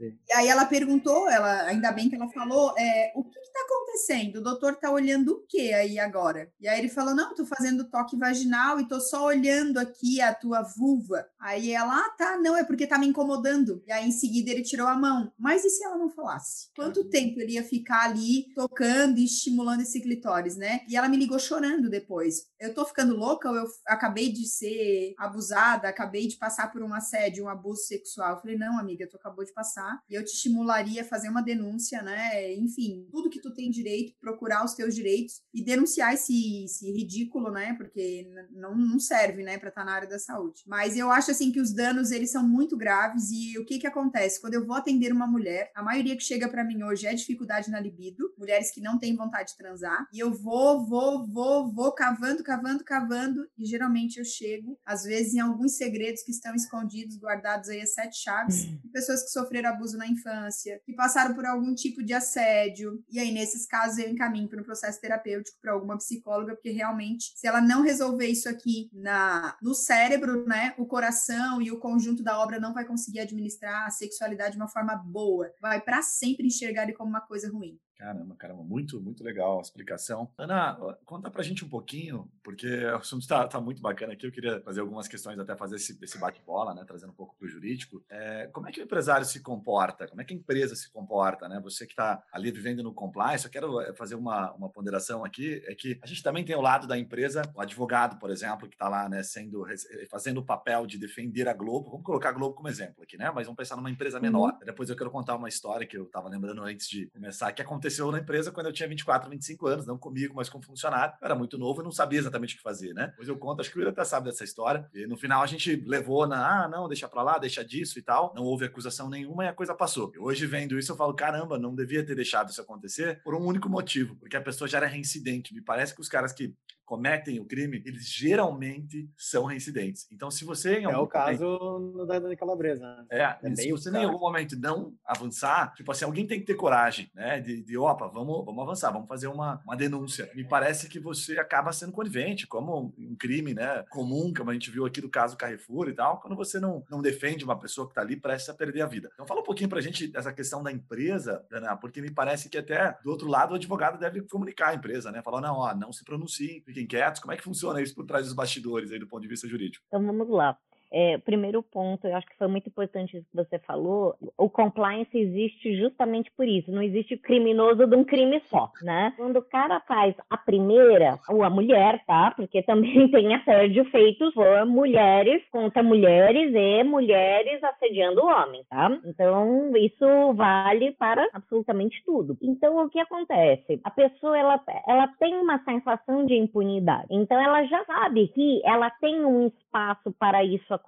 E 0.00 0.32
aí 0.34 0.48
ela 0.48 0.64
perguntou, 0.66 1.28
ela, 1.28 1.62
ainda 1.62 1.90
bem 1.90 2.08
que 2.08 2.14
ela 2.14 2.28
falou, 2.28 2.74
é, 2.78 3.12
o 3.14 3.24
que 3.24 3.40
que 3.40 3.52
tá 3.52 3.60
acontecendo? 3.60 4.36
O 4.36 4.42
doutor 4.42 4.76
tá 4.76 4.90
olhando 4.90 5.32
o 5.32 5.46
que 5.46 5.72
aí 5.72 5.98
agora? 5.98 6.50
E 6.60 6.68
aí 6.68 6.78
ele 6.78 6.88
falou, 6.88 7.14
não, 7.14 7.34
tô 7.34 7.44
fazendo 7.44 7.90
toque 7.90 8.16
vaginal 8.16 8.78
e 8.80 8.88
tô 8.88 9.00
só 9.00 9.26
olhando 9.26 9.78
aqui 9.78 10.20
a 10.20 10.32
tua 10.32 10.62
vulva. 10.62 11.26
Aí 11.40 11.72
ela, 11.72 11.98
ah, 11.98 12.10
tá, 12.16 12.38
não, 12.38 12.56
é 12.56 12.64
porque 12.64 12.86
tá 12.86 12.98
me 12.98 13.06
incomodando. 13.06 13.82
E 13.86 13.92
aí 13.92 14.06
em 14.06 14.12
seguida 14.12 14.50
ele 14.50 14.62
tirou 14.62 14.86
a 14.86 14.96
mão. 14.96 15.32
Mas 15.38 15.64
e 15.64 15.70
se 15.70 15.84
ela 15.84 15.98
não 15.98 16.10
falasse? 16.10 16.68
Quanto 16.76 17.08
tempo 17.08 17.40
ele 17.40 17.54
ia 17.54 17.64
ficar 17.64 18.04
ali 18.04 18.52
tocando 18.54 19.18
e 19.18 19.24
estimulando 19.24 19.80
esse 19.80 20.00
clitóris, 20.04 20.56
né? 20.56 20.82
E 20.88 20.96
ela 20.96 21.08
me 21.08 21.16
ligou 21.16 21.38
chorando 21.38 21.90
depois. 21.90 22.46
Eu 22.64 22.74
tô 22.74 22.84
ficando 22.86 23.14
louca 23.14 23.50
ou 23.50 23.56
eu 23.56 23.66
acabei 23.86 24.32
de 24.32 24.46
ser 24.46 25.14
abusada, 25.18 25.86
acabei 25.86 26.26
de 26.26 26.36
passar 26.36 26.72
por 26.72 26.82
um 26.82 26.94
assédio, 26.94 27.44
um 27.44 27.48
abuso 27.48 27.82
sexual? 27.82 28.34
Eu 28.34 28.40
falei, 28.40 28.56
não, 28.56 28.78
amiga, 28.78 29.06
tu 29.06 29.16
acabou 29.16 29.44
de 29.44 29.52
passar 29.52 30.00
e 30.08 30.14
eu 30.14 30.24
te 30.24 30.32
estimularia 30.32 31.02
a 31.02 31.04
fazer 31.04 31.28
uma 31.28 31.42
denúncia, 31.42 32.00
né? 32.02 32.54
Enfim, 32.54 33.06
tudo 33.10 33.28
que 33.28 33.40
tu 33.40 33.52
tem 33.52 33.70
direito, 33.70 34.14
procurar 34.18 34.64
os 34.64 34.72
teus 34.72 34.94
direitos 34.94 35.42
e 35.52 35.62
denunciar 35.62 36.14
esse, 36.14 36.64
esse 36.64 36.90
ridículo, 36.90 37.50
né? 37.50 37.74
Porque 37.74 38.26
não, 38.50 38.74
não 38.74 38.98
serve, 38.98 39.42
né, 39.42 39.58
para 39.58 39.68
estar 39.68 39.82
tá 39.82 39.86
na 39.86 39.92
área 39.92 40.08
da 40.08 40.18
saúde. 40.18 40.62
Mas 40.66 40.96
eu 40.96 41.10
acho 41.10 41.30
assim 41.30 41.52
que 41.52 41.60
os 41.60 41.72
danos 41.72 42.10
eles 42.10 42.30
são 42.30 42.46
muito 42.46 42.76
graves 42.78 43.30
e 43.30 43.58
o 43.58 43.66
que 43.66 43.78
que 43.78 43.86
acontece 43.86 44.40
quando 44.40 44.54
eu 44.54 44.64
vou 44.64 44.76
atender 44.76 45.12
uma 45.12 45.26
mulher? 45.26 45.70
A 45.74 45.82
maioria 45.82 46.16
que 46.16 46.22
chega 46.22 46.48
para 46.48 46.64
mim 46.64 46.82
hoje 46.82 47.06
é 47.06 47.14
dificuldade 47.14 47.70
na 47.70 47.78
libido, 47.78 48.32
mulheres 48.38 48.70
que 48.70 48.80
não 48.80 48.98
têm 48.98 49.14
vontade 49.14 49.50
de 49.50 49.58
transar 49.58 50.08
e 50.12 50.18
eu 50.18 50.32
vou, 50.32 50.86
vou, 50.86 51.26
vou, 51.26 51.70
vou 51.70 51.92
cavando, 51.92 52.42
cavando, 52.42 52.53
cavando. 52.84 53.46
E 53.58 53.64
geralmente 53.64 54.18
eu 54.18 54.24
chego, 54.24 54.78
às 54.84 55.04
vezes, 55.04 55.34
em 55.34 55.40
alguns 55.40 55.76
segredos 55.76 56.22
que 56.22 56.30
estão 56.30 56.54
escondidos, 56.54 57.18
guardados 57.18 57.68
aí 57.68 57.80
as 57.80 57.94
sete 57.94 58.16
chaves. 58.22 58.64
Uhum. 58.64 58.78
pessoas 58.92 59.24
que 59.24 59.30
sofreram 59.30 59.70
abuso 59.70 59.96
na 59.96 60.06
infância, 60.06 60.80
que 60.84 60.92
passaram 60.94 61.34
por 61.34 61.44
algum 61.44 61.74
tipo 61.74 62.02
de 62.02 62.12
assédio. 62.12 63.02
E 63.10 63.18
aí, 63.18 63.32
nesses 63.32 63.66
casos, 63.66 63.98
eu 63.98 64.08
encaminho 64.10 64.48
para 64.48 64.60
um 64.60 64.64
processo 64.64 65.00
terapêutico 65.00 65.58
para 65.60 65.72
alguma 65.72 65.96
psicóloga, 65.98 66.54
porque 66.54 66.70
realmente, 66.70 67.32
se 67.36 67.46
ela 67.46 67.60
não 67.60 67.82
resolver 67.82 68.26
isso 68.26 68.48
aqui 68.48 68.90
na, 68.92 69.56
no 69.62 69.74
cérebro, 69.74 70.46
né, 70.46 70.74
o 70.78 70.86
coração 70.86 71.60
e 71.60 71.70
o 71.70 71.78
conjunto 71.78 72.22
da 72.22 72.38
obra 72.38 72.60
não 72.60 72.74
vai 72.74 72.84
conseguir 72.84 73.20
administrar 73.20 73.86
a 73.86 73.90
sexualidade 73.90 74.52
de 74.52 74.56
uma 74.56 74.68
forma 74.68 74.94
boa. 74.96 75.52
Vai 75.60 75.80
para 75.80 76.02
sempre 76.02 76.46
enxergar 76.46 76.84
ele 76.84 76.92
como 76.92 77.10
uma 77.10 77.20
coisa 77.20 77.50
ruim. 77.50 77.78
Caramba, 78.04 78.34
caramba, 78.36 78.62
muito, 78.62 79.00
muito 79.00 79.24
legal 79.24 79.58
a 79.58 79.62
explicação. 79.62 80.30
Ana, 80.36 80.76
conta 81.06 81.30
pra 81.30 81.42
gente 81.42 81.64
um 81.64 81.68
pouquinho, 81.70 82.30
porque 82.42 82.84
o 82.84 82.96
assunto 82.96 83.22
está 83.22 83.48
tá 83.48 83.58
muito 83.58 83.80
bacana 83.80 84.12
aqui. 84.12 84.26
Eu 84.26 84.30
queria 84.30 84.60
fazer 84.60 84.82
algumas 84.82 85.08
questões, 85.08 85.38
até 85.38 85.56
fazer 85.56 85.76
esse, 85.76 85.98
esse 86.02 86.18
bate-bola, 86.18 86.74
né? 86.74 86.84
Trazendo 86.86 87.12
um 87.12 87.16
pouco 87.16 87.34
para 87.34 87.46
o 87.46 87.48
jurídico. 87.48 88.04
É, 88.10 88.46
como 88.48 88.68
é 88.68 88.72
que 88.72 88.78
o 88.78 88.84
empresário 88.84 89.24
se 89.24 89.40
comporta? 89.40 90.06
Como 90.06 90.20
é 90.20 90.24
que 90.24 90.34
a 90.34 90.36
empresa 90.36 90.76
se 90.76 90.92
comporta, 90.92 91.48
né? 91.48 91.58
Você 91.62 91.86
que 91.86 91.92
está 91.92 92.22
ali 92.30 92.50
vivendo 92.50 92.82
no 92.82 92.92
compliance, 92.92 93.46
eu 93.46 93.50
quero 93.50 93.80
eh, 93.80 93.94
fazer 93.94 94.16
uma, 94.16 94.52
uma 94.52 94.68
ponderação 94.68 95.24
aqui, 95.24 95.62
é 95.66 95.74
que 95.74 95.98
a 96.02 96.06
gente 96.06 96.22
também 96.22 96.44
tem 96.44 96.54
o 96.54 96.60
lado 96.60 96.86
da 96.86 96.98
empresa, 96.98 97.40
o 97.54 97.60
advogado, 97.62 98.18
por 98.18 98.28
exemplo, 98.28 98.68
que 98.68 98.74
está 98.74 98.86
lá, 98.86 99.08
né, 99.08 99.22
sendo, 99.22 99.64
fazendo 100.10 100.42
o 100.42 100.44
papel 100.44 100.86
de 100.86 100.98
defender 100.98 101.48
a 101.48 101.54
Globo. 101.54 101.88
Vamos 101.88 102.04
colocar 102.04 102.28
a 102.28 102.32
Globo 102.32 102.54
como 102.54 102.68
exemplo 102.68 103.02
aqui, 103.02 103.16
né? 103.16 103.32
Mas 103.34 103.46
vamos 103.46 103.56
pensar 103.56 103.76
numa 103.76 103.90
empresa 103.90 104.20
menor. 104.20 104.52
Uhum. 104.52 104.66
Depois 104.66 104.90
eu 104.90 104.96
quero 104.96 105.10
contar 105.10 105.36
uma 105.36 105.48
história 105.48 105.86
que 105.86 105.96
eu 105.96 106.04
estava 106.04 106.28
lembrando 106.28 106.62
antes 106.62 106.86
de 106.86 107.06
começar, 107.06 107.50
que 107.50 107.62
aconteceu 107.62 107.93
aconteceu 107.94 108.10
na 108.10 108.18
empresa 108.18 108.50
quando 108.50 108.66
eu 108.66 108.72
tinha 108.72 108.88
24, 108.88 109.30
25 109.30 109.66
anos, 109.66 109.86
não 109.86 109.96
comigo, 109.96 110.34
mas 110.34 110.48
como 110.48 110.64
funcionário. 110.64 111.14
Eu 111.20 111.24
era 111.24 111.34
muito 111.34 111.56
novo 111.56 111.80
e 111.80 111.84
não 111.84 111.92
sabia 111.92 112.18
exatamente 112.18 112.54
o 112.54 112.56
que 112.56 112.62
fazer, 112.62 112.92
né? 112.92 113.12
Pois 113.16 113.28
eu 113.28 113.36
conto, 113.36 113.60
acho 113.60 113.70
que 113.70 113.78
o 113.78 113.80
Will 113.80 113.90
até 113.90 114.04
sabe 114.04 114.28
dessa 114.28 114.44
história. 114.44 114.88
E 114.92 115.06
no 115.06 115.16
final 115.16 115.42
a 115.42 115.46
gente 115.46 115.76
levou 115.86 116.26
na, 116.26 116.64
ah, 116.64 116.68
não, 116.68 116.88
deixa 116.88 117.08
pra 117.08 117.22
lá, 117.22 117.38
deixa 117.38 117.64
disso 117.64 117.98
e 117.98 118.02
tal. 118.02 118.32
Não 118.34 118.42
houve 118.42 118.64
acusação 118.64 119.08
nenhuma 119.08 119.44
e 119.44 119.48
a 119.48 119.52
coisa 119.52 119.74
passou. 119.74 120.12
E 120.14 120.18
hoje, 120.18 120.46
vendo 120.46 120.78
isso, 120.78 120.92
eu 120.92 120.96
falo, 120.96 121.14
caramba, 121.14 121.58
não 121.58 121.74
devia 121.74 122.04
ter 122.04 122.14
deixado 122.14 122.50
isso 122.50 122.60
acontecer 122.60 123.22
por 123.22 123.34
um 123.34 123.44
único 123.44 123.68
motivo, 123.68 124.16
porque 124.16 124.36
a 124.36 124.40
pessoa 124.40 124.68
já 124.68 124.78
era 124.78 124.86
reincidente. 124.86 125.54
Me 125.54 125.62
parece 125.62 125.94
que 125.94 126.00
os 126.00 126.08
caras 126.08 126.32
que 126.32 126.54
cometem 126.84 127.40
o 127.40 127.44
crime, 127.44 127.82
eles 127.84 128.08
geralmente 128.08 129.08
são 129.16 129.44
reincidentes. 129.44 130.06
Então, 130.12 130.30
se 130.30 130.44
você 130.44 130.78
em 130.78 130.84
algum 130.84 130.98
é 130.98 131.02
o 131.02 131.06
caso 131.06 131.44
momento, 131.44 132.06
da, 132.06 132.18
da 132.18 132.36
Calabresa. 132.36 132.80
Né? 132.84 133.06
É, 133.10 133.36
é 133.42 133.54
se 133.54 133.70
você 133.70 133.90
em 133.90 134.04
algum 134.04 134.18
momento 134.18 134.58
não 134.58 134.94
avançar, 135.04 135.74
tipo 135.74 135.90
assim, 135.90 136.04
alguém 136.04 136.26
tem 136.26 136.40
que 136.40 136.46
ter 136.46 136.54
coragem, 136.54 137.10
né? 137.14 137.40
De, 137.40 137.62
de 137.62 137.76
opa, 137.76 138.06
vamos, 138.08 138.44
vamos 138.44 138.62
avançar, 138.62 138.90
vamos 138.90 139.08
fazer 139.08 139.28
uma, 139.28 139.60
uma 139.64 139.76
denúncia. 139.76 140.30
Me 140.34 140.44
parece 140.44 140.88
que 140.88 140.98
você 140.98 141.38
acaba 141.38 141.72
sendo 141.72 141.92
conivente, 141.92 142.46
como 142.46 142.94
um 142.98 143.16
crime, 143.16 143.54
né? 143.54 143.84
Comum, 143.90 144.32
como 144.32 144.50
a 144.50 144.52
gente 144.52 144.70
viu 144.70 144.84
aqui 144.84 145.00
do 145.00 145.08
caso 145.08 145.36
Carrefour 145.36 145.88
e 145.88 145.94
tal, 145.94 146.20
quando 146.20 146.36
você 146.36 146.58
não, 146.60 146.84
não 146.90 147.00
defende 147.00 147.44
uma 147.44 147.58
pessoa 147.58 147.86
que 147.86 147.92
está 147.92 148.02
ali 148.02 148.16
prestes 148.16 148.48
a 148.48 148.54
perder 148.54 148.82
a 148.82 148.86
vida. 148.86 149.10
Então, 149.14 149.26
fala 149.26 149.40
um 149.40 149.44
pouquinho 149.44 149.68
pra 149.68 149.80
gente 149.80 150.06
dessa 150.06 150.32
questão 150.32 150.62
da 150.62 150.72
empresa, 150.72 151.44
Dana, 151.50 151.76
porque 151.76 152.00
me 152.00 152.10
parece 152.10 152.48
que 152.48 152.58
até 152.58 152.96
do 153.02 153.10
outro 153.10 153.28
lado 153.28 153.52
o 153.52 153.54
advogado 153.54 153.98
deve 153.98 154.22
comunicar 154.22 154.68
a 154.68 154.74
empresa, 154.74 155.10
né? 155.10 155.22
Falar, 155.22 155.40
não, 155.40 155.56
ó, 155.56 155.74
não 155.74 155.92
se 155.92 156.04
pronuncie, 156.04 156.62
fiquem 156.64 156.83
quietos. 156.86 157.20
Como 157.20 157.32
é 157.32 157.36
que 157.36 157.42
funciona 157.42 157.80
isso 157.80 157.94
por 157.94 158.04
trás 158.06 158.26
dos 158.26 158.34
bastidores 158.34 158.90
aí 158.92 158.98
do 158.98 159.06
ponto 159.06 159.22
de 159.22 159.28
vista 159.28 159.48
jurídico? 159.48 159.84
Então 159.88 160.04
vamos 160.04 160.28
lá. 160.28 160.58
É, 160.96 161.18
primeiro 161.18 161.60
ponto, 161.60 162.06
eu 162.06 162.14
acho 162.14 162.26
que 162.28 162.38
foi 162.38 162.46
muito 162.46 162.68
importante 162.68 163.16
isso 163.16 163.26
que 163.28 163.36
você 163.36 163.58
falou. 163.58 164.14
O 164.38 164.48
compliance 164.48 165.10
existe 165.18 165.76
justamente 165.76 166.30
por 166.36 166.46
isso. 166.46 166.70
Não 166.70 166.80
existe 166.80 167.16
criminoso 167.16 167.84
de 167.84 167.96
um 167.96 168.04
crime 168.04 168.40
só, 168.48 168.70
né? 168.80 169.12
Quando 169.16 169.38
o 169.38 169.42
cara 169.42 169.80
faz 169.88 170.14
a 170.30 170.36
primeira, 170.36 171.18
ou 171.28 171.42
a 171.42 171.50
mulher, 171.50 172.00
tá? 172.06 172.32
Porque 172.36 172.62
também 172.62 173.08
tem 173.10 173.34
assédio 173.34 173.84
feito 173.86 174.30
por 174.34 174.64
mulheres 174.66 175.42
contra 175.50 175.82
mulheres 175.82 176.54
e 176.54 176.84
mulheres 176.84 177.64
assediando 177.64 178.24
homens, 178.24 178.64
tá? 178.68 178.96
Então, 179.04 179.76
isso 179.76 180.32
vale 180.34 180.92
para 180.92 181.26
absolutamente 181.32 182.00
tudo. 182.06 182.38
Então, 182.40 182.84
o 182.84 182.88
que 182.88 183.00
acontece? 183.00 183.80
A 183.82 183.90
pessoa, 183.90 184.38
ela, 184.38 184.60
ela 184.86 185.08
tem 185.18 185.34
uma 185.34 185.58
sensação 185.64 186.24
de 186.24 186.34
impunidade. 186.34 187.08
Então, 187.10 187.40
ela 187.40 187.64
já 187.64 187.84
sabe 187.84 188.28
que 188.28 188.62
ela 188.64 188.90
tem 189.00 189.24
um 189.24 189.48
espaço 189.48 190.12
para 190.20 190.44
isso 190.44 190.72
acontecer. 190.72 190.83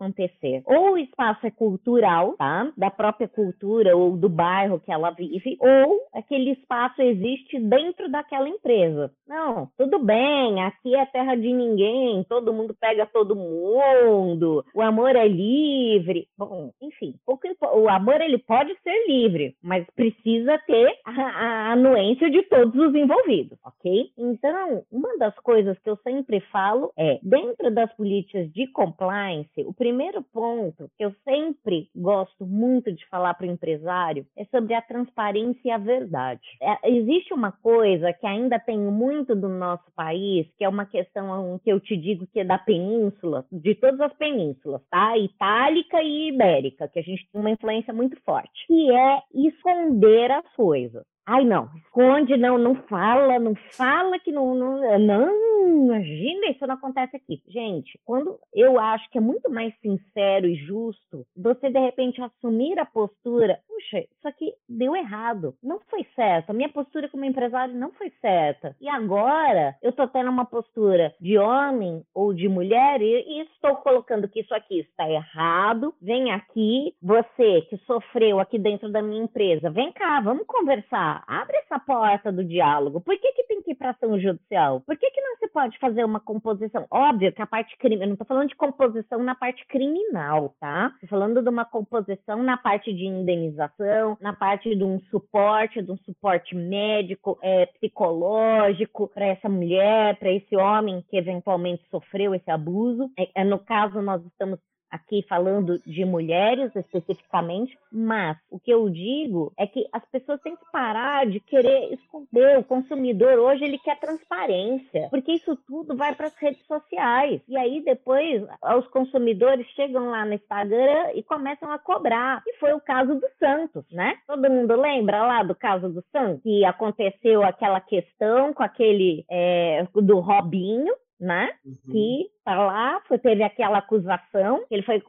Ou 0.67 0.93
o 0.93 0.99
espaço 0.99 1.47
é 1.47 1.51
cultural, 1.51 2.35
tá? 2.37 2.73
Da 2.77 2.91
própria 2.91 3.29
cultura 3.29 3.97
ou 3.97 4.17
do 4.17 4.29
bairro 4.29 4.81
que 4.81 4.93
ela 4.93 5.11
vive, 5.11 5.57
ou 5.61 6.01
aquele 6.15 6.53
espaço 6.53 7.03
existe 7.03 7.59
dentro 7.59 8.11
daquela 8.11 8.49
empresa. 8.49 9.11
Não, 9.27 9.69
tudo 9.77 9.99
bem, 9.99 10.63
aqui 10.63 10.95
é 10.95 11.05
terra 11.07 11.35
de 11.35 11.53
ninguém, 11.53 12.25
todo 12.25 12.53
mundo 12.53 12.75
pega 12.79 13.07
todo 13.07 13.37
mundo, 13.37 14.65
o 14.75 14.83
amor 14.83 15.17
é 15.17 15.27
livre. 15.27 16.29
Bom, 16.37 16.71
enfim, 16.81 17.15
o 17.27 17.89
amor 17.89 18.21
ele 18.21 18.39
pode 18.39 18.75
ser 18.83 19.07
livre, 19.09 19.57
mas 19.63 19.87
precisa 19.95 20.59
ter 20.67 20.99
a, 21.05 21.11
a 21.11 21.73
anuência 21.73 22.31
de 22.31 22.43
todos 22.43 22.75
os 22.75 22.95
envolvidos, 22.95 23.59
ok? 23.65 24.11
Então, 24.17 24.85
uma 24.91 25.17
das 25.19 25.35
coisas 25.41 25.79
que 25.79 25.91
eu 25.91 25.97
sempre 26.03 26.41
falo 26.53 26.93
é, 26.97 27.19
dentro 27.23 27.71
das 27.71 27.93
políticas 27.95 28.51
de 28.53 28.67
compliance, 28.69 29.63
o 29.65 29.73
primeiro 29.87 30.21
ponto 30.21 30.91
que 30.99 31.05
eu 31.05 31.15
sempre 31.23 31.89
gosto 31.95 32.45
muito 32.45 32.93
de 32.93 33.07
falar 33.07 33.35
para 33.35 33.47
o 33.47 33.51
empresário 33.51 34.27
é 34.37 34.45
sobre 34.47 34.75
a 34.75 34.83
transparência 34.83 35.61
e 35.65 35.71
a 35.71 35.79
verdade. 35.79 36.43
É, 36.61 36.91
existe 36.91 37.33
uma 37.33 37.53
coisa 37.53 38.13
que 38.13 38.27
ainda 38.27 38.59
tem 38.59 38.77
muito 38.77 39.37
do 39.37 39.49
nosso 39.49 39.89
país, 39.95 40.49
que 40.59 40.65
é 40.65 40.69
uma 40.69 40.87
questão 40.87 41.61
que 41.63 41.71
eu 41.71 41.79
te 41.79 41.97
digo 41.97 42.27
que 42.27 42.41
é 42.41 42.45
da 42.45 42.59
península, 42.59 43.47
de 43.53 43.77
todas 43.77 44.01
as 44.01 44.13
penínsulas, 44.15 44.83
tá? 44.91 45.17
Itálica 45.17 46.03
e 46.03 46.31
ibérica, 46.31 46.89
que 46.89 46.99
a 46.99 47.03
gente 47.03 47.25
tem 47.31 47.41
uma 47.41 47.53
influência 47.53 47.95
muito 47.95 48.21
forte, 48.25 48.67
que 48.67 48.91
é 48.91 49.23
esconder 49.33 50.33
as 50.33 50.53
coisas. 50.57 51.05
Ai, 51.29 51.45
não, 51.45 51.69
esconde, 51.75 52.37
não, 52.37 52.57
não 52.57 52.77
fala, 52.89 53.37
não 53.41 53.57
fala 53.73 54.17
que 54.17 54.31
não, 54.31 54.55
não, 54.55 54.97
não, 54.97 55.77
imagina, 55.85 56.47
isso 56.51 56.65
não 56.65 56.77
acontece 56.77 57.17
aqui. 57.17 57.43
Gente, 57.49 57.99
quando 58.05 58.39
eu 58.55 58.79
acho 58.79 59.11
que 59.11 59.19
é 59.19 59.21
muito 59.21 59.51
mais 59.51 59.75
sincero 59.81 60.47
e 60.47 60.55
justo 60.55 61.27
você, 61.37 61.69
de 61.69 61.81
repente, 61.81 62.23
assumir 62.23 62.79
a 62.79 62.87
postura, 62.87 63.59
puxa, 63.67 63.99
isso 63.99 64.29
aqui 64.29 64.53
deu 64.69 64.95
errado, 64.95 65.53
não 65.61 65.81
foi 65.91 66.07
certo, 66.15 66.51
a 66.51 66.53
minha 66.53 66.69
postura 66.69 67.09
como 67.09 67.25
empresário 67.25 67.75
não 67.75 67.91
foi 67.91 68.13
certa. 68.21 68.77
E 68.81 68.89
agora 68.89 69.75
eu 69.83 69.91
tô 69.91 70.07
tendo 70.07 70.31
uma 70.31 70.45
postura 70.45 71.13
de 71.21 71.37
homem 71.37 72.05
ou 72.15 72.33
de 72.33 72.49
mulher 72.49 73.03
e, 73.03 73.41
e 73.41 73.41
estou 73.43 73.75
colocando 73.79 74.29
que 74.29 74.43
isso 74.43 74.55
aqui 74.55 74.79
está 74.79 75.11
errado, 75.11 75.93
vem 76.01 76.31
aqui, 76.31 76.95
você 77.03 77.63
que 77.63 77.77
sofreu 77.79 78.39
aqui 78.39 78.61
dentro 78.61 78.89
da 78.89 79.03
minha 79.03 79.25
empresa, 79.25 79.71
vem 79.71 79.91
cá, 79.91 80.21
vamos 80.21 80.47
conversar 80.47 81.16
abre 81.27 81.57
essa 81.59 81.79
porta 81.79 82.33
do 82.33 82.45
diálogo. 82.45 83.01
Por 83.01 83.19
que, 83.19 83.33
que 83.33 83.45
tem 83.45 83.63
que 83.63 83.73
ir 83.73 83.75
para 83.75 83.91
ação 83.91 84.19
judicial? 84.19 84.81
Por 84.81 84.97
que, 84.97 85.11
que 85.11 85.21
não 85.21 85.37
se 85.37 85.49
pode 85.49 85.79
fazer 85.79 86.05
uma 86.05 86.21
composição? 86.21 86.87
Óbvio 86.91 87.33
que 87.33 87.43
a 87.43 87.47
parte 87.47 87.77
criminal, 87.79 88.03
eu 88.05 88.09
não 88.09 88.15
estou 88.15 88.27
falando 88.27 88.49
de 88.49 88.57
composição 88.57 89.23
na 89.23 89.35
parte 89.35 89.67
criminal, 89.67 90.55
tá? 90.61 90.91
Estou 90.95 91.09
falando 91.09 91.43
de 91.43 91.49
uma 91.49 91.65
composição 91.65 92.43
na 92.43 92.57
parte 92.57 92.93
de 92.93 93.07
indenização, 93.07 94.17
na 94.21 94.33
parte 94.33 94.75
de 94.75 94.85
um 94.85 95.01
suporte, 95.11 95.83
de 95.83 95.91
um 95.91 95.97
suporte 95.99 96.55
médico, 96.55 97.39
é, 97.43 97.67
psicológico 97.67 99.09
para 99.09 99.27
essa 99.27 99.49
mulher, 99.49 100.17
para 100.19 100.33
esse 100.33 100.57
homem 100.57 101.05
que 101.09 101.17
eventualmente 101.17 101.83
sofreu 101.91 102.35
esse 102.35 102.51
abuso. 102.51 103.11
É, 103.19 103.43
é, 103.43 103.45
no 103.45 103.59
caso, 103.59 104.01
nós 104.03 104.25
estamos 104.27 104.59
aqui 104.91 105.25
falando 105.29 105.79
de 105.87 106.05
mulheres 106.05 106.75
especificamente, 106.75 107.77
mas 107.91 108.37
o 108.51 108.59
que 108.59 108.71
eu 108.71 108.89
digo 108.89 109.53
é 109.59 109.67
que 109.67 109.87
as 109.93 110.05
pessoas 110.11 110.41
têm 110.43 110.57
que 110.57 110.65
parar 110.73 111.27
de 111.27 111.41
querer 111.41 111.93
esconder. 111.93 112.59
O 112.59 112.65
consumidor 112.65 113.39
hoje 113.39 113.65
ele 113.65 113.79
quer 113.79 113.99
transparência, 113.99 115.09
porque 115.11 115.33
isso 115.33 115.57
tudo 115.67 115.97
vai 115.97 116.15
para 116.15 116.29
as 116.29 116.37
redes 116.37 116.65
sociais. 116.67 117.41
E 117.49 117.57
aí 117.57 117.83
depois 117.83 118.43
os 118.79 118.87
consumidores 118.89 119.67
chegam 119.75 120.11
lá 120.11 120.25
no 120.25 120.35
Instagram 120.35 121.13
e 121.15 121.23
começam 121.23 121.71
a 121.71 121.79
cobrar. 121.79 122.43
E 122.47 122.57
foi 122.59 122.73
o 122.73 122.81
caso 122.81 123.15
do 123.15 123.27
Santos, 123.39 123.85
né? 123.91 124.19
Todo 124.27 124.51
mundo 124.51 124.75
lembra 124.81 125.23
lá 125.27 125.43
do 125.43 125.55
caso 125.55 125.89
do 125.89 126.05
Santos? 126.13 126.43
Que 126.43 126.65
aconteceu 126.65 127.43
aquela 127.43 127.81
questão 127.81 128.53
com 128.53 128.63
aquele 128.63 129.25
é, 129.31 129.87
do 129.95 130.21
Robinho, 130.21 130.95
né? 131.21 131.51
Uhum. 131.65 131.93
Que 131.93 132.36
tá 132.47 132.55
lá, 132.55 133.03
foi, 133.09 133.19
teve 133.19 133.43
aquela 133.43 133.79
acusação, 133.79 134.63
ele 134.71 134.83
foi, 134.83 135.03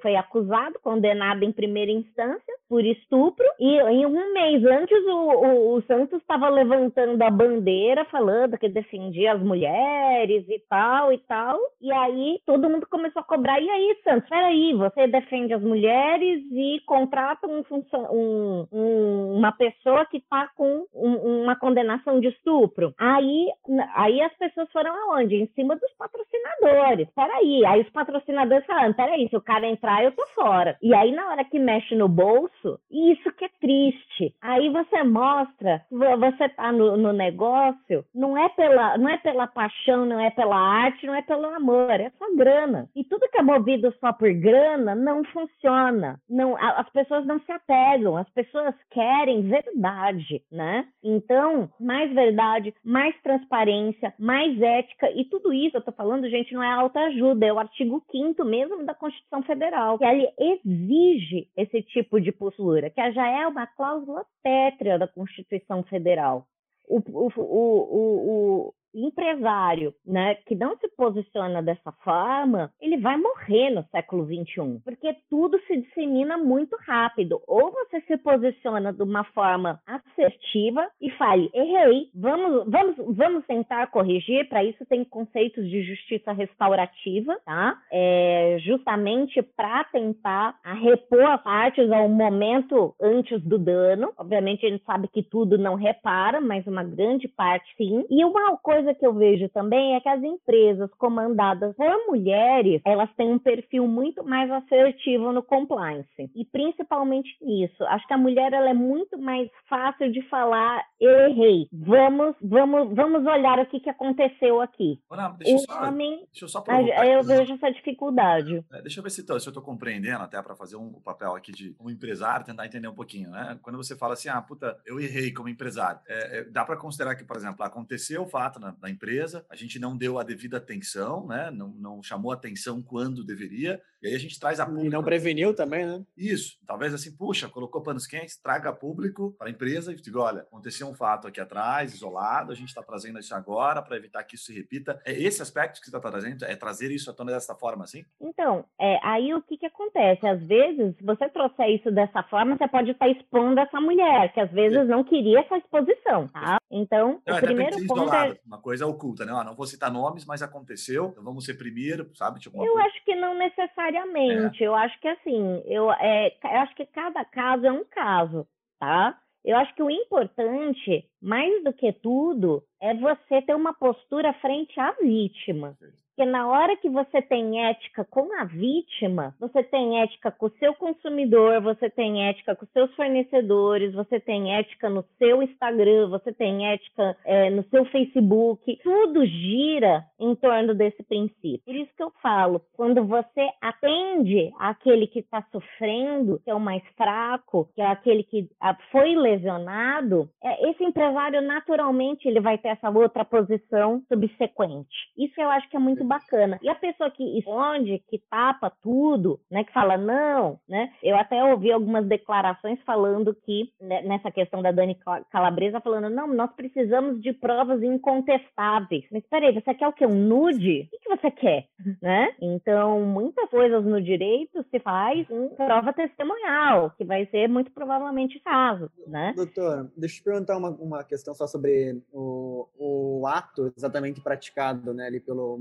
foi 0.00 0.14
acusado, 0.14 0.78
condenado 0.80 1.42
em 1.42 1.50
primeira 1.50 1.90
instância 1.90 2.54
por 2.68 2.84
estupro, 2.84 3.44
e 3.58 3.80
em 3.90 4.06
um 4.06 4.32
mês 4.32 4.64
antes 4.64 4.96
o, 5.04 5.18
o, 5.18 5.74
o 5.74 5.82
Santos 5.82 6.20
estava 6.20 6.48
levantando 6.48 7.20
a 7.24 7.28
bandeira, 7.28 8.04
falando 8.04 8.56
que 8.56 8.68
defendia 8.68 9.32
as 9.32 9.42
mulheres 9.42 10.48
e 10.48 10.62
tal 10.68 11.12
e 11.12 11.18
tal, 11.26 11.58
e 11.80 11.92
aí 11.92 12.38
todo 12.46 12.70
mundo 12.70 12.86
começou 12.88 13.20
a 13.20 13.24
cobrar, 13.24 13.60
e 13.60 13.68
aí 13.68 13.96
Santos, 14.04 14.28
peraí, 14.28 14.72
você 14.74 15.08
defende 15.08 15.54
as 15.54 15.62
mulheres 15.62 16.44
e 16.52 16.80
contrata 16.86 17.48
um, 17.48 17.64
um, 18.12 18.66
um 18.72 19.36
uma 19.36 19.50
pessoa 19.50 20.06
que 20.06 20.18
está 20.18 20.48
com 20.56 20.86
uma 20.94 21.56
condenação 21.56 22.20
de 22.20 22.28
estupro. 22.28 22.94
Aí, 22.96 23.48
aí 23.94 24.20
as 24.22 24.32
pessoas 24.36 24.70
foram 24.70 24.94
aonde? 24.94 25.34
Em 25.34 25.46
cima 25.48 25.74
dos 25.74 25.92
patrocinadores 25.94 26.75
patrocinadores. 26.76 27.08
Peraí. 27.14 27.66
Aí 27.66 27.80
os 27.80 27.90
patrocinadores 27.90 28.66
falando, 28.66 28.94
peraí, 28.94 29.28
se 29.28 29.36
o 29.36 29.40
cara 29.40 29.66
entrar, 29.66 30.04
eu 30.04 30.12
tô 30.12 30.26
fora. 30.34 30.76
E 30.82 30.94
aí, 30.94 31.12
na 31.12 31.30
hora 31.30 31.44
que 31.44 31.58
mexe 31.58 31.94
no 31.94 32.08
bolso, 32.08 32.78
isso 32.90 33.32
que 33.32 33.44
é 33.44 33.50
triste. 33.60 34.34
Aí 34.40 34.68
você 34.70 35.02
mostra, 35.02 35.82
você 35.90 36.48
tá 36.50 36.72
no, 36.72 36.96
no 36.96 37.12
negócio, 37.12 38.04
não 38.14 38.36
é, 38.36 38.48
pela, 38.50 38.98
não 38.98 39.08
é 39.08 39.18
pela 39.18 39.46
paixão, 39.46 40.04
não 40.04 40.20
é 40.20 40.30
pela 40.30 40.56
arte, 40.56 41.06
não 41.06 41.14
é 41.14 41.22
pelo 41.22 41.46
amor, 41.46 41.92
é 41.92 42.10
só 42.18 42.24
grana. 42.36 42.88
E 42.94 43.04
tudo 43.04 43.28
que 43.28 43.38
é 43.38 43.42
movido 43.42 43.92
só 44.00 44.12
por 44.12 44.32
grana 44.32 44.94
não 44.94 45.24
funciona. 45.24 46.20
Não, 46.28 46.56
as 46.56 46.88
pessoas 46.90 47.26
não 47.26 47.40
se 47.40 47.52
apegam, 47.52 48.16
as 48.16 48.28
pessoas 48.30 48.74
querem 48.90 49.42
verdade, 49.42 50.42
né? 50.50 50.86
Então, 51.02 51.70
mais 51.80 52.12
verdade, 52.12 52.74
mais 52.84 53.14
transparência, 53.22 54.12
mais 54.18 54.60
ética, 54.60 55.10
e 55.14 55.24
tudo 55.24 55.52
isso 55.52 55.76
eu 55.76 55.82
tô 55.82 55.92
falando, 55.92 56.28
gente, 56.28 56.52
não 56.52 56.62
é 56.62 56.65
autoajuda, 56.74 57.46
é 57.46 57.52
o 57.52 57.58
artigo 57.58 58.02
5 58.10 58.44
mesmo 58.44 58.84
da 58.84 58.94
Constituição 58.94 59.42
Federal, 59.42 59.98
que 59.98 60.04
ele 60.04 60.28
exige 60.38 61.48
esse 61.56 61.82
tipo 61.82 62.20
de 62.20 62.32
postura, 62.32 62.90
que 62.90 63.12
já 63.12 63.28
é 63.28 63.46
uma 63.46 63.66
cláusula 63.66 64.24
pétrea 64.42 64.98
da 64.98 65.08
Constituição 65.08 65.82
Federal. 65.84 66.46
O, 66.88 66.98
o, 66.98 67.30
o, 67.36 68.74
empresário, 69.04 69.94
né, 70.06 70.36
que 70.46 70.54
não 70.54 70.76
se 70.78 70.88
posiciona 70.96 71.62
dessa 71.62 71.92
forma, 72.04 72.70
ele 72.80 72.96
vai 72.98 73.16
morrer 73.16 73.70
no 73.70 73.84
século 73.90 74.24
21, 74.24 74.80
porque 74.80 75.14
tudo 75.28 75.58
se 75.66 75.80
dissemina 75.80 76.36
muito 76.36 76.76
rápido. 76.86 77.40
Ou 77.46 77.72
você 77.72 78.00
se 78.02 78.16
posiciona 78.18 78.92
de 78.92 79.02
uma 79.02 79.24
forma 79.24 79.80
assertiva 79.86 80.88
e 81.00 81.10
fale, 81.12 81.50
errei, 81.54 82.08
vamos, 82.14 82.70
vamos, 82.70 83.16
vamos 83.16 83.46
tentar 83.46 83.86
corrigir. 83.88 84.48
Para 84.48 84.64
isso 84.64 84.84
tem 84.86 85.04
conceitos 85.04 85.68
de 85.68 85.82
justiça 85.82 86.32
restaurativa, 86.32 87.36
tá? 87.44 87.78
É, 87.92 88.56
justamente 88.60 89.42
para 89.42 89.84
tentar 89.84 90.58
repor 90.82 91.22
as 91.22 91.42
partes 91.42 91.90
ao 91.90 92.08
momento 92.08 92.94
antes 93.00 93.42
do 93.42 93.58
dano. 93.58 94.12
Obviamente 94.18 94.66
a 94.66 94.70
gente 94.70 94.84
sabe 94.84 95.08
que 95.08 95.22
tudo 95.22 95.58
não 95.58 95.74
repara, 95.74 96.40
mas 96.40 96.66
uma 96.66 96.82
grande 96.82 97.28
parte 97.28 97.66
sim. 97.76 98.04
E 98.10 98.24
uma 98.24 98.56
coisa 98.58 98.85
coisa 98.86 98.94
que 98.94 99.06
eu 99.06 99.12
vejo 99.12 99.48
também 99.48 99.96
é 99.96 100.00
que 100.00 100.08
as 100.08 100.22
empresas 100.22 100.90
comandadas 100.98 101.74
por 101.74 102.06
mulheres, 102.06 102.80
elas 102.84 103.10
têm 103.16 103.32
um 103.32 103.38
perfil 103.38 103.86
muito 103.88 104.22
mais 104.22 104.50
assertivo 104.50 105.32
no 105.32 105.42
compliance. 105.42 106.30
E 106.34 106.44
principalmente 106.44 107.36
nisso. 107.40 107.82
Acho 107.84 108.06
que 108.06 108.14
a 108.14 108.18
mulher 108.18 108.52
ela 108.52 108.70
é 108.70 108.74
muito 108.74 109.18
mais 109.18 109.50
fácil 109.68 110.12
de 110.12 110.22
falar, 110.28 110.84
eu 111.00 111.30
errei. 111.30 111.68
Vamos, 111.72 112.36
vamos, 112.40 112.94
vamos 112.94 113.26
olhar 113.26 113.58
o 113.58 113.66
que, 113.66 113.80
que 113.80 113.90
aconteceu 113.90 114.60
aqui. 114.60 115.00
Deixa, 115.38 115.56
o 115.56 115.58
só, 115.60 115.88
homem, 115.88 116.24
deixa 116.32 116.44
eu 116.44 116.48
só 116.48 116.64
Eu 117.04 117.22
vejo 117.22 117.54
essa 117.54 117.70
dificuldade. 117.72 118.64
É, 118.72 118.82
deixa 118.82 119.00
eu 119.00 119.02
ver 119.02 119.10
se, 119.10 119.22
se 119.22 119.30
eu 119.30 119.36
estou 119.36 119.62
compreendendo, 119.62 120.22
até 120.22 120.40
para 120.42 120.54
fazer 120.54 120.76
um 120.76 120.92
papel 121.00 121.34
aqui 121.34 121.52
de 121.52 121.74
um 121.80 121.90
empresário, 121.90 122.46
tentar 122.46 122.66
entender 122.66 122.88
um 122.88 122.94
pouquinho, 122.94 123.30
né? 123.30 123.58
Quando 123.62 123.76
você 123.76 123.96
fala 123.96 124.14
assim, 124.14 124.28
ah, 124.28 124.40
puta, 124.40 124.78
eu 124.84 125.00
errei 125.00 125.32
como 125.32 125.48
empresário. 125.48 126.00
É, 126.06 126.38
é, 126.38 126.44
dá 126.44 126.64
para 126.64 126.76
considerar 126.76 127.16
que, 127.16 127.24
por 127.24 127.36
exemplo, 127.36 127.64
aconteceu 127.64 128.22
o 128.22 128.26
fato 128.26 128.60
na, 128.60 128.75
da 128.80 128.90
empresa, 128.90 129.44
a 129.50 129.56
gente 129.56 129.78
não 129.78 129.96
deu 129.96 130.18
a 130.18 130.22
devida 130.22 130.56
atenção, 130.56 131.26
né? 131.26 131.50
Não, 131.50 131.68
não 131.68 132.02
chamou 132.02 132.32
atenção 132.32 132.82
quando 132.82 133.24
deveria, 133.24 133.80
e 134.02 134.08
aí 134.08 134.14
a 134.14 134.18
gente 134.18 134.38
traz 134.38 134.60
a 134.60 134.66
público. 134.66 134.86
E 134.86 134.90
não 134.90 135.02
preveniu 135.02 135.54
também, 135.54 135.86
né? 135.86 136.04
Isso. 136.16 136.58
Talvez 136.66 136.94
assim, 136.94 137.14
puxa, 137.16 137.48
colocou 137.48 137.82
panos 137.82 138.06
quentes, 138.06 138.36
traga 138.36 138.72
público 138.72 139.34
para 139.38 139.48
a 139.48 139.50
empresa 139.50 139.92
e 139.92 139.96
diga: 139.96 140.20
olha, 140.20 140.42
aconteceu 140.42 140.86
um 140.88 140.94
fato 140.94 141.26
aqui 141.26 141.40
atrás, 141.40 141.94
isolado, 141.94 142.52
a 142.52 142.54
gente 142.54 142.68
está 142.68 142.82
trazendo 142.82 143.18
isso 143.18 143.34
agora 143.34 143.82
para 143.82 143.96
evitar 143.96 144.22
que 144.24 144.36
isso 144.36 144.46
se 144.46 144.54
repita. 144.54 145.00
É 145.04 145.12
esse 145.12 145.42
aspecto 145.42 145.80
que 145.80 145.90
você 145.90 145.96
está 145.96 146.10
trazendo, 146.10 146.44
é 146.44 146.54
trazer 146.54 146.90
isso 146.90 147.10
à 147.10 147.14
tona 147.14 147.32
dessa 147.32 147.54
forma, 147.54 147.84
assim? 147.84 148.04
Então, 148.20 148.64
é, 148.78 148.98
aí 149.02 149.34
o 149.34 149.42
que, 149.42 149.56
que 149.56 149.66
acontece? 149.66 150.26
Às 150.26 150.40
vezes, 150.42 150.96
se 150.96 151.04
você 151.04 151.28
trouxer 151.28 151.70
isso 151.70 151.90
dessa 151.90 152.22
forma, 152.24 152.56
você 152.56 152.68
pode 152.68 152.90
estar 152.90 153.08
expondo 153.08 153.60
essa 153.60 153.80
mulher, 153.80 154.32
que 154.32 154.40
às 154.40 154.50
vezes 154.50 154.86
não 154.88 155.02
queria 155.02 155.40
essa 155.40 155.56
exposição, 155.58 156.28
tá? 156.28 156.58
Então, 156.70 157.20
não, 157.26 157.36
o 157.36 157.40
primeiro 157.40 157.86
ponto 157.86 158.12
é... 158.12 158.36
Uma 158.56 158.62
coisa 158.62 158.86
oculta, 158.86 159.26
né? 159.26 159.32
Ah, 159.34 159.44
não 159.44 159.54
vou 159.54 159.66
citar 159.66 159.92
nomes, 159.92 160.24
mas 160.24 160.42
aconteceu, 160.42 161.10
então 161.10 161.22
vamos 161.22 161.44
ser 161.44 161.54
primeiro, 161.54 162.10
sabe? 162.14 162.40
Tipo, 162.40 162.64
eu 162.64 162.72
coisa. 162.72 162.88
acho 162.88 163.04
que 163.04 163.14
não 163.14 163.34
necessariamente. 163.36 164.64
É. 164.64 164.66
Eu 164.66 164.74
acho 164.74 164.98
que 164.98 165.08
assim, 165.08 165.62
eu, 165.66 165.92
é, 165.92 166.34
eu 166.42 166.58
acho 166.60 166.74
que 166.74 166.86
cada 166.86 167.22
caso 167.24 167.66
é 167.66 167.72
um 167.72 167.84
caso, 167.84 168.46
tá? 168.80 169.18
Eu 169.44 169.56
acho 169.58 169.74
que 169.74 169.82
o 169.82 169.90
importante, 169.90 171.08
mais 171.22 171.62
do 171.62 171.72
que 171.72 171.92
tudo, 171.92 172.64
é 172.80 172.94
você 172.94 173.42
ter 173.42 173.54
uma 173.54 173.74
postura 173.74 174.32
frente 174.40 174.78
à 174.80 174.92
vítima. 174.92 175.76
Porque 176.16 176.30
na 176.30 176.48
hora 176.48 176.74
que 176.78 176.88
você 176.88 177.20
tem 177.20 177.66
ética 177.66 178.02
com 178.02 178.32
a 178.40 178.44
vítima, 178.44 179.34
você 179.38 179.62
tem 179.62 180.00
ética 180.00 180.30
com 180.30 180.46
o 180.46 180.52
seu 180.58 180.74
consumidor, 180.74 181.60
você 181.60 181.90
tem 181.90 182.26
ética 182.26 182.56
com 182.56 182.64
os 182.64 182.72
seus 182.72 182.94
fornecedores, 182.94 183.92
você 183.92 184.18
tem 184.18 184.56
ética 184.56 184.88
no 184.88 185.04
seu 185.18 185.42
Instagram, 185.42 186.08
você 186.08 186.32
tem 186.32 186.72
ética 186.72 187.14
é, 187.22 187.50
no 187.50 187.62
seu 187.64 187.84
Facebook. 187.86 188.78
Tudo 188.82 189.26
gira 189.26 190.06
em 190.18 190.34
torno 190.36 190.74
desse 190.74 191.02
princípio. 191.02 191.60
Por 191.66 191.74
isso 191.74 191.92
que 191.94 192.02
eu 192.02 192.10
falo, 192.22 192.62
quando 192.72 193.04
você 193.04 193.50
atende 193.60 194.50
aquele 194.58 195.06
que 195.06 195.18
está 195.18 195.44
sofrendo, 195.52 196.40
que 196.42 196.50
é 196.50 196.54
o 196.54 196.60
mais 196.60 196.82
fraco, 196.96 197.68
que 197.74 197.82
é 197.82 197.86
aquele 197.86 198.22
que 198.22 198.48
ah, 198.58 198.74
foi 198.90 199.14
lesionado, 199.14 200.30
é, 200.42 200.70
esse 200.70 200.82
empresário 200.82 201.42
naturalmente 201.42 202.26
ele 202.26 202.40
vai 202.40 202.56
ter 202.56 202.68
essa 202.68 202.88
outra 202.88 203.22
posição 203.22 204.02
subsequente. 204.08 204.96
Isso 205.18 205.38
eu 205.38 205.50
acho 205.50 205.68
que 205.68 205.76
é 205.76 205.80
muito 205.80 206.05
bacana. 206.06 206.58
E 206.62 206.68
a 206.68 206.74
pessoa 206.74 207.10
que 207.10 207.38
esconde, 207.38 208.02
que 208.08 208.18
tapa 208.30 208.70
tudo, 208.82 209.40
né, 209.50 209.64
que 209.64 209.72
fala 209.72 209.96
não, 209.96 210.58
né? 210.68 210.92
Eu 211.02 211.16
até 211.16 211.42
ouvi 211.44 211.72
algumas 211.72 212.06
declarações 212.06 212.80
falando 212.84 213.34
que 213.34 213.72
né, 213.80 214.02
nessa 214.02 214.30
questão 214.30 214.62
da 214.62 214.72
Dani 214.72 214.98
Calabresa 215.30 215.80
falando, 215.80 216.08
não, 216.10 216.26
nós 216.28 216.50
precisamos 216.54 217.20
de 217.20 217.32
provas 217.32 217.82
incontestáveis. 217.82 219.04
Mas 219.10 219.24
peraí, 219.28 219.52
você 219.52 219.74
quer 219.74 219.88
o 219.88 219.92
quê? 219.92 220.06
Um 220.06 220.14
nude? 220.14 220.88
O 220.92 220.98
que 220.98 221.08
você 221.08 221.30
quer? 221.30 221.66
Né? 222.02 222.34
Então, 222.40 223.00
muitas 223.00 223.48
coisas 223.48 223.84
no 223.84 224.02
direito 224.02 224.64
se 224.70 224.78
faz 224.80 225.28
em 225.30 225.48
prova 225.50 225.92
testemunhal, 225.92 226.90
que 226.90 227.04
vai 227.04 227.26
ser 227.26 227.48
muito 227.48 227.70
provavelmente 227.70 228.38
caso, 228.40 228.90
né? 229.06 229.32
Doutora, 229.34 229.90
deixa 229.96 230.16
eu 230.16 230.18
te 230.18 230.24
perguntar 230.24 230.56
uma, 230.56 230.70
uma 230.70 231.04
questão 231.04 231.34
só 231.34 231.46
sobre 231.46 232.02
o, 232.12 232.66
o 232.78 233.26
ato 233.26 233.72
exatamente 233.76 234.20
praticado, 234.20 234.92
né, 234.92 235.06
ali 235.06 235.20
pelo 235.20 235.56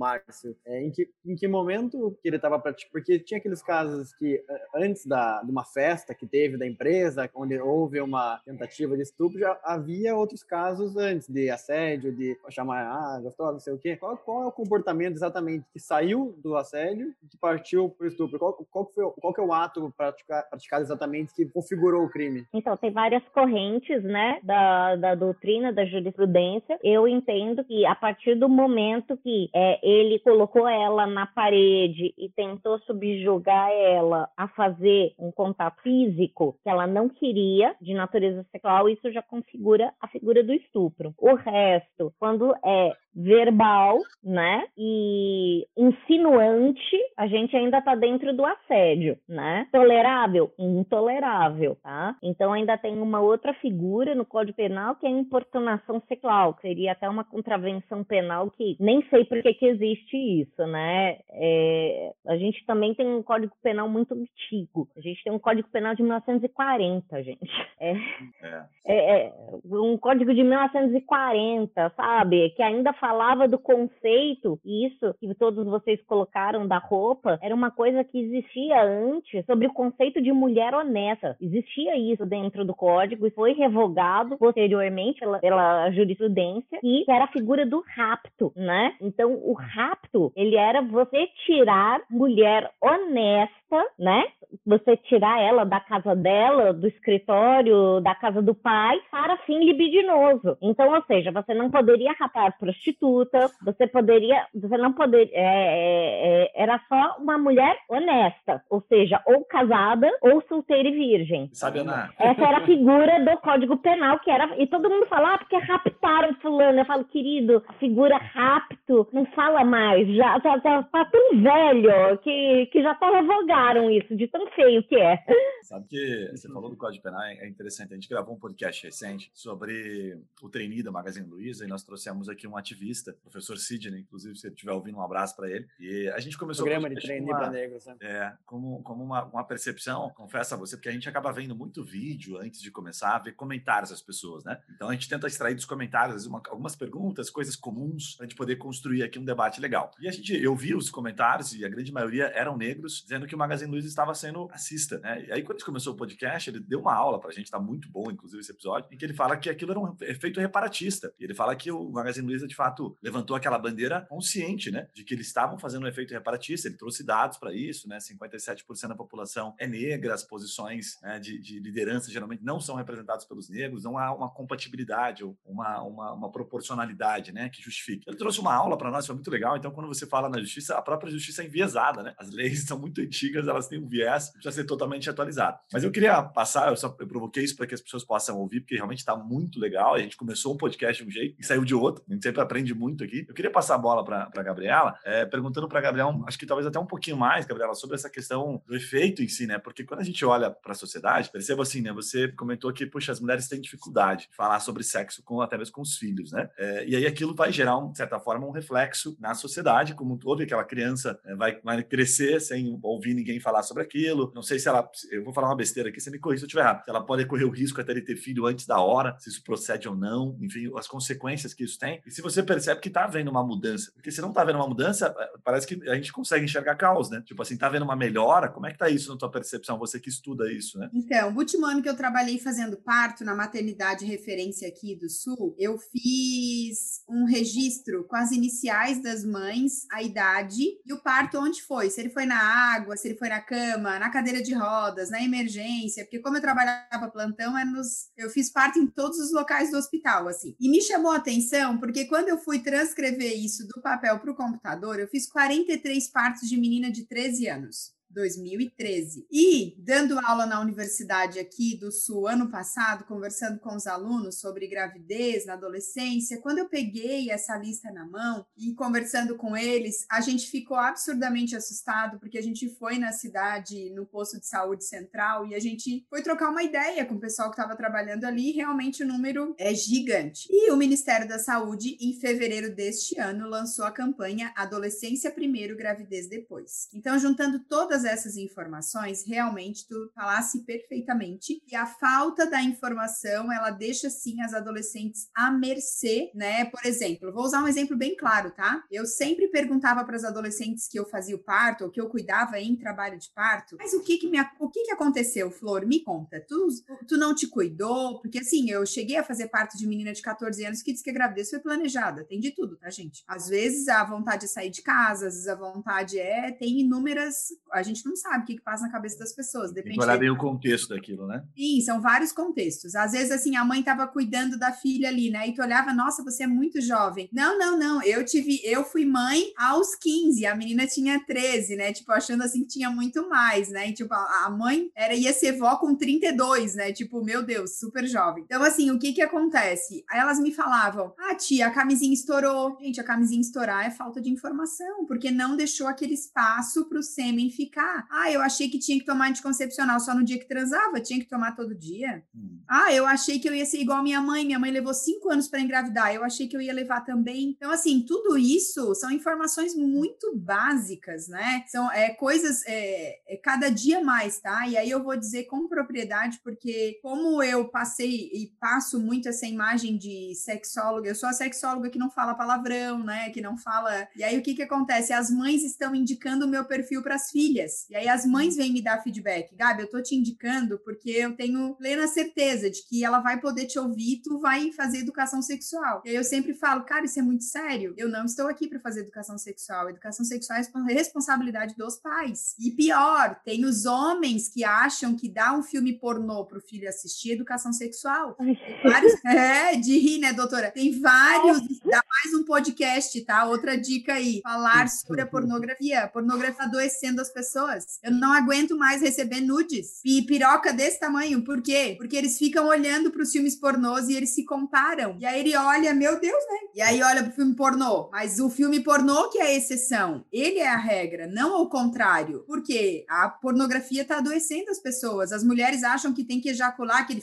É, 0.65 0.83
em, 0.83 0.91
que, 0.91 1.09
em 1.25 1.35
que 1.35 1.47
momento 1.47 2.17
que 2.21 2.27
ele 2.27 2.35
estava 2.35 2.59
praticando? 2.59 2.91
Porque 2.91 3.19
tinha 3.19 3.37
aqueles 3.37 3.61
casos 3.61 4.13
que 4.13 4.43
antes 4.75 5.05
da, 5.05 5.41
de 5.41 5.51
uma 5.51 5.63
festa 5.63 6.13
que 6.13 6.25
teve 6.25 6.57
da 6.57 6.67
empresa, 6.67 7.29
onde 7.35 7.59
houve 7.59 7.99
uma 8.01 8.41
tentativa 8.45 8.95
de 8.95 9.03
estupro, 9.03 9.39
já 9.39 9.59
havia 9.63 10.15
outros 10.15 10.43
casos 10.43 10.95
antes 10.97 11.29
de 11.29 11.49
assédio, 11.49 12.11
de 12.11 12.37
chamar, 12.49 12.85
ah, 12.85 13.21
não 13.39 13.59
sei 13.59 13.73
o 13.73 13.77
quê. 13.77 13.95
Qual, 13.95 14.17
qual 14.17 14.43
é 14.43 14.47
o 14.47 14.51
comportamento 14.51 15.15
exatamente 15.15 15.65
que 15.71 15.79
saiu 15.79 16.35
do 16.43 16.55
assédio 16.55 17.13
e 17.23 17.27
que 17.27 17.37
partiu 17.37 17.89
para 17.89 18.05
o 18.05 18.07
estupro? 18.07 18.39
Qual, 18.39 18.53
qual, 18.71 18.91
foi, 18.93 19.11
qual 19.19 19.33
que 19.33 19.41
é 19.41 19.43
o 19.43 19.53
ato 19.53 19.93
praticado, 19.95 20.47
praticado 20.49 20.83
exatamente 20.83 21.33
que 21.33 21.45
configurou 21.45 22.03
o 22.03 22.09
crime? 22.09 22.45
Então, 22.53 22.75
tem 22.77 22.91
várias 22.91 23.23
correntes, 23.29 24.03
né, 24.03 24.39
da, 24.43 24.95
da 24.95 25.15
doutrina, 25.15 25.71
da 25.71 25.85
jurisprudência. 25.85 26.79
Eu 26.83 27.07
entendo 27.07 27.63
que 27.63 27.85
a 27.85 27.95
partir 27.95 28.35
do 28.35 28.49
momento 28.49 29.17
que 29.17 29.49
é, 29.53 29.79
ele 29.87 30.19
colocou 30.25 30.67
ela 30.67 31.05
na 31.05 31.27
parede 31.27 32.11
e 32.17 32.27
tentou 32.29 32.79
subjugar 32.79 33.69
ela 33.71 34.27
a 34.35 34.47
fazer 34.47 35.13
um 35.19 35.31
contato 35.31 35.79
físico 35.83 36.57
que 36.63 36.69
ela 36.69 36.87
não 36.87 37.07
queria, 37.07 37.75
de 37.79 37.93
natureza 37.93 38.43
sexual, 38.51 38.89
isso 38.89 39.11
já 39.11 39.21
configura 39.21 39.93
a 40.01 40.07
figura 40.07 40.43
do 40.43 40.51
estupro. 40.51 41.13
O 41.19 41.35
resto, 41.35 42.11
quando 42.17 42.55
é 42.65 42.91
verbal, 43.15 43.99
né? 44.23 44.65
E 44.77 45.65
insinuante, 45.77 46.97
a 47.17 47.27
gente 47.27 47.55
ainda 47.55 47.81
tá 47.81 47.95
dentro 47.95 48.35
do 48.35 48.45
assédio, 48.45 49.17
né? 49.27 49.67
Tolerável, 49.71 50.51
intolerável, 50.59 51.77
tá? 51.81 52.15
Então 52.21 52.51
ainda 52.51 52.77
tem 52.77 52.99
uma 52.99 53.21
outra 53.21 53.53
figura 53.55 54.13
no 54.13 54.25
Código 54.25 54.57
Penal 54.57 54.95
que 54.95 55.05
é 55.05 55.09
a 55.09 55.11
importunação 55.11 56.01
sexual, 56.07 56.53
que 56.55 56.61
seria 56.61 56.91
até 56.91 57.07
uma 57.07 57.23
contravenção 57.23 58.03
penal 58.03 58.51
que 58.51 58.75
nem 58.79 59.01
sei 59.09 59.23
por 59.25 59.41
que, 59.41 59.53
que 59.53 59.65
existe 59.65 60.17
isso, 60.41 60.65
né? 60.67 61.17
É, 61.29 62.11
a 62.27 62.37
gente 62.37 62.65
também 62.65 62.93
tem 62.93 63.07
um 63.07 63.23
Código 63.23 63.53
Penal 63.63 63.87
muito 63.87 64.13
antigo. 64.13 64.87
A 64.97 65.01
gente 65.01 65.23
tem 65.23 65.31
um 65.31 65.39
Código 65.39 65.69
Penal 65.69 65.95
de 65.95 66.03
1940, 66.03 67.23
gente. 67.23 67.39
É, 67.79 67.91
é. 67.91 68.63
é, 68.85 69.27
é 69.27 69.33
um 69.65 69.97
Código 69.97 70.33
de 70.33 70.43
1940, 70.43 71.93
sabe? 71.95 72.49
Que 72.51 72.63
ainda 72.63 72.93
falava 73.05 73.47
do 73.47 73.59
conceito, 73.59 74.59
isso 74.65 75.13
que 75.19 75.31
todos 75.35 75.63
vocês 75.67 76.01
colocaram 76.07 76.67
da 76.67 76.79
roupa, 76.79 77.37
era 77.39 77.53
uma 77.53 77.69
coisa 77.69 78.03
que 78.03 78.19
existia 78.19 78.81
antes 78.81 79.45
sobre 79.45 79.67
o 79.67 79.73
conceito 79.73 80.19
de 80.19 80.31
mulher 80.31 80.73
honesta. 80.73 81.37
Existia 81.39 81.95
isso 81.95 82.25
dentro 82.25 82.65
do 82.65 82.73
código 82.73 83.27
e 83.27 83.31
foi 83.31 83.53
revogado 83.53 84.35
posteriormente 84.39 85.19
pela, 85.19 85.37
pela 85.37 85.91
jurisprudência, 85.91 86.79
e 86.81 87.05
que 87.05 87.11
era 87.11 87.25
a 87.25 87.31
figura 87.31 87.63
do 87.63 87.83
rapto, 87.95 88.51
né? 88.55 88.95
Então, 88.99 89.33
o 89.33 89.53
rapto, 89.53 90.33
ele 90.35 90.55
era 90.55 90.81
você 90.81 91.27
tirar 91.45 92.01
mulher 92.09 92.71
honesta, 92.81 93.53
né? 93.97 94.25
Você 94.65 94.95
tirar 94.97 95.41
ela 95.41 95.65
da 95.65 95.79
casa 95.79 96.15
dela, 96.15 96.73
do 96.73 96.87
escritório, 96.87 97.99
da 98.01 98.15
casa 98.15 98.41
do 98.41 98.55
pai, 98.55 98.97
para 99.11 99.37
fim 99.39 99.59
libidinoso. 99.59 100.57
Então, 100.61 100.93
ou 100.93 101.03
seja, 101.03 101.31
você 101.31 101.53
não 101.53 101.69
poderia 101.69 102.13
rapar 102.13 102.57
prostituta 102.57 103.45
você 103.63 103.87
poderia, 103.87 104.45
você 104.53 104.77
não 104.77 104.93
poderia, 104.93 105.31
é, 105.33 105.43
é, 105.43 106.43
é, 106.43 106.51
era 106.55 106.79
só 106.87 107.17
uma 107.19 107.37
mulher 107.37 107.77
honesta, 107.89 108.61
ou 108.69 108.81
seja, 108.87 109.21
ou 109.25 109.43
casada 109.45 110.09
ou 110.21 110.41
solteira 110.47 110.87
e 110.89 110.91
virgem. 110.91 111.49
Sabe, 111.53 111.79
Ana? 111.79 112.11
Essa 112.19 112.41
era 112.41 112.57
a 112.57 112.65
figura 112.65 113.23
do 113.23 113.37
Código 113.37 113.77
Penal, 113.77 114.19
que 114.19 114.29
era, 114.31 114.55
e 114.57 114.67
todo 114.67 114.89
mundo 114.89 115.05
fala, 115.07 115.33
ah, 115.33 115.37
porque 115.37 115.57
raptaram 115.57 116.35
fulano. 116.35 116.79
Eu 116.79 116.85
falo, 116.85 117.05
querido, 117.05 117.63
a 117.67 117.73
figura 117.73 118.17
rapto, 118.17 119.07
não 119.11 119.25
fala 119.27 119.63
mais, 119.63 120.07
já 120.15 120.39
tá, 120.39 120.59
tá, 120.59 120.83
tá 120.83 121.05
tão 121.05 121.41
velho 121.41 122.17
que, 122.19 122.67
que 122.67 122.81
já 122.81 122.91
até 122.91 123.09
revogaram 123.55 123.89
isso, 123.89 124.15
de 124.15 124.27
tão 124.27 124.45
feio 124.51 124.83
que 124.83 124.95
é. 124.95 125.23
Sabe 125.63 125.87
que 125.87 126.29
você 126.31 126.47
falou 126.47 126.69
do 126.69 126.77
Código 126.77 127.01
Penal, 127.01 127.21
é 127.23 127.47
interessante, 127.47 127.91
a 127.91 127.95
gente 127.95 128.07
gravou 128.07 128.35
um 128.35 128.39
podcast 128.39 128.85
recente 128.85 129.31
sobre 129.33 130.19
o 130.41 130.47
trainee 130.47 130.83
da 130.83 130.91
Magazine 130.91 131.27
Luiza 131.27 131.65
e 131.65 131.67
nós 131.67 131.83
trouxemos 131.83 132.29
aqui 132.29 132.47
um 132.47 132.55
ativista 132.55 133.13
professor 133.23 133.57
Sidney, 133.57 134.01
inclusive, 134.01 134.35
se 134.35 134.41
você 134.41 134.49
estiver 134.49 134.73
ouvindo, 134.73 134.97
um 134.97 135.01
abraço 135.01 135.35
para 135.35 135.49
ele. 135.49 135.67
E 135.79 136.07
a 136.09 136.19
gente 136.19 136.37
começou 136.37 136.65
Programa 136.65 136.89
de 136.89 137.01
treino 137.01 137.27
para 137.27 137.49
negros, 137.49 137.85
né? 137.85 137.95
É, 137.99 138.33
como, 138.45 138.83
como 138.83 139.03
uma, 139.03 139.23
uma 139.25 139.43
percepção, 139.43 140.11
confesso 140.11 140.53
a 140.53 140.57
você, 140.57 140.75
porque 140.77 140.89
a 140.89 140.91
gente 140.91 141.09
acaba 141.09 141.31
vendo 141.31 141.55
muito 141.55 141.83
vídeo 141.83 142.37
antes 142.37 142.61
de 142.61 142.69
começar 142.69 143.15
a 143.15 143.19
ver 143.19 143.33
comentários 143.33 143.89
das 143.89 144.01
pessoas, 144.01 144.43
né? 144.43 144.61
Então 144.75 144.89
a 144.89 144.93
gente 144.93 145.09
tenta 145.09 145.25
extrair 145.25 145.55
dos 145.55 145.65
comentários 145.65 146.27
uma, 146.27 146.41
algumas 146.47 146.75
perguntas, 146.75 147.29
coisas 147.31 147.55
comuns, 147.55 148.15
para 148.15 148.25
a 148.25 148.29
gente 148.29 148.37
poder 148.37 148.57
construir 148.57 149.01
aqui 149.01 149.17
um 149.17 149.25
debate 149.25 149.59
legal. 149.59 149.89
E 149.99 150.07
a 150.07 150.11
gente, 150.11 150.35
eu 150.35 150.55
vi 150.55 150.75
os 150.75 150.91
comentários 150.91 151.53
e 151.53 151.65
a 151.65 151.69
grande 151.69 151.91
maioria 151.91 152.25
eram 152.35 152.55
negros, 152.55 153.01
dizendo 153.01 153.25
que 153.25 153.33
o 153.33 153.37
Magazine 153.45 153.71
Luiza 153.71 153.87
estava 153.87 154.13
sendo 154.13 154.45
racista, 154.47 154.99
né? 154.99 155.25
E 155.27 155.31
aí 155.31 155.41
quando 155.43 155.51
a 155.51 155.59
gente 155.59 155.65
começou 155.65 155.93
o 155.93 155.97
podcast, 155.97 156.49
ele 156.49 156.59
deu 156.59 156.79
uma 156.79 156.93
aula 156.93 157.19
para 157.19 157.29
a 157.29 157.33
gente, 157.33 157.49
tá 157.49 157.59
muito 157.59 157.89
bom, 157.89 158.09
inclusive, 158.11 158.41
esse 158.41 158.51
episódio, 158.51 158.89
em 158.91 158.97
que 158.97 159.05
ele 159.05 159.13
fala 159.13 159.37
que 159.37 159.49
aquilo 159.49 159.71
era 159.71 159.79
um 159.79 159.95
efeito 160.01 160.39
reparatista. 160.39 161.13
E 161.19 161.23
ele 161.23 161.33
fala 161.33 161.55
que 161.55 161.71
o 161.71 161.89
Magazine 161.91 162.27
Luiza, 162.27 162.47
de 162.47 162.55
fato, 162.55 162.97
levantou 163.01 163.35
aquela 163.35 163.57
bandeira 163.57 164.01
consciente, 164.09 164.71
né, 164.71 164.87
de 164.93 165.03
que 165.03 165.13
eles 165.13 165.27
estavam 165.27 165.57
fazendo 165.57 165.83
um 165.83 165.87
efeito 165.87 166.13
reparatista. 166.13 166.67
Ele 166.67 166.77
trouxe 166.77 167.03
dados 167.03 167.37
para 167.37 167.53
isso, 167.53 167.87
né? 167.87 167.97
57% 167.97 168.87
da 168.87 168.95
população 168.95 169.53
é 169.59 169.67
negra, 169.67 170.13
as 170.13 170.23
posições 170.23 170.99
né, 171.01 171.19
de, 171.19 171.39
de, 171.39 171.59
liderança 171.59 172.11
geralmente 172.11 172.43
não 172.43 172.59
são 172.59 172.75
representadas 172.75 173.25
pelos 173.25 173.49
negros, 173.49 173.83
não 173.83 173.97
há 173.97 174.13
uma 174.13 174.29
compatibilidade 174.29 175.23
ou 175.23 175.37
uma, 175.45 175.81
uma, 175.81 176.13
uma 176.13 176.31
proporcionalidade, 176.31 177.31
né, 177.31 177.49
que 177.49 177.61
justifique. 177.61 178.03
Ele 178.07 178.17
trouxe 178.17 178.39
uma 178.39 178.53
aula 178.53 178.77
para 178.77 178.91
nós, 178.91 179.05
foi 179.05 179.15
muito 179.15 179.31
legal. 179.31 179.57
Então, 179.57 179.71
quando 179.71 179.87
você 179.87 180.05
fala 180.05 180.29
na 180.29 180.39
justiça, 180.39 180.75
a 180.75 180.81
própria 180.81 181.11
justiça 181.11 181.41
é 181.41 181.45
enviesada, 181.45 182.03
né? 182.03 182.13
As 182.17 182.29
leis 182.29 182.63
são 182.65 182.79
muito 182.79 183.01
antigas, 183.01 183.34
elas 183.37 183.67
têm 183.67 183.79
um 183.79 183.87
viés, 183.87 184.31
precisa 184.31 184.51
ser 184.51 184.65
totalmente 184.65 185.09
atualizado. 185.09 185.57
Mas 185.71 185.83
eu 185.83 185.91
queria 185.91 186.21
passar, 186.21 186.69
eu 186.69 186.77
só 186.77 186.95
eu 186.99 187.07
provoquei 187.07 187.43
isso 187.43 187.55
para 187.55 187.67
que 187.67 187.73
as 187.73 187.81
pessoas 187.81 188.03
possam 188.03 188.37
ouvir, 188.37 188.61
porque 188.61 188.75
realmente 188.75 188.99
está 188.99 189.15
muito 189.15 189.59
legal. 189.59 189.95
A 189.95 189.99
gente 189.99 190.17
começou 190.17 190.53
um 190.53 190.57
podcast 190.57 191.03
de 191.03 191.07
um 191.07 191.11
jeito 191.11 191.35
e 191.39 191.45
saiu 191.45 191.63
de 191.63 191.75
outro. 191.75 192.03
A 192.09 192.13
gente 192.13 192.23
sempre 192.23 192.41
aprende 192.41 192.73
muito 192.73 193.03
aqui. 193.03 193.25
Eu 193.27 193.33
queria 193.33 193.51
passar 193.51 193.75
a 193.75 193.77
bola 193.77 194.03
para 194.03 194.29
a 194.35 194.43
Gabriela, 194.43 194.97
é, 195.03 195.25
perguntando 195.25 195.67
para 195.67 195.79
a 195.79 195.81
Gabriela, 195.81 196.23
acho 196.27 196.37
que 196.37 196.45
talvez 196.45 196.67
até 196.67 196.79
um 196.79 196.85
pouquinho 196.85 197.17
mais, 197.17 197.45
Gabriela, 197.45 197.73
sobre 197.73 197.95
essa 197.95 198.09
questão 198.09 198.61
do 198.65 198.75
efeito 198.75 199.21
em 199.21 199.27
si, 199.27 199.45
né? 199.47 199.57
Porque 199.57 199.83
quando 199.83 200.01
a 200.01 200.03
gente 200.03 200.23
olha 200.25 200.49
para 200.51 200.71
a 200.71 200.75
sociedade, 200.75 201.29
perceba 201.31 201.63
assim, 201.63 201.81
né? 201.81 201.91
Você 201.93 202.27
comentou 202.29 202.71
que, 202.71 202.85
puxa, 202.85 203.11
as 203.11 203.19
mulheres 203.19 203.47
têm 203.47 203.59
dificuldade 203.59 204.27
de 204.29 204.35
falar 204.35 204.59
sobre 204.59 204.83
sexo 204.83 205.23
com 205.23 205.41
até 205.41 205.57
mesmo 205.57 205.73
com 205.73 205.81
os 205.81 205.97
filhos, 205.97 206.31
né? 206.31 206.49
É, 206.57 206.85
e 206.87 206.95
aí 206.95 207.05
aquilo 207.05 207.33
vai 207.33 207.51
gerar, 207.51 207.77
um, 207.77 207.91
de 207.91 207.97
certa 207.97 208.19
forma, 208.19 208.47
um 208.47 208.51
reflexo 208.51 209.17
na 209.19 209.33
sociedade, 209.33 209.93
como 209.93 210.17
todo 210.17 210.41
aquela 210.41 210.63
criança 210.63 211.19
é, 211.25 211.35
vai, 211.35 211.59
vai 211.61 211.83
crescer 211.83 212.39
sem 212.39 212.79
ouvir 212.81 213.13
ninguém 213.13 213.24
falar 213.39 213.63
sobre 213.63 213.83
aquilo. 213.83 214.31
Não 214.33 214.41
sei 214.41 214.59
se 214.59 214.67
ela, 214.67 214.89
eu 215.11 215.23
vou 215.23 215.33
falar 215.33 215.47
uma 215.47 215.55
besteira 215.55 215.89
aqui, 215.89 215.99
você 215.99 216.09
me 216.09 216.19
corrija 216.19 216.39
se 216.39 216.43
eu 216.45 216.47
estiver 216.47 216.61
errado. 216.61 216.83
Se 216.83 216.89
ela 216.89 217.05
pode 217.05 217.25
correr 217.25 217.45
o 217.45 217.49
risco 217.49 217.81
até 217.81 217.93
de 217.93 218.01
ter 218.01 218.15
filho 218.15 218.45
antes 218.45 218.65
da 218.65 218.79
hora, 218.79 219.15
se 219.19 219.29
isso 219.29 219.43
procede 219.43 219.87
ou 219.87 219.95
não, 219.95 220.37
enfim, 220.41 220.71
as 220.77 220.87
consequências 220.87 221.53
que 221.53 221.63
isso 221.63 221.79
tem. 221.79 222.01
E 222.05 222.11
se 222.11 222.21
você 222.21 222.43
percebe 222.43 222.81
que 222.81 222.87
está 222.87 223.05
havendo 223.05 223.31
uma 223.31 223.43
mudança. 223.43 223.91
Porque 223.93 224.11
se 224.11 224.21
não 224.21 224.31
tá 224.31 224.43
vendo 224.43 224.57
uma 224.57 224.67
mudança, 224.67 225.13
é, 225.17 225.29
parece 225.43 225.67
que 225.67 225.89
a 225.89 225.95
gente 225.95 226.11
consegue 226.11 226.45
enxergar 226.45 226.75
caos, 226.75 227.09
né? 227.09 227.21
Tipo 227.25 227.41
assim, 227.41 227.57
tá 227.57 227.69
vendo 227.69 227.83
uma 227.83 227.95
melhora? 227.95 228.49
Como 228.49 228.65
é 228.67 228.71
que 228.71 228.77
tá 228.77 228.89
isso 228.89 229.11
na 229.11 229.17
tua 229.17 229.31
percepção? 229.31 229.77
Você 229.79 229.99
que 229.99 230.09
estuda 230.09 230.51
isso, 230.51 230.77
né? 230.77 230.89
Então, 230.93 231.33
o 231.33 231.37
último 231.37 231.65
ano 231.65 231.81
que 231.81 231.89
eu 231.89 231.95
trabalhei 231.95 232.39
fazendo 232.39 232.77
parto 232.77 233.23
na 233.23 233.35
maternidade 233.35 234.05
referência 234.05 234.67
aqui 234.67 234.95
do 234.95 235.09
Sul, 235.09 235.55
eu 235.57 235.77
fiz 235.77 237.03
um 237.09 237.25
registro 237.25 238.05
com 238.05 238.15
as 238.15 238.31
iniciais 238.31 239.01
das 239.01 239.23
mães, 239.23 239.85
a 239.91 240.01
idade 240.01 240.63
e 240.85 240.93
o 240.93 241.01
parto 241.01 241.37
onde 241.37 241.61
foi. 241.61 241.89
Se 241.89 242.01
ele 242.01 242.09
foi 242.09 242.25
na 242.25 242.37
água, 242.37 242.95
se 242.97 243.07
ele 243.07 243.14
foi 243.15 243.29
na 243.29 243.41
cama, 243.41 243.99
na 243.99 244.09
cadeira 244.09 244.41
de 244.41 244.53
rodas, 244.53 245.09
na 245.09 245.21
emergência, 245.23 246.03
porque 246.03 246.19
como 246.19 246.37
eu 246.37 246.41
trabalhava 246.41 247.09
plantão, 247.11 247.57
é 247.57 247.65
nos... 247.65 248.09
eu 248.17 248.29
fiz 248.29 248.51
parto 248.51 248.79
em 248.79 248.87
todos 248.87 249.19
os 249.19 249.31
locais 249.31 249.71
do 249.71 249.77
hospital, 249.77 250.27
assim. 250.27 250.55
E 250.59 250.69
me 250.69 250.81
chamou 250.81 251.11
a 251.11 251.17
atenção, 251.17 251.77
porque 251.77 252.05
quando 252.05 252.29
eu 252.29 252.37
fui 252.37 252.59
transcrever 252.59 253.33
isso 253.33 253.67
do 253.67 253.81
papel 253.81 254.19
para 254.19 254.31
o 254.31 254.35
computador, 254.35 254.99
eu 254.99 255.07
fiz 255.07 255.27
43 255.27 256.07
partos 256.09 256.47
de 256.47 256.57
menina 256.57 256.91
de 256.91 257.05
13 257.05 257.47
anos. 257.47 257.94
2013. 258.15 259.27
E 259.29 259.75
dando 259.77 260.17
aula 260.19 260.45
na 260.45 260.61
universidade 260.61 261.37
aqui 261.37 261.77
do 261.77 261.91
Sul 261.91 262.27
ano 262.27 262.49
passado, 262.49 263.03
conversando 263.03 263.59
com 263.59 263.75
os 263.75 263.85
alunos 263.85 264.39
sobre 264.39 264.67
gravidez 264.67 265.45
na 265.45 265.53
adolescência, 265.53 266.39
quando 266.41 266.59
eu 266.59 266.69
peguei 266.69 267.29
essa 267.29 267.57
lista 267.57 267.91
na 267.91 268.05
mão 268.05 268.45
e 268.57 268.73
conversando 268.73 269.35
com 269.35 269.55
eles, 269.55 270.05
a 270.09 270.21
gente 270.21 270.49
ficou 270.49 270.77
absurdamente 270.77 271.55
assustado 271.55 272.17
porque 272.19 272.37
a 272.37 272.43
gente 272.43 272.69
foi 272.69 272.97
na 272.97 273.11
cidade, 273.11 273.89
no 273.91 274.05
posto 274.05 274.39
de 274.39 274.47
saúde 274.47 274.85
central 274.85 275.45
e 275.45 275.53
a 275.53 275.59
gente 275.59 276.05
foi 276.09 276.21
trocar 276.21 276.49
uma 276.49 276.63
ideia 276.63 277.05
com 277.05 277.15
o 277.15 277.19
pessoal 277.19 277.49
que 277.49 277.55
estava 277.55 277.75
trabalhando 277.75 278.23
ali, 278.23 278.49
e 278.49 278.53
realmente 278.53 279.03
o 279.03 279.07
número 279.07 279.53
é 279.57 279.73
gigante. 279.73 280.47
E 280.49 280.71
o 280.71 280.77
Ministério 280.77 281.27
da 281.27 281.37
Saúde, 281.37 281.97
em 281.99 282.13
fevereiro 282.13 282.73
deste 282.73 283.19
ano, 283.19 283.49
lançou 283.49 283.83
a 283.83 283.91
campanha 283.91 284.53
Adolescência 284.55 285.31
Primeiro, 285.31 285.75
Gravidez 285.75 286.29
Depois. 286.29 286.87
Então, 286.93 287.17
juntando 287.19 287.59
todas 287.59 288.04
essas 288.05 288.37
informações, 288.37 289.25
realmente 289.25 289.87
tu 289.87 290.11
falasse 290.13 290.63
perfeitamente. 290.63 291.61
E 291.67 291.75
a 291.75 291.85
falta 291.85 292.49
da 292.49 292.61
informação, 292.61 293.51
ela 293.51 293.71
deixa 293.71 294.09
sim 294.09 294.41
as 294.41 294.53
adolescentes 294.53 295.29
à 295.35 295.51
mercê, 295.51 296.31
né? 296.33 296.65
Por 296.65 296.85
exemplo, 296.85 297.33
vou 297.33 297.43
usar 297.43 297.63
um 297.63 297.67
exemplo 297.67 297.97
bem 297.97 298.15
claro, 298.15 298.51
tá? 298.51 298.83
Eu 298.91 299.05
sempre 299.05 299.47
perguntava 299.47 300.03
para 300.03 300.15
as 300.15 300.23
adolescentes 300.23 300.87
que 300.87 300.99
eu 300.99 301.05
fazia 301.05 301.35
o 301.35 301.43
parto, 301.43 301.85
ou 301.85 301.91
que 301.91 301.99
eu 301.99 302.09
cuidava 302.09 302.59
em 302.59 302.75
trabalho 302.75 303.17
de 303.17 303.29
parto, 303.33 303.75
mas 303.77 303.93
o 303.93 304.01
que 304.01 304.17
que 304.17 304.29
me, 304.29 304.39
o 304.59 304.69
que 304.69 304.83
que 304.83 304.91
aconteceu, 304.91 305.51
Flor? 305.51 305.85
Me 305.85 306.01
conta. 306.01 306.39
Tu, 306.47 306.67
tu 307.07 307.17
não 307.17 307.33
te 307.33 307.47
cuidou? 307.47 308.19
Porque 308.21 308.39
assim, 308.39 308.69
eu 308.69 308.85
cheguei 308.85 309.17
a 309.17 309.23
fazer 309.23 309.47
parto 309.47 309.77
de 309.77 309.87
menina 309.87 310.13
de 310.13 310.21
14 310.21 310.65
anos 310.65 310.81
que 310.81 310.91
disse 310.91 311.03
que 311.03 311.09
a 311.09 311.13
gravidez 311.13 311.49
foi 311.49 311.59
planejada. 311.59 312.23
Tem 312.23 312.39
de 312.39 312.51
tudo, 312.51 312.75
tá, 312.77 312.89
gente? 312.89 313.23
Às 313.27 313.47
vezes 313.47 313.87
a 313.87 314.03
vontade 314.03 314.45
é 314.45 314.47
sair 314.47 314.69
de 314.69 314.81
casa, 314.81 315.27
às 315.27 315.33
vezes 315.33 315.47
a 315.47 315.55
vontade 315.55 316.19
é. 316.19 316.51
Tem 316.51 316.79
inúmeras. 316.79 317.47
A 317.71 317.83
gente 317.83 317.94
não 318.03 318.15
sabe 318.15 318.43
o 318.43 318.45
que, 318.45 318.55
que 318.55 318.61
passa 318.61 318.83
na 318.83 318.91
cabeça 318.91 319.19
das 319.19 319.33
pessoas. 319.33 319.71
Depende. 319.71 319.97
Tem 319.97 320.07
que 320.07 320.17
bem 320.17 320.29
o 320.29 320.37
contexto 320.37 320.89
daquilo, 320.89 321.27
né? 321.27 321.43
Sim, 321.55 321.81
são 321.81 322.01
vários 322.01 322.31
contextos. 322.31 322.95
Às 322.95 323.11
vezes, 323.11 323.31
assim, 323.31 323.55
a 323.55 323.63
mãe 323.63 323.79
estava 323.79 324.07
cuidando 324.07 324.57
da 324.57 324.71
filha 324.71 325.09
ali, 325.09 325.29
né? 325.29 325.47
E 325.47 325.53
tu 325.53 325.61
olhava, 325.61 325.93
nossa, 325.93 326.23
você 326.23 326.43
é 326.43 326.47
muito 326.47 326.81
jovem. 326.81 327.29
Não, 327.31 327.57
não, 327.57 327.77
não. 327.77 328.01
Eu 328.01 328.25
tive, 328.25 328.59
eu 328.63 328.83
fui 328.83 329.05
mãe 329.05 329.51
aos 329.57 329.95
15, 329.95 330.45
a 330.45 330.55
menina 330.55 330.87
tinha 330.87 331.23
13, 331.23 331.75
né? 331.75 331.93
Tipo, 331.93 332.11
achando 332.11 332.43
assim 332.43 332.61
que 332.61 332.69
tinha 332.69 332.89
muito 332.89 333.29
mais, 333.29 333.69
né? 333.69 333.89
E, 333.89 333.93
tipo, 333.93 334.13
a 334.13 334.49
mãe 334.49 334.89
era 334.95 335.13
ia 335.13 335.33
ser 335.33 335.53
vó 335.53 335.75
com 335.77 335.95
32, 335.95 336.75
né? 336.75 336.91
Tipo, 336.91 337.23
meu 337.23 337.43
Deus, 337.43 337.77
super 337.77 338.05
jovem. 338.07 338.43
Então, 338.45 338.61
assim, 338.63 338.91
o 338.91 338.99
que 338.99 339.13
que 339.13 339.21
acontece? 339.21 340.03
Aí 340.09 340.19
elas 340.19 340.39
me 340.39 340.51
falavam: 340.51 341.13
"Ah, 341.17 341.35
tia, 341.35 341.67
a 341.67 341.71
camisinha 341.71 342.13
estourou". 342.13 342.77
Gente, 342.79 342.99
a 342.99 343.03
camisinha 343.03 343.41
estourar 343.41 343.85
é 343.85 343.91
falta 343.91 344.21
de 344.21 344.29
informação, 344.29 345.05
porque 345.05 345.31
não 345.31 345.55
deixou 345.55 345.87
aquele 345.87 346.13
espaço 346.13 346.85
para 346.85 346.99
o 346.99 347.03
sêmen 347.03 347.49
ficar. 347.49 347.74
Ah, 347.81 348.31
eu 348.31 348.41
achei 348.41 348.69
que 348.69 348.79
tinha 348.79 348.99
que 348.99 349.05
tomar 349.05 349.29
anticoncepcional 349.29 349.99
só 349.99 350.13
no 350.13 350.23
dia 350.23 350.39
que 350.39 350.47
transava, 350.47 351.01
tinha 351.01 351.19
que 351.19 351.27
tomar 351.27 351.55
todo 351.55 351.75
dia. 351.75 352.23
Hum. 352.35 352.59
Ah, 352.67 352.93
eu 352.93 353.05
achei 353.05 353.39
que 353.39 353.47
eu 353.47 353.53
ia 353.53 353.65
ser 353.65 353.79
igual 353.79 354.01
minha 354.01 354.21
mãe, 354.21 354.45
minha 354.45 354.59
mãe 354.59 354.71
levou 354.71 354.93
cinco 354.93 355.31
anos 355.31 355.47
para 355.47 355.59
engravidar, 355.59 356.13
eu 356.13 356.23
achei 356.23 356.47
que 356.47 356.55
eu 356.55 356.61
ia 356.61 356.73
levar 356.73 357.01
também. 357.01 357.49
Então, 357.49 357.71
assim, 357.71 358.03
tudo 358.07 358.37
isso 358.37 358.95
são 358.95 359.11
informações 359.11 359.75
muito 359.75 360.35
básicas, 360.35 361.27
né? 361.27 361.63
São 361.67 361.91
é, 361.91 362.09
coisas 362.09 362.63
é, 362.65 363.19
é, 363.27 363.37
cada 363.37 363.69
dia 363.69 364.03
mais, 364.03 364.39
tá? 364.39 364.67
E 364.67 364.77
aí 364.77 364.89
eu 364.89 365.03
vou 365.03 365.15
dizer 365.17 365.43
com 365.43 365.67
propriedade, 365.67 366.39
porque 366.43 366.99
como 367.01 367.41
eu 367.43 367.67
passei 367.69 368.29
e 368.33 368.51
passo 368.59 368.99
muito 368.99 369.29
essa 369.29 369.45
imagem 369.45 369.97
de 369.97 370.33
sexóloga, 370.35 371.09
eu 371.09 371.15
sou 371.15 371.29
a 371.29 371.33
sexóloga 371.33 371.89
que 371.89 371.99
não 371.99 372.09
fala 372.09 372.35
palavrão, 372.35 373.03
né? 373.03 373.29
Que 373.29 373.41
não 373.41 373.57
fala. 373.57 374.07
E 374.15 374.23
aí 374.23 374.37
o 374.37 374.41
que 374.41 374.55
que 374.55 374.63
acontece? 374.63 375.13
As 375.13 375.29
mães 375.29 375.63
estão 375.63 375.93
indicando 375.95 376.45
o 376.45 376.49
meu 376.49 376.65
perfil 376.65 377.01
para 377.01 377.15
as 377.15 377.31
filhas. 377.31 377.64
E 377.89 377.95
aí 377.95 378.07
as 378.07 378.25
mães 378.25 378.55
vêm 378.55 378.71
me 378.71 378.81
dar 378.81 379.01
feedback. 379.01 379.55
Gabi, 379.55 379.81
eu 379.81 379.89
tô 379.89 380.01
te 380.01 380.15
indicando 380.15 380.79
porque 380.79 381.09
eu 381.09 381.35
tenho 381.35 381.75
plena 381.75 382.07
certeza 382.07 382.69
de 382.69 382.83
que 382.87 383.03
ela 383.03 383.19
vai 383.19 383.39
poder 383.39 383.65
te 383.65 383.79
ouvir, 383.79 384.21
tu 384.23 384.39
vai 384.39 384.71
fazer 384.71 384.99
educação 384.99 385.41
sexual. 385.41 386.01
E 386.05 386.09
aí 386.09 386.15
eu 386.15 386.23
sempre 386.23 386.53
falo, 386.53 386.83
cara, 386.83 387.05
isso 387.05 387.19
é 387.19 387.23
muito 387.23 387.43
sério. 387.43 387.93
Eu 387.97 388.09
não 388.09 388.25
estou 388.25 388.47
aqui 388.47 388.67
para 388.67 388.79
fazer 388.79 389.01
educação 389.01 389.37
sexual. 389.37 389.89
Educação 389.89 390.25
sexual 390.25 390.59
é 390.59 390.93
responsabilidade 390.93 391.75
dos 391.75 391.97
pais. 391.97 392.55
E 392.59 392.71
pior, 392.71 393.39
tem 393.43 393.65
os 393.65 393.85
homens 393.85 394.47
que 394.49 394.63
acham 394.63 395.15
que 395.15 395.29
dar 395.29 395.57
um 395.57 395.63
filme 395.63 395.93
pornô 395.93 396.45
pro 396.45 396.61
filho 396.61 396.87
assistir 396.87 397.31
é 397.31 397.33
educação 397.33 397.71
sexual. 397.73 398.35
Vários, 398.83 399.13
é, 399.25 399.75
de 399.75 399.97
rir, 399.97 400.19
né, 400.19 400.33
doutora? 400.33 400.71
Tem 400.71 400.99
vários. 400.99 401.61
Dá 401.79 402.01
mais 402.23 402.33
um 402.33 402.45
podcast, 402.45 403.19
tá? 403.25 403.43
Outra 403.45 403.77
dica 403.77 404.13
aí. 404.13 404.39
Falar 404.41 404.87
sobre 404.87 405.21
a 405.21 405.25
pornografia. 405.25 406.03
A 406.03 406.07
pornografia 406.07 406.55
tá 406.55 406.63
adoecendo 406.63 407.21
as 407.21 407.29
pessoas. 407.29 407.99
Eu 408.01 408.11
não 408.11 408.31
aguento 408.31 408.77
mais 408.77 409.01
receber 409.01 409.41
nudes. 409.41 409.99
E 410.05 410.21
piroca 410.21 410.71
desse 410.71 410.97
tamanho. 410.97 411.43
Por 411.43 411.61
quê? 411.61 411.95
Porque 411.97 412.15
eles 412.15 412.37
ficam 412.37 412.67
olhando 412.67 413.11
para 413.11 413.21
os 413.21 413.31
filmes 413.31 413.57
pornôs 413.57 414.07
e 414.07 414.15
eles 414.15 414.29
se 414.29 414.45
comparam. 414.45 415.17
E 415.19 415.25
aí 415.25 415.41
ele 415.41 415.57
olha, 415.57 415.93
meu 415.93 416.17
Deus, 416.17 416.43
né? 416.49 416.57
E 416.75 416.81
aí 416.81 417.01
olha 417.03 417.23
pro 417.23 417.33
filme 417.33 417.53
pornô. 417.53 418.09
Mas 418.11 418.39
o 418.39 418.49
filme 418.49 418.79
pornô 418.79 419.29
que 419.29 419.39
é 419.39 419.47
a 419.47 419.53
exceção. 419.53 420.23
Ele 420.31 420.59
é 420.59 420.69
a 420.69 420.77
regra, 420.77 421.27
não 421.27 421.61
o 421.61 421.67
contrário. 421.67 422.45
Porque 422.47 423.05
a 423.09 423.27
pornografia 423.27 424.05
tá 424.05 424.19
adoecendo 424.19 424.71
as 424.71 424.79
pessoas. 424.79 425.33
As 425.33 425.43
mulheres 425.43 425.83
acham 425.83 426.13
que 426.13 426.23
tem 426.23 426.39
que 426.39 426.49
ejacular 426.49 426.99
aquele 426.99 427.21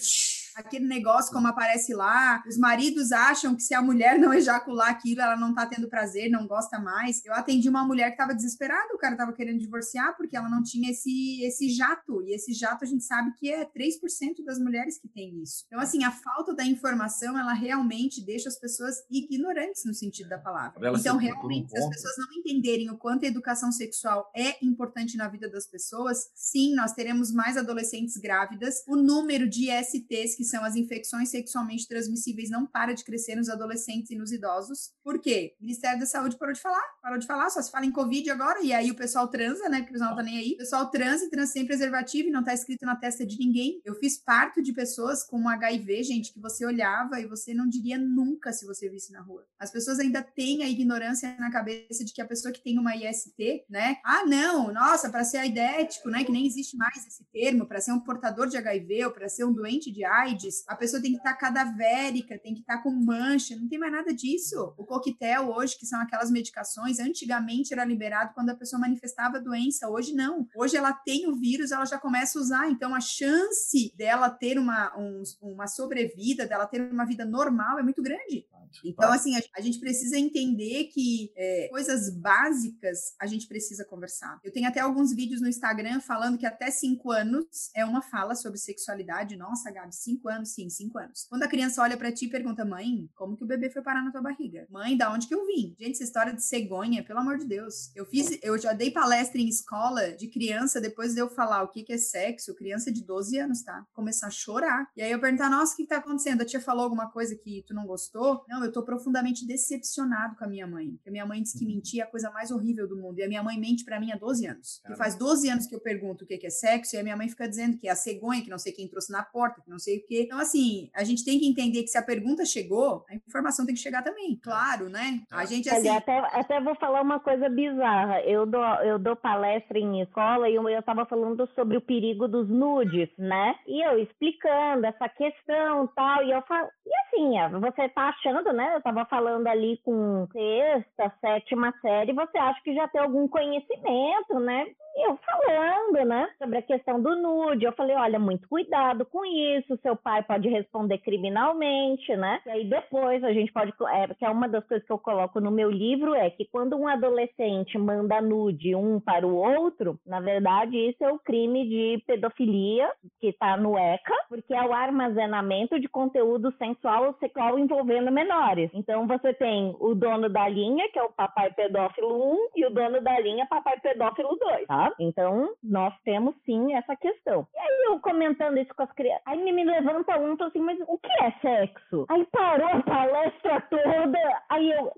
aquele 0.57 0.87
negócio 0.87 1.33
como 1.33 1.49
aparece 1.49 1.95
lá. 1.95 2.43
Os 2.47 2.59
maridos 2.59 3.13
acham 3.13 3.55
que 3.55 3.63
se 3.63 3.75
a 3.75 3.83
mulher 3.83 4.19
não 4.19 4.33
ejacular 4.33 4.91
aquilo, 4.91 5.21
ela 5.21 5.37
não 5.37 5.55
tá 5.55 5.67
tendo 5.67 5.89
prazer, 5.89 6.31
não 6.31 6.47
gosta 6.47 6.79
mais. 6.79 7.25
Eu 7.25 7.35
atendi 7.35 7.69
uma 7.69 7.85
mulher 7.85 8.11
que 8.11 8.17
tava 8.17 8.35
desesperada, 8.35 8.95
o 8.95 8.99
cara 8.99 9.17
tava 9.17 9.33
querendo 9.33 9.59
divorciar 9.59 10.17
porque 10.17 10.37
ela 10.37 10.49
não 10.49 10.63
tinha 10.63 10.91
esse, 10.91 11.43
esse 11.45 11.71
jato. 11.71 12.23
E 12.23 12.35
esse 12.35 12.53
jato 12.53 12.85
a 12.85 12.87
gente 12.87 13.05
sabe 13.05 13.33
que 13.35 13.51
é 13.51 13.65
3% 13.65 14.45
das 14.45 14.59
mulheres 14.59 14.99
que 14.99 15.09
tem 15.09 15.43
isso. 15.43 15.65
Então, 15.67 15.81
assim, 15.81 16.05
a 16.05 16.11
falta 16.11 16.55
da 16.55 16.65
informação, 16.65 17.39
ela 17.39 17.53
realmente 17.53 18.25
deixa 18.25 18.49
as 18.49 18.59
pessoas 18.59 18.97
ignorantes 19.11 19.85
no 19.85 19.95
sentido 19.95 20.29
da 20.29 20.39
palavra. 20.39 20.87
Ela 20.87 20.99
então, 20.99 21.17
realmente, 21.17 21.73
um 21.73 21.77
se 21.77 21.79
as 21.79 21.89
pessoas 21.89 22.15
não 22.19 22.39
entenderem 22.39 22.91
o 22.91 22.97
quanto 22.97 23.25
a 23.25 23.29
educação 23.29 23.73
sexual 23.73 24.31
é 24.35 24.65
importante 24.65 25.17
na 25.17 25.29
vida 25.29 25.49
das 25.49 25.67
pessoas, 25.67 26.31
sim, 26.35 26.75
nós 26.75 26.93
teremos 26.93 27.33
mais 27.33 27.57
adolescentes 27.57 28.17
grávidas. 28.17 28.83
O 28.87 28.97
número 28.97 29.49
de 29.49 29.69
STs 29.83 30.37
que 30.37 30.42
que 30.43 30.49
são 30.49 30.65
as 30.65 30.75
infecções 30.75 31.31
sexualmente 31.31 31.87
transmissíveis, 31.87 32.51
não 32.51 32.67
para 32.67 32.93
de 32.93 33.05
crescer 33.05 33.37
nos 33.37 33.49
adolescentes 33.49 34.11
e 34.11 34.17
nos 34.17 34.33
idosos. 34.33 34.93
Por 35.05 35.21
quê? 35.21 35.55
O 35.61 35.63
Ministério 35.63 36.01
da 36.01 36.07
Saúde 36.07 36.37
parou 36.37 36.53
de 36.53 36.61
falar, 36.61 36.83
parou 37.01 37.19
de 37.19 37.27
falar, 37.27 37.49
só 37.51 37.63
se 37.63 37.71
fala 37.71 37.87
em 37.87 37.93
Covid 37.93 38.29
agora, 38.31 38.61
e 38.61 38.73
aí 38.73 38.91
o 38.91 38.95
pessoal 38.95 39.29
transa, 39.29 39.69
né? 39.69 39.79
Porque 39.79 39.91
o 39.91 39.93
pessoal 39.93 40.11
não 40.11 40.17
tá 40.17 40.23
nem 40.23 40.39
aí. 40.39 40.53
O 40.55 40.59
pessoal 40.59 40.91
transa 40.91 41.25
e 41.25 41.31
transa 41.31 41.53
sem 41.53 41.65
preservativo 41.65 42.29
e 42.29 42.33
não 42.33 42.43
tá 42.43 42.53
escrito 42.53 42.85
na 42.85 42.97
testa 42.97 43.25
de 43.25 43.39
ninguém. 43.39 43.81
Eu 43.85 43.95
fiz 43.95 44.19
parto 44.19 44.61
de 44.61 44.73
pessoas 44.73 45.23
com 45.23 45.49
HIV, 45.49 46.03
gente, 46.03 46.33
que 46.33 46.41
você 46.41 46.67
olhava 46.67 47.21
e 47.21 47.27
você 47.27 47.55
não 47.55 47.69
diria 47.69 47.99
nunca 47.99 48.53
se 48.53 48.67
você 48.67 48.89
visse 48.89 49.13
na 49.13 49.21
rua. 49.21 49.47
As 49.59 49.71
pessoas 49.71 50.01
ainda 50.01 50.23
têm 50.23 50.65
a 50.65 50.69
ignorância 50.69 51.37
na 51.39 51.51
cabeça 51.51 52.05
de 52.05 52.13
que 52.13 52.21
a 52.21 52.27
pessoa 52.27 52.53
que 52.53 52.63
tem 52.63 52.79
uma 52.79 52.97
IST, 52.97 53.65
né? 53.71 53.99
Ah, 54.05 54.25
não, 54.27 54.73
nossa, 54.73 55.09
para 55.09 55.25
ser 55.25 55.39
aidético, 55.39 56.11
né? 56.11 56.25
Que 56.25 56.33
nem 56.33 56.47
existe 56.47 56.77
mais 56.77 57.07
esse 57.07 57.25
termo, 57.33 57.67
para 57.67 57.81
ser 57.81 57.93
um 57.93 58.01
portador 58.01 58.49
de 58.49 58.57
HIV 58.57 59.07
ou 59.07 59.13
para 59.13 59.29
ser 59.29 59.45
um 59.45 59.53
doente 59.53 59.93
de 59.93 60.05
AIDS 60.05 60.32
AIDS, 60.33 60.65
a 60.67 60.75
pessoa 60.75 61.01
tem 61.01 61.13
que 61.13 61.19
estar 61.19 61.33
tá 61.33 61.39
cadavérica, 61.39 62.39
tem 62.39 62.55
que 62.55 62.61
estar 62.61 62.79
tá 62.79 62.83
com 62.83 62.91
mancha, 62.91 63.57
não 63.57 63.69
tem 63.69 63.79
mais 63.79 63.93
nada 63.93 64.13
disso. 64.13 64.75
O 64.77 64.85
coquetel 64.85 65.49
hoje, 65.49 65.79
que 65.79 65.87
são 65.87 66.01
aquelas 66.01 66.31
medicações, 66.31 66.99
antigamente 66.99 67.73
era 67.73 67.85
liberado 67.85 68.33
quando 68.35 68.51
a 68.51 68.55
pessoa 68.55 68.81
manifestava 68.81 69.41
doença, 69.41 69.89
hoje 69.89 70.15
não. 70.15 70.47
Hoje 70.57 70.77
ela 70.77 70.93
tem 70.93 71.29
o 71.29 71.37
vírus, 71.37 71.71
ela 71.71 71.85
já 71.85 71.99
começa 71.99 72.39
a 72.39 72.43
usar, 72.43 72.71
então 72.71 72.95
a 72.95 73.01
chance 73.01 73.93
dela 73.97 74.31
ter 74.31 74.59
uma, 74.59 74.97
um, 74.99 75.23
uma 75.41 75.67
sobrevida, 75.67 76.47
dela 76.47 76.67
ter 76.67 76.91
uma 76.91 77.05
vida 77.05 77.25
normal 77.25 77.79
é 77.79 77.83
muito 77.83 78.03
grande. 78.03 78.47
Então, 78.85 79.13
assim, 79.13 79.35
a, 79.57 79.61
gente 79.61 79.79
precisa 79.79 80.19
entender 80.19 80.85
que 80.85 81.33
é, 81.37 81.69
coisas 81.69 82.11
básicas 82.11 83.15
a 83.21 83.27
gente 83.27 83.47
precisa 83.47 83.85
conversar. 83.85 84.41
Eu 84.43 84.53
tenho 84.53 84.69
até 84.69 84.81
alguns 84.81 85.13
vídeos 85.13 85.41
no 85.41 85.49
Instagram 85.49 86.01
falando 86.01 86.39
que 86.39 86.47
até 86.47 86.71
cinco 86.71 87.11
anos 87.11 87.71
é 87.75 87.85
uma 87.85 88.03
fala 88.03 88.35
sobre 88.35 88.59
sexualidade. 88.59 89.37
Nossa, 89.37 89.71
Gabi, 89.71 89.95
cinco 89.95 90.23
Cinco 90.23 90.29
anos, 90.29 90.51
sim, 90.51 90.71
cinco 90.71 90.99
anos. 90.99 91.27
Quando 91.29 91.43
a 91.43 91.49
criança 91.49 91.83
olha 91.83 91.97
para 91.97 92.13
ti 92.13 92.27
e 92.27 92.31
pergunta, 92.31 92.65
mãe, 92.65 93.11
como 93.15 93.37
que 93.37 93.43
o 93.43 93.47
bebê 93.47 93.69
foi 93.69 93.83
parar 93.83 94.05
na 94.05 94.13
tua 94.13 94.21
barriga? 94.21 94.69
Mãe, 94.71 94.97
da 94.97 95.13
onde 95.13 95.27
que 95.27 95.35
eu 95.35 95.45
vim? 95.47 95.75
Gente, 95.81 95.95
essa 95.95 96.05
história 96.05 96.33
de 96.33 96.45
cegonha, 96.45 97.03
pelo 97.03 97.19
amor 97.19 97.39
de 97.39 97.45
Deus. 97.45 97.91
Eu 97.97 98.07
fiz, 98.07 98.39
eu 98.41 98.57
já 98.57 98.73
dei 98.73 98.93
palestra 98.93 99.41
em 99.41 99.49
escola 99.49 100.13
de 100.13 100.29
criança, 100.29 100.81
depois 100.81 101.15
de 101.15 101.21
eu 101.21 101.29
falar 101.29 101.65
o 101.65 101.69
que, 101.69 101.83
que 101.83 101.93
é 101.93 101.99
sexo, 101.99 102.55
criança 102.55 102.93
de 102.93 103.05
12 103.05 103.37
anos, 103.39 103.63
tá? 103.63 103.85
Começar 103.93 104.29
a 104.29 104.31
chorar. 104.31 104.87
E 104.97 105.03
aí 105.03 105.11
eu 105.11 105.19
perguntar, 105.19 105.51
nossa, 105.51 105.73
o 105.73 105.77
que, 105.77 105.83
que 105.83 105.89
tá 105.89 105.97
acontecendo? 105.97 106.43
A 106.43 106.45
tia 106.45 106.61
falou 106.61 106.85
alguma 106.85 107.11
coisa 107.11 107.35
que 107.35 107.65
tu 107.67 107.75
não 107.75 107.85
gostou? 107.85 108.45
Não, 108.49 108.62
não, 108.63 108.65
eu 108.65 108.73
tô 108.73 108.83
profundamente 108.83 109.47
decepcionado 109.47 110.37
com 110.37 110.45
a 110.45 110.47
minha 110.47 110.67
mãe. 110.67 110.91
Porque 110.93 111.09
a 111.09 111.13
minha 111.13 111.27
mãe 111.27 111.43
diz 111.43 111.53
que 111.53 111.65
uhum. 111.65 111.73
mentir 111.73 112.01
é 112.01 112.05
a 112.05 112.07
coisa 112.07 112.31
mais 112.31 112.51
horrível 112.51 112.89
do 112.89 112.97
mundo. 112.97 113.19
E 113.19 113.25
a 113.25 113.29
minha 113.29 113.43
mãe 113.43 113.59
mente 113.59 113.85
para 113.85 113.99
mim 113.99 114.13
há 114.13 114.17
12 114.17 114.47
anos. 114.47 114.81
Que 114.87 114.95
faz 114.95 115.17
12 115.17 115.49
anos 115.51 115.67
que 115.67 115.75
eu 115.75 115.81
pergunto 115.81 116.25
o 116.25 116.27
que 116.27 116.47
é 116.47 116.51
sexo, 116.51 116.97
e 116.97 116.99
a 116.99 117.03
minha 117.03 117.17
mãe 117.17 117.29
fica 117.29 117.49
dizendo 117.49 117.77
que 117.77 117.89
é 117.89 117.91
a 117.91 117.97
cegonha, 117.97 118.43
que 118.43 118.51
não 118.51 118.59
sei 118.59 118.73
quem 118.73 118.89
trouxe 118.89 119.11
na 119.13 119.23
porta, 119.23 119.61
que 119.61 119.71
não 119.71 119.79
sei 119.79 119.99
o 119.99 120.07
quê. 120.07 120.23
Então, 120.27 120.39
assim, 120.39 120.91
a 120.95 121.05
gente 121.05 121.25
tem 121.25 121.39
que 121.39 121.47
entender 121.47 121.83
que 121.83 121.89
se 121.89 121.99
a 121.99 122.03
pergunta 122.03 122.45
chegou, 122.45 123.05
a 123.09 123.15
informação 123.15 123.67
tem 123.67 123.75
que 123.75 123.81
chegar 123.81 124.03
também. 124.03 124.39
Claro, 124.43 124.89
né? 124.89 125.23
A 125.31 125.45
gente, 125.45 125.69
assim... 125.69 125.89
até, 125.89 126.19
até 126.19 126.61
vou 126.61 126.75
falar 126.77 127.03
uma 127.03 127.21
coisa 127.21 127.49
bizarra. 127.49 128.21
Eu 128.23 128.47
dou, 128.47 128.65
eu 128.83 128.99
dou 128.99 129.17
palestra 129.17 129.79
em 129.79 130.03
escola 130.03 130.49
e 130.49 130.55
eu, 130.55 130.69
eu 130.69 130.83
tava 130.83 131.05
falando 131.07 131.49
sobre 131.55 131.77
o 131.77 131.81
perigo 131.81 132.29
dos 132.29 132.49
nudes, 132.49 133.09
né? 133.19 133.55
E 133.67 133.85
eu 133.85 133.99
explicando 133.99 134.87
essa 134.87 135.09
questão 135.09 135.87
tal, 135.89 136.25
e 136.25 136.31
eu 136.31 136.43
falo... 136.43 136.69
E 136.87 136.95
assim, 136.95 137.61
você 137.61 137.89
tá 137.89 138.09
achando, 138.09 138.52
né? 138.53 138.75
Eu 138.75 138.83
tava 138.83 139.05
falando 139.07 139.47
ali 139.47 139.79
com 139.85 140.27
sexta, 140.33 141.13
sétima 141.21 141.73
série, 141.81 142.13
você 142.13 142.39
acha 142.39 142.61
que 142.63 142.75
já 142.75 142.89
tem 142.89 143.01
algum 143.01 143.29
conhecimento, 143.29 144.39
né? 144.41 144.67
E 144.95 145.09
eu 145.09 145.19
falando, 145.25 146.07
né, 146.07 146.29
sobre 146.37 146.59
a 146.59 146.63
questão 146.63 147.01
do 147.01 147.17
nude, 147.17 147.65
eu 147.65 147.73
falei, 147.73 147.97
olha, 147.97 148.19
muito 148.19 148.47
cuidado 148.47 149.07
com 149.07 149.25
isso, 149.25 149.79
seu 149.81 149.97
pai 149.97 150.23
pode 150.23 150.49
responder 150.49 150.99
criminalmente, 150.99 152.15
né? 152.15 152.41
E 152.45 152.51
aí 152.51 152.65
depois 152.65 153.25
a 153.25 153.33
gente 153.33 153.51
pode, 153.53 153.73
é, 153.91 154.15
que 154.15 154.25
é 154.25 154.29
uma 154.29 154.47
das 154.47 154.67
coisas 154.67 154.87
que 154.87 154.93
eu 154.93 154.99
coloco 154.99 155.41
no 155.41 155.51
meu 155.51 155.71
livro 155.71 156.15
é 156.15 156.29
que 156.29 156.45
quando 156.45 156.77
um 156.77 156.87
adolescente 156.87 157.79
manda 157.79 158.21
nude 158.21 158.75
um 158.75 159.01
para 159.01 159.27
o 159.27 159.35
outro, 159.35 159.99
na 160.07 160.21
verdade 160.21 160.77
isso 160.77 161.03
é 161.03 161.11
o 161.11 161.19
crime 161.19 161.67
de 161.67 162.05
pedofilia 162.07 162.91
que 163.19 163.29
está 163.29 163.57
no 163.57 163.79
ECA, 163.79 164.15
porque 164.29 164.55
é 164.55 164.63
o 164.63 164.75
armazenamento 164.75 165.81
de 165.81 165.89
conteúdo 165.89 166.53
sensual 166.59 167.07
ou 167.07 167.15
sexual 167.15 167.59
envolvendo 167.59 168.13
menores. 168.13 168.42
Então 168.75 169.07
você 169.07 169.33
tem 169.35 169.77
o 169.79 169.95
dono 169.95 170.29
da 170.29 170.49
linha, 170.49 170.89
que 170.91 170.99
é 170.99 171.03
o 171.03 171.13
papai 171.13 171.53
pedófilo 171.53 172.33
1, 172.35 172.49
e 172.57 172.67
o 172.67 172.71
dono 172.71 173.01
da 173.01 173.19
linha, 173.21 173.47
papai 173.47 173.79
pedófilo 173.81 174.37
2, 174.37 174.67
tá? 174.67 174.93
Então, 174.99 175.55
nós 175.63 175.95
temos 176.05 176.35
sim 176.45 176.75
essa 176.75 176.97
questão. 176.97 177.47
E 177.55 177.59
aí 177.59 177.85
eu 177.87 178.01
comentando 178.01 178.59
isso 178.59 178.75
com 178.75 178.83
as 178.83 178.93
crianças, 178.93 179.23
aí 179.27 179.39
me 179.39 179.65
levanta 179.65 180.19
um 180.19 180.37
fala 180.37 180.49
assim, 180.49 180.61
mas 180.61 180.79
o 180.87 180.99
que 180.99 181.25
é 181.25 181.31
sexo? 181.41 182.07
Aí 182.09 182.27
parou 182.33 182.69
a 182.69 182.83
palestra 182.83 183.61
toda, 183.63 184.43
aí 184.49 184.71
eu. 184.71 184.93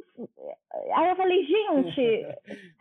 Aí 0.95 1.09
eu 1.11 1.17
falei, 1.17 1.45
gente. 1.45 2.27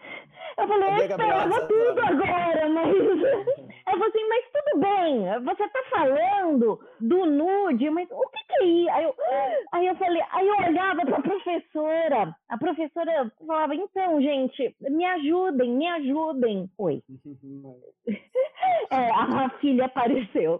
Eu 0.55 0.67
falei, 0.67 0.87
eu 0.87 0.97
esperava 0.97 1.67
tudo 1.67 1.99
agora, 1.99 2.69
mas. 2.69 2.93
Eu 3.85 3.99
falei 3.99 4.07
assim, 4.07 4.29
mas 4.29 4.45
tudo 4.51 4.79
bem, 4.79 5.43
você 5.43 5.69
tá 5.69 5.83
falando 5.89 6.79
do 6.99 7.25
nude, 7.25 7.89
mas 7.89 8.09
o 8.11 8.29
que 8.29 8.43
que 8.45 8.63
é 8.63 8.65
isso? 8.65 8.89
Aí 8.91 9.03
eu, 9.03 9.15
aí 9.71 9.87
eu 9.87 9.95
falei, 9.95 10.23
aí 10.31 10.47
eu 10.47 10.52
olhava 10.53 11.05
pra 11.05 11.21
professora, 11.21 12.35
a 12.49 12.57
professora 12.57 13.31
falava, 13.45 13.75
então, 13.75 14.21
gente, 14.21 14.75
me 14.81 15.05
ajudem, 15.05 15.71
me 15.71 15.87
ajudem. 15.87 16.69
Oi. 16.77 17.01
é, 18.91 19.09
a 19.11 19.49
filha 19.59 19.85
apareceu. 19.85 20.59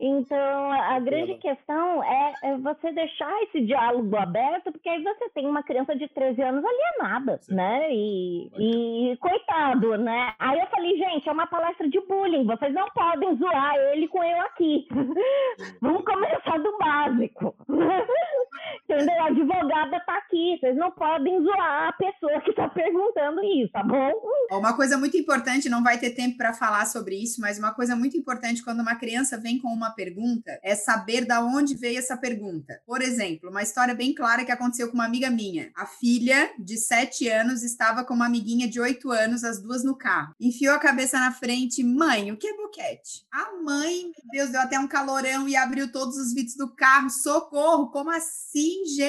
Então, 0.00 0.72
a 0.72 1.00
grande 1.00 1.34
questão 1.36 2.04
é, 2.04 2.32
é, 2.44 2.56
você 2.58 2.92
deixar 2.92 3.42
esse 3.42 3.60
diálogo 3.62 4.16
aberto, 4.16 4.70
porque 4.70 4.88
aí 4.88 5.02
você 5.02 5.28
tem 5.30 5.46
uma 5.46 5.62
criança 5.62 5.96
de 5.96 6.06
13 6.08 6.40
anos 6.40 6.64
alienada, 6.64 7.38
Sim. 7.38 7.54
né? 7.54 7.88
E, 7.90 8.50
e 8.56 9.16
coitado, 9.16 9.96
né? 9.98 10.34
Aí 10.38 10.58
eu 10.58 10.66
falei, 10.66 10.96
gente, 10.96 11.28
é 11.28 11.32
uma 11.32 11.46
palestra 11.46 11.88
de 11.88 12.00
bullying, 12.00 12.44
vocês 12.44 12.72
não 12.72 12.88
podem 12.90 13.36
zoar 13.36 13.74
ele 13.92 14.06
com 14.08 14.22
eu 14.22 14.40
aqui. 14.42 14.86
Vamos 15.82 16.04
começar 16.04 16.58
do 16.58 16.78
básico. 16.78 17.54
Entendeu? 18.84 19.27
Advogada 19.28 20.00
tá 20.06 20.16
aqui, 20.16 20.56
vocês 20.58 20.74
não 20.76 20.90
podem 20.90 21.42
zoar 21.42 21.88
a 21.88 21.92
pessoa 21.92 22.40
que 22.40 22.54
tá 22.54 22.66
perguntando 22.68 23.42
isso, 23.44 23.70
tá 23.70 23.82
bom? 23.82 24.10
Uma 24.50 24.74
coisa 24.74 24.96
muito 24.96 25.18
importante, 25.18 25.68
não 25.68 25.82
vai 25.82 25.98
ter 25.98 26.10
tempo 26.10 26.38
para 26.38 26.54
falar 26.54 26.86
sobre 26.86 27.14
isso, 27.14 27.38
mas 27.38 27.58
uma 27.58 27.74
coisa 27.74 27.94
muito 27.94 28.16
importante 28.16 28.64
quando 28.64 28.80
uma 28.80 28.94
criança 28.94 29.36
vem 29.36 29.58
com 29.58 29.68
uma 29.68 29.90
pergunta 29.90 30.58
é 30.62 30.74
saber 30.74 31.26
da 31.26 31.42
onde 31.42 31.74
veio 31.74 31.98
essa 31.98 32.16
pergunta. 32.16 32.80
Por 32.86 33.02
exemplo, 33.02 33.50
uma 33.50 33.62
história 33.62 33.94
bem 33.94 34.14
clara 34.14 34.44
que 34.46 34.52
aconteceu 34.52 34.88
com 34.88 34.94
uma 34.94 35.04
amiga 35.04 35.28
minha. 35.28 35.70
A 35.76 35.84
filha 35.84 36.50
de 36.58 36.78
7 36.78 37.28
anos 37.28 37.62
estava 37.62 38.04
com 38.04 38.14
uma 38.14 38.26
amiguinha 38.26 38.66
de 38.66 38.80
8 38.80 39.10
anos, 39.10 39.44
as 39.44 39.60
duas 39.60 39.84
no 39.84 39.94
carro. 39.94 40.34
Enfiou 40.40 40.74
a 40.74 40.78
cabeça 40.78 41.18
na 41.18 41.32
frente, 41.32 41.84
mãe, 41.84 42.32
o 42.32 42.36
que 42.38 42.48
é 42.48 42.56
boquete? 42.56 43.26
A 43.30 43.52
mãe, 43.62 44.04
meu 44.04 44.30
Deus, 44.32 44.50
deu 44.50 44.60
até 44.62 44.78
um 44.78 44.88
calorão 44.88 45.46
e 45.46 45.54
abriu 45.54 45.92
todos 45.92 46.16
os 46.16 46.32
vidros 46.32 46.56
do 46.56 46.74
carro. 46.74 47.10
Socorro, 47.10 47.90
como 47.90 48.10
assim, 48.10 48.84
gente? 48.96 49.07